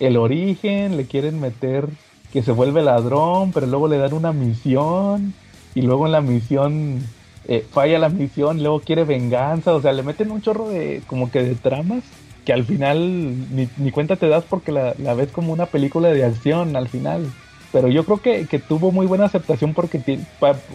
[0.00, 1.88] el origen, le quieren meter
[2.32, 5.34] que se vuelve ladrón, pero luego le dan una misión
[5.74, 7.02] y luego en la misión
[7.46, 11.30] eh, falla la misión, luego quiere venganza, o sea, le meten un chorro de como
[11.30, 12.02] que de tramas
[12.44, 16.74] que al final ni, cuenta te das porque la, ves como una película de acción
[16.74, 17.30] al final.
[17.70, 20.26] Pero yo creo que, que tuvo muy buena aceptación porque tiene,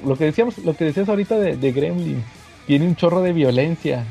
[0.05, 2.23] lo que decíamos, lo que decías ahorita de Gremlin,
[2.65, 4.05] tiene un chorro de violencia.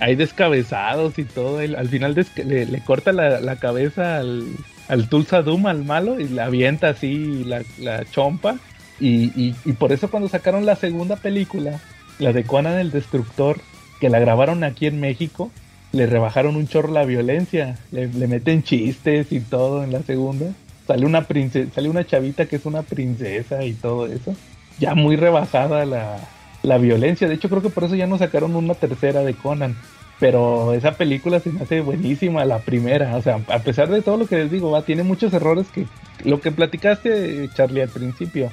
[0.00, 1.58] Hay descabezados y todo.
[1.58, 4.46] al final le, corta la, cabeza al,
[4.88, 8.56] al Tulsa Doom, al malo, y la avienta así la, la chompa.
[8.98, 11.80] Y, y, por eso cuando sacaron la segunda película,
[12.18, 13.60] la de Conan el Destructor,
[14.00, 15.50] que la grabaron aquí en México,
[15.92, 20.46] le rebajaron un chorro la violencia, le, meten chistes y todo en la segunda.
[20.86, 24.34] Sale una princesa, sale una chavita que es una princesa y todo eso.
[24.78, 26.18] Ya muy rebajada la,
[26.66, 27.28] la violencia.
[27.28, 29.76] De hecho, creo que por eso ya no sacaron una tercera de Conan.
[30.18, 33.16] Pero esa película se me hace buenísima, la primera.
[33.16, 35.86] O sea, a pesar de todo lo que les digo, va, tiene muchos errores que
[36.24, 38.50] lo que platicaste, Charlie, al principio,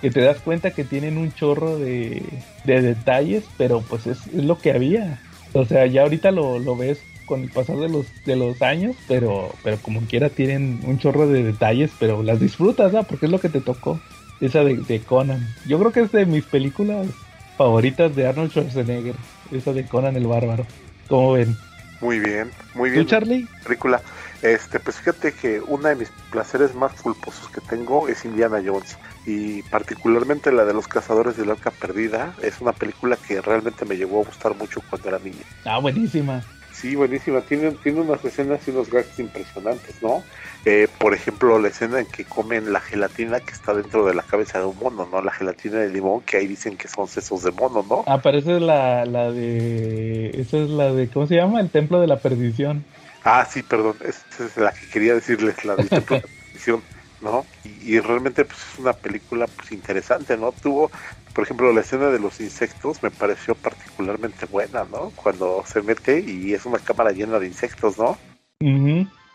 [0.00, 2.22] que te das cuenta que tienen un chorro de,
[2.64, 5.20] detalles, pero pues es, lo que había.
[5.52, 8.94] O sea, ya ahorita lo, lo ves con el pasar de los, de los años,
[9.08, 13.02] pero, pero como quiera tienen un chorro de detalles, pero las disfrutas, ¿no?
[13.02, 14.00] Porque es lo que te tocó.
[14.40, 15.46] Esa de, de Conan.
[15.68, 17.06] Yo creo que es de mis películas
[17.56, 19.14] favoritas de Arnold Schwarzenegger.
[19.50, 20.66] Esa de Conan el Bárbaro.
[21.08, 21.56] ¿Cómo ven?
[22.00, 23.04] Muy bien, muy bien.
[23.04, 23.46] ¿Tú, Charlie?
[23.64, 24.00] Película.
[24.42, 28.98] Este, pues fíjate que uno de mis placeres más fulposos que tengo es Indiana Jones
[29.24, 33.96] y particularmente la de los cazadores del arca perdida es una película que realmente me
[33.96, 35.44] llegó a gustar mucho cuando era niña.
[35.64, 36.42] Ah, buenísima.
[36.72, 37.40] Sí, buenísima.
[37.42, 40.24] Tiene, tiene unas escenas y unos gags impresionantes, ¿no?
[40.64, 44.22] Eh, por ejemplo, la escena en que comen la gelatina que está dentro de la
[44.22, 45.20] cabeza de un mono, ¿no?
[45.20, 48.04] La gelatina de limón, que ahí dicen que son sesos de mono, ¿no?
[48.06, 50.30] Ah, pero esa es la, la de...
[50.30, 51.08] Esa es la de...
[51.08, 51.60] ¿Cómo se llama?
[51.60, 52.84] El Templo de la Perdición.
[53.24, 53.96] Ah, sí, perdón.
[54.04, 56.80] Esa es la que quería decirles, la del Templo de la Perdición,
[57.20, 57.44] ¿no?
[57.64, 60.52] Y, y, realmente pues es una película pues interesante, ¿no?
[60.52, 60.92] Tuvo
[61.32, 65.12] por ejemplo, la escena de los insectos me pareció particularmente buena, ¿no?
[65.16, 68.18] Cuando se mete y es una cámara llena de insectos, ¿no?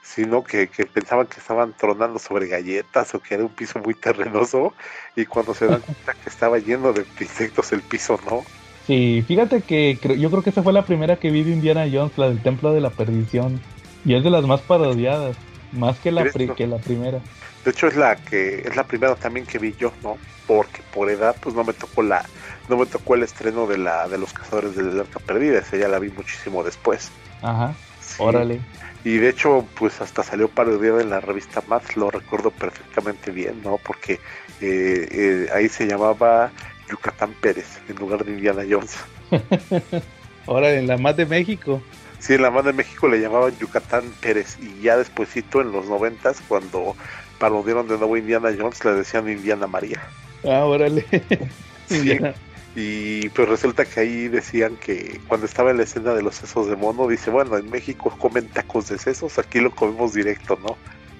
[0.07, 3.93] Sino que, que, pensaban que estaban tronando sobre galletas o que era un piso muy
[3.93, 4.73] terrenoso
[5.15, 8.43] y cuando se dan cuenta que estaba lleno de insectos el piso, ¿no?
[8.87, 12.17] Sí, fíjate que yo creo que esa fue la primera que vi de Indiana Jones,
[12.17, 13.59] la del Templo de la Perdición.
[14.05, 15.35] Y es de las más parodiadas,
[15.73, 17.19] más que la, que la primera.
[17.65, 20.17] De hecho es la que es la primera también que vi yo, ¿no?
[20.47, 22.23] Porque por edad pues no me tocó la
[22.69, 25.89] no me tocó el estreno de la de los cazadores del arca perdida, esa ya
[25.89, 27.11] la vi muchísimo después.
[27.41, 27.75] Ajá.
[28.19, 28.61] Órale.
[29.03, 33.61] Y de hecho pues hasta salió parodiada en la revista Max, lo recuerdo perfectamente bien,
[33.63, 33.77] ¿no?
[33.77, 34.13] Porque
[34.61, 36.51] eh, eh, ahí se llamaba
[36.89, 38.97] Yucatán Pérez en lugar de Indiana Jones.
[40.45, 41.81] Órale, en la Más de México.
[42.19, 45.87] Sí, en la Más de México le llamaban Yucatán Pérez y ya despuesito en los
[45.87, 46.95] noventas cuando
[47.37, 50.01] parodiaron de nuevo Indiana Jones, le decían Indiana María.
[50.43, 51.05] Ah, órale.
[52.79, 56.69] Y pues resulta que ahí decían que cuando estaba en la escena de los sesos
[56.69, 60.77] de mono, dice, bueno, en México comen tacos de sesos, aquí lo comemos directo, ¿no?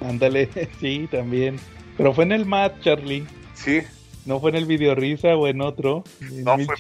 [0.08, 1.60] Ándale, sí, también.
[1.98, 3.26] Pero fue en el MAT, Charlie.
[3.56, 3.82] Sí.
[4.28, 6.04] No fue en el Video Risa o en otro.
[6.30, 6.76] no, fue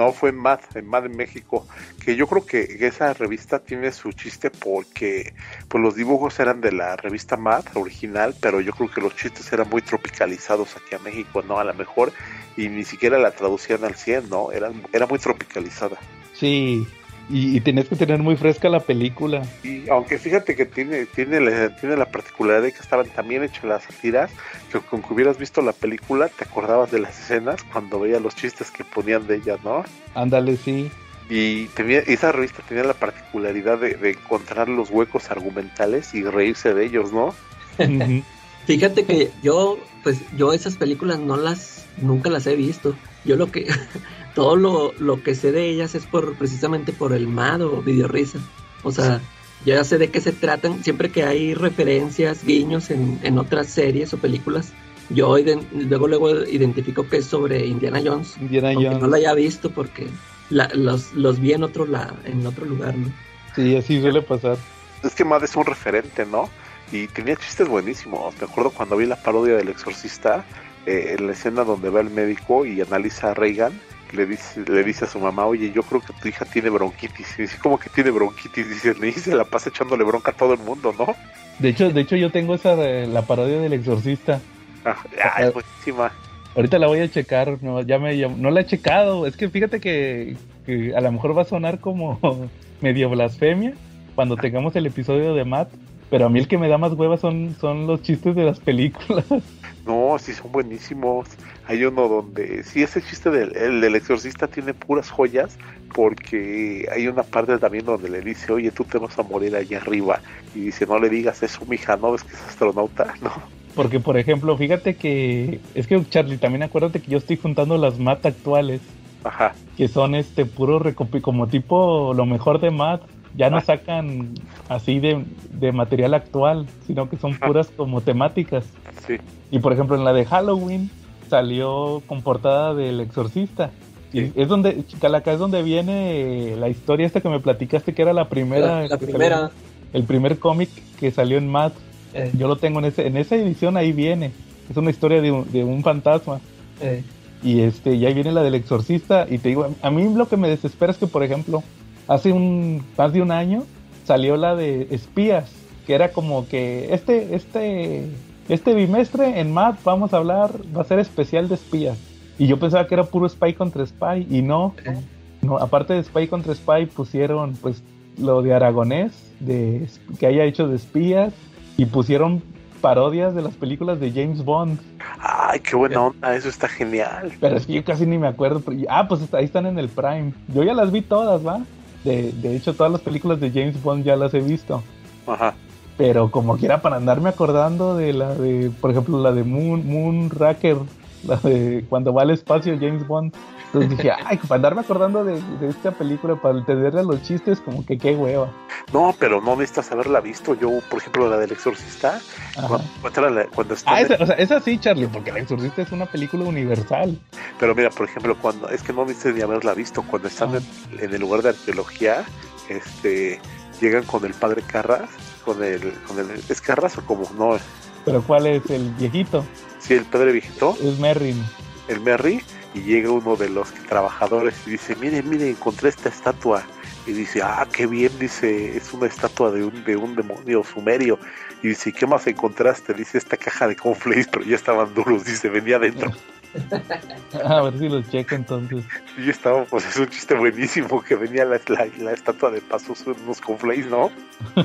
[0.00, 1.66] no, fue en MAD, en MAD en México,
[2.02, 5.34] que yo creo que esa revista tiene su chiste porque
[5.68, 9.52] pues los dibujos eran de la revista MAD original, pero yo creo que los chistes
[9.52, 11.58] eran muy tropicalizados aquí a México, ¿no?
[11.58, 12.12] A lo mejor,
[12.56, 14.50] y ni siquiera la traducían al 100, ¿no?
[14.52, 15.98] Era, era muy tropicalizada.
[16.32, 16.86] Sí,
[17.30, 19.42] Y, y tenés que tener muy fresca la película.
[19.62, 23.64] Y aunque fíjate que tiene, tiene, la, tiene la particularidad de que estaban también hechas
[23.64, 24.30] las tiras,
[24.72, 28.34] que con que hubieras visto la película te acordabas de las escenas cuando veías los
[28.34, 29.84] chistes que ponían de ellas, ¿no?
[30.14, 30.90] Ándale, sí.
[31.28, 36.74] Y tenía, esa revista tenía la particularidad de, de encontrar los huecos argumentales y reírse
[36.74, 37.32] de ellos, ¿no?
[38.66, 42.94] Fíjate que yo, pues yo esas películas no las, nunca las he visto.
[43.24, 43.66] Yo lo que,
[44.34, 48.38] todo lo, lo que sé de ellas es por, precisamente por el MAD o Videorrisa.
[48.82, 49.20] O sea,
[49.64, 53.66] yo ya sé de qué se tratan, siempre que hay referencias, guiños en, en otras
[53.68, 54.72] series o películas,
[55.10, 55.36] yo
[55.72, 59.00] luego luego identifico que es sobre Indiana Jones, Indiana aunque Jones.
[59.02, 60.06] no la haya visto porque
[60.50, 63.08] la- los, los vi en otro, la, en otro lugar, ¿no?
[63.56, 64.56] Sí, así suele pasar.
[65.02, 66.48] Es que Mad es un referente, ¿no?
[66.92, 68.34] Y tenía chistes buenísimos.
[68.40, 70.44] Me acuerdo cuando vi la parodia del exorcista,
[70.86, 73.72] eh, en la escena donde va el médico y analiza a Reagan,
[74.16, 77.38] le dice, le dice a su mamá, oye, yo creo que tu hija tiene bronquitis.
[77.38, 78.68] Y dice, ¿cómo que tiene bronquitis?
[78.68, 81.14] Dice, y se la pasa echándole bronca a todo el mundo, ¿no?
[81.58, 84.40] De hecho, de hecho yo tengo esa de la parodia del exorcista.
[84.84, 86.12] Ah, ah, es buenísima.
[86.56, 89.26] Ahorita la voy a checar, no, ya me, no la he checado.
[89.26, 92.18] Es que fíjate que, que a lo mejor va a sonar como
[92.80, 93.74] medio blasfemia
[94.14, 95.70] cuando tengamos el episodio de Matt.
[96.08, 98.58] Pero a mí el que me da más hueva son, son los chistes de las
[98.58, 99.24] películas.
[99.90, 101.26] No, sí son buenísimos.
[101.66, 105.58] Hay uno donde, sí, ese chiste del, el exorcista tiene puras joyas,
[105.92, 109.78] porque hay una parte también donde le dice, oye, tú te vas a morir allá
[109.78, 110.20] arriba.
[110.54, 113.32] Y dice, no le digas eso, mija, no ves que es astronauta, no.
[113.74, 115.60] Porque, por ejemplo, fíjate que.
[115.74, 118.80] Es que, Charlie, también acuérdate que yo estoy juntando las Matt actuales,
[119.24, 123.02] Ajá, que son este puro recopi como tipo lo mejor de Matt.
[123.36, 123.60] Ya no Ah.
[123.62, 124.30] sacan
[124.68, 127.46] así de, de material actual, sino que son Ah.
[127.46, 128.64] puras como temáticas.
[129.06, 129.16] sí.
[129.52, 130.90] Y por ejemplo, en la de Halloween
[131.28, 133.70] salió con portada del exorcista.
[134.12, 138.12] Y es donde, Chicalaca, es donde viene la historia esta que me platicaste que era
[138.12, 138.86] la primera.
[138.88, 139.50] La, primera, salió-
[139.92, 141.72] el primer cómic que salió en Matt.
[142.14, 144.32] eh, Yo lo tengo en ese, en esa edición ahí viene.
[144.68, 146.40] Es una historia de un, de un fantasma.
[146.80, 147.02] eh,
[147.42, 149.26] Y este, y ahí viene la del exorcista.
[149.30, 151.62] Y te digo, a mí lo que me desespera es que, por ejemplo,
[152.08, 153.64] hace un más de un año
[154.04, 155.50] salió la de espías,
[155.86, 158.06] que era como que este, este,
[158.48, 161.96] este bimestre en MAD vamos a hablar, va a ser especial de espías.
[162.38, 164.96] Y yo pensaba que era puro spy contra spy, y no, eh.
[165.42, 167.82] no, aparte de spy contra spy pusieron pues
[168.18, 169.86] lo de Aragonés, de
[170.18, 171.32] que haya hecho de espías,
[171.76, 172.42] y pusieron
[172.80, 174.80] parodias de las películas de James Bond.
[175.20, 177.32] Ay, qué buena onda, eso está genial.
[177.40, 178.62] Pero es que yo casi ni me acuerdo.
[178.88, 180.32] Ah, pues ahí están en el Prime.
[180.48, 181.60] Yo ya las vi todas, ¿va?
[182.04, 184.82] De, de hecho, todas las películas de James Bond ya las he visto.
[185.26, 185.54] Ajá.
[185.96, 190.78] Pero como quiera, para andarme acordando de la de, por ejemplo, la de Moon, Moonraker,
[191.24, 193.34] la de cuando va al espacio James Bond.
[193.66, 197.84] Entonces dije, ay, para andarme acordando de, de esta película, para entenderle los chistes, como
[197.84, 198.50] que qué hueva.
[198.92, 200.54] No, pero no necesitas haberla visto.
[200.54, 202.20] Yo, por ejemplo, la del exorcista,
[202.56, 203.94] cuando, cuando está...
[203.94, 207.16] Ah, esa, o sea, esa sí, Charlie, porque El Exorcista es una película universal.
[207.58, 210.64] Pero mira, por ejemplo, cuando es que no necesitas ni haberla visto, cuando están en,
[210.98, 212.24] en el lugar de arqueología,
[212.68, 213.40] este,
[213.80, 215.10] llegan con el padre Carras,
[215.44, 217.28] con el, con el, ¿es Carras o como?
[217.36, 217.58] No,
[218.04, 219.44] Pero ¿cuál es el viejito?
[219.78, 221.42] sí, el padre viejito, Es Merrin.
[221.88, 222.42] el Merry,
[222.74, 226.62] y llega uno de los trabajadores y dice, mire, mire, encontré esta estatua.
[227.06, 231.18] Y dice, ah, qué bien, dice, es una estatua de un, de un demonio sumerio.
[231.62, 232.92] Y dice, ¿qué más encontraste?
[232.94, 236.12] Dice, esta caja de cornflakes, pero ya estaban duros, dice, venía adentro.
[237.44, 238.84] A ver si los checa entonces.
[239.16, 243.04] Y estaba, pues es un chiste buenísimo que venía la, la, la estatua de pasos
[243.06, 244.10] unos conflays, ¿no?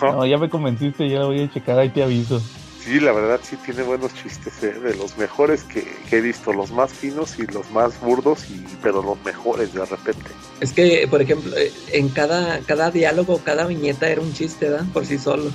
[0.00, 0.12] ¿No?
[0.12, 2.40] No, ya me convenciste, ya la voy a checar, ahí te aviso.
[2.88, 4.72] Sí, la verdad sí tiene buenos chistes, ¿eh?
[4.72, 8.64] de los mejores que, que he visto, los más finos y los más burdos, y
[8.82, 10.30] pero los mejores de repente.
[10.60, 14.86] Es que, por ejemplo, eh, en cada, cada diálogo, cada viñeta era un chiste, ¿verdad?
[14.92, 15.50] Por sí solo.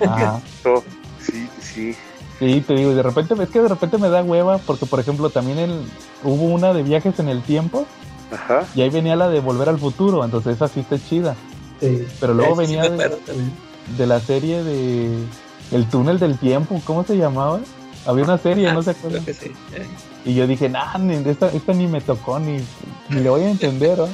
[0.00, 0.40] Ajá.
[0.64, 0.82] No,
[1.20, 1.94] sí, sí.
[2.38, 5.00] Sí, te digo, y de repente, es que de repente me da hueva, porque por
[5.00, 5.84] ejemplo también el,
[6.22, 7.86] hubo una de viajes en el tiempo,
[8.32, 8.66] Ajá.
[8.74, 11.36] y ahí venía la de Volver al Futuro, entonces esa sí está chida.
[11.80, 12.06] Sí.
[12.20, 12.88] Pero luego sí venía
[13.96, 15.24] de, la serie de
[15.72, 17.60] El túnel del tiempo, ¿cómo se llamaba?
[18.06, 19.24] Había una serie, no se acuerdan.
[19.24, 19.52] Creo que sí.
[19.74, 19.86] eh.
[20.24, 22.58] Y yo dije, nah, ni- esta, esta ni me tocó, ni,
[23.08, 24.08] ni le voy a entender, ¿no?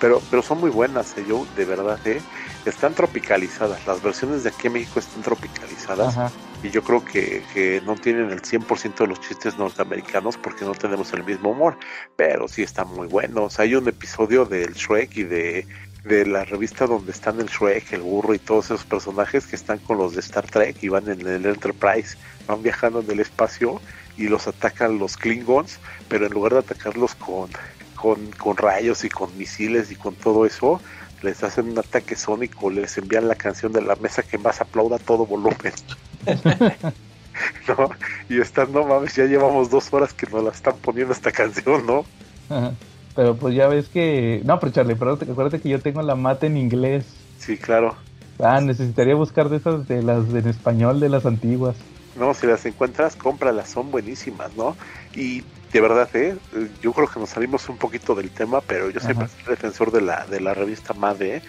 [0.00, 1.24] Pero, pero son muy buenas, ¿eh?
[1.28, 2.20] yo de verdad, ¿eh?
[2.66, 3.84] están tropicalizadas.
[3.86, 6.16] Las versiones de aquí en México están tropicalizadas.
[6.16, 6.30] Ajá.
[6.62, 10.72] Y yo creo que, que no tienen el 100% de los chistes norteamericanos porque no
[10.74, 11.76] tenemos el mismo humor.
[12.16, 13.58] Pero sí están muy buenos.
[13.58, 15.66] Hay un episodio del Shrek y de,
[16.04, 19.78] de la revista donde están el Shrek, el burro y todos esos personajes que están
[19.78, 22.16] con los de Star Trek y van en el Enterprise.
[22.46, 23.80] Van viajando en el espacio
[24.16, 25.78] y los atacan los Klingons.
[26.08, 27.50] Pero en lugar de atacarlos con,
[27.94, 30.80] con, con rayos y con misiles y con todo eso,
[31.22, 34.96] les hacen un ataque sónico, les envían la canción de la mesa que más aplauda
[34.96, 35.72] a todo volumen.
[37.68, 37.90] ¿No?
[38.28, 41.86] Y están, no mames, ya llevamos dos horas que nos la están poniendo esta canción,
[41.86, 42.04] ¿no?
[43.14, 44.40] Pero pues ya ves que...
[44.44, 47.04] No, pero Charlie, pero acuérdate que yo tengo la mate en inglés.
[47.38, 47.94] Sí, claro.
[48.38, 51.76] Ah, necesitaría buscar de esas de las en español, de las antiguas.
[52.16, 54.76] No, si las encuentras, cómpralas, son buenísimas, ¿no?
[55.14, 56.36] Y de verdad, ¿eh?
[56.82, 60.02] yo creo que nos salimos un poquito del tema, pero yo siempre soy defensor de
[60.02, 61.42] la, de la revista MADE.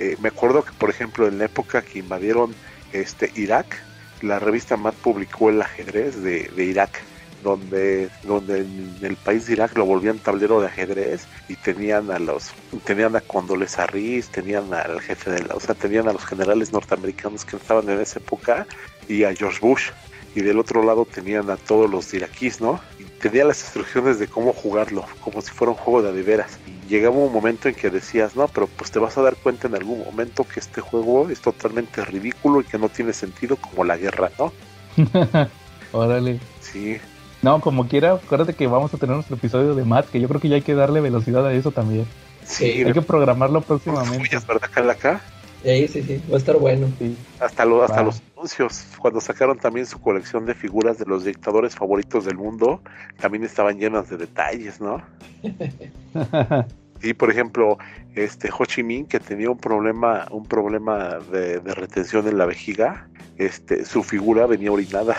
[0.00, 2.54] Eh, me acuerdo que, por ejemplo, en la época que invadieron
[2.92, 3.76] este Irak,
[4.22, 7.00] la revista MAD publicó el ajedrez de, de Irak
[7.44, 12.18] donde, donde en el país de Irak lo volvían tablero de ajedrez y tenían a
[12.18, 12.52] los,
[12.84, 16.72] tenían a Condoleezza Rice, tenían al jefe de la, o sea, tenían a los generales
[16.72, 18.66] norteamericanos que estaban en esa época
[19.08, 19.90] y a George Bush.
[20.36, 22.80] Y del otro lado tenían a todos los iraquíes, ¿no?
[22.98, 26.58] Y tenían las instrucciones de cómo jugarlo, como si fuera un juego de adeveras.
[26.66, 29.68] Y llegaba un momento en que decías, no, pero pues te vas a dar cuenta
[29.68, 33.84] en algún momento que este juego es totalmente ridículo y que no tiene sentido como
[33.84, 34.52] la guerra, ¿no?
[35.92, 36.40] Órale.
[36.60, 36.98] Sí,
[37.44, 40.40] no, como quiera, acuérdate que vamos a tener nuestro episodio de Matt, que yo creo
[40.40, 42.06] que ya hay que darle velocidad a eso también.
[42.42, 44.38] Sí, hay que programarlo próximamente.
[44.48, 45.20] ¿verdad, acá?
[45.62, 46.90] Sí, sí, sí, va a estar bueno.
[46.98, 47.16] Sí.
[47.40, 51.74] Hasta, lo, hasta los anuncios, cuando sacaron también su colección de figuras de los dictadores
[51.74, 52.80] favoritos del mundo,
[53.20, 55.02] también estaban llenas de detalles, ¿no?
[57.02, 57.76] y por ejemplo,
[58.14, 62.46] este Ho Chi Minh que tenía un problema, un problema de, de retención en la
[62.46, 63.06] vejiga,
[63.36, 65.14] este, su figura venía orinada.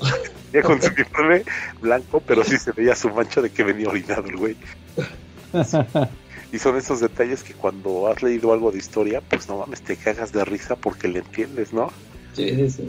[0.52, 1.42] venía con su uniforme
[1.80, 4.56] blanco, pero sí se veía su mancha de que venía orinado el güey.
[6.52, 9.96] Y son esos detalles que cuando has leído algo de historia, pues no mames, te
[9.96, 11.92] cagas de risa porque le entiendes, ¿no?
[12.34, 12.82] Sí, sí, sí.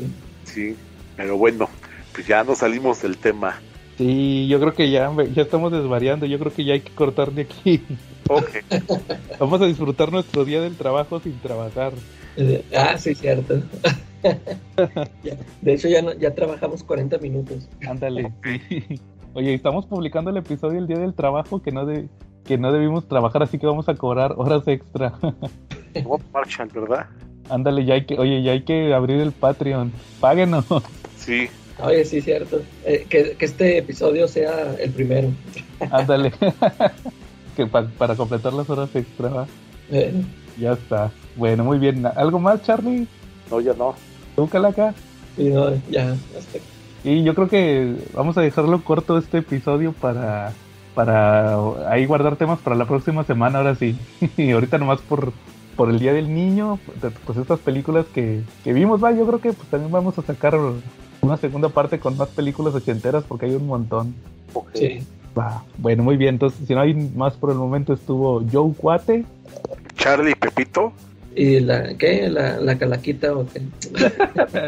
[0.45, 0.75] Sí,
[1.15, 1.69] pero bueno,
[2.11, 3.59] pues ya nos salimos del tema.
[3.99, 7.31] Sí, yo creo que ya, ya estamos desvariando, yo creo que ya hay que cortar
[7.33, 7.83] de aquí.
[8.27, 8.49] Ok.
[9.39, 11.93] Vamos a disfrutar nuestro día del trabajo sin trabajar.
[12.75, 13.61] Ah, sí, cierto.
[15.61, 17.67] de hecho, ya, no, ya trabajamos 40 minutos.
[17.87, 18.31] Ándale.
[19.33, 22.09] Oye, estamos publicando el episodio el día del trabajo que no de,
[22.45, 25.13] que no debimos trabajar, así que vamos a cobrar horas extra.
[26.33, 27.07] Marshall, ¿verdad?
[27.49, 29.91] Ándale, ya hay que, oye, ya hay que abrir el Patreon.
[30.19, 30.65] Páguenos.
[31.17, 31.49] Sí.
[31.79, 32.61] Oye, sí, cierto.
[32.85, 35.29] Eh, que, que, este episodio sea el primero.
[35.91, 36.31] Ándale.
[37.55, 39.29] que para completar las horas extra.
[39.29, 39.47] ¿va?
[39.89, 40.25] Bueno.
[40.57, 41.11] Ya está.
[41.35, 42.05] Bueno, muy bien.
[42.05, 43.07] ¿Algo más, Charlie?
[43.49, 43.95] No, ya no.
[44.35, 44.93] ¿Tú, Calaca?
[45.35, 46.11] Sí, no, ya.
[46.37, 46.59] Hasta...
[47.03, 50.53] Y yo creo que vamos a dejarlo corto este episodio para
[50.93, 51.55] para
[51.89, 53.97] ahí guardar temas para la próxima semana, ahora sí.
[54.37, 55.31] y ahorita nomás por,
[55.75, 56.79] por el Día del Niño,
[57.25, 60.57] pues estas películas que, que vimos, va, yo creo que pues también vamos a sacar
[61.21, 64.15] una segunda parte con más películas ochenteras porque hay un montón.
[64.73, 64.99] Sí.
[65.37, 69.23] Va, bueno, muy bien, entonces si no hay más por el momento estuvo Joe Cuate.
[69.95, 70.91] Charlie Pepito.
[71.35, 72.29] ¿Y la qué?
[72.29, 73.61] ¿La, la calaquita o qué?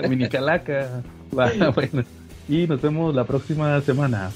[0.09, 1.01] Mini calaca.
[1.37, 2.03] Va, bueno.
[2.47, 4.31] Y nos vemos la próxima semana.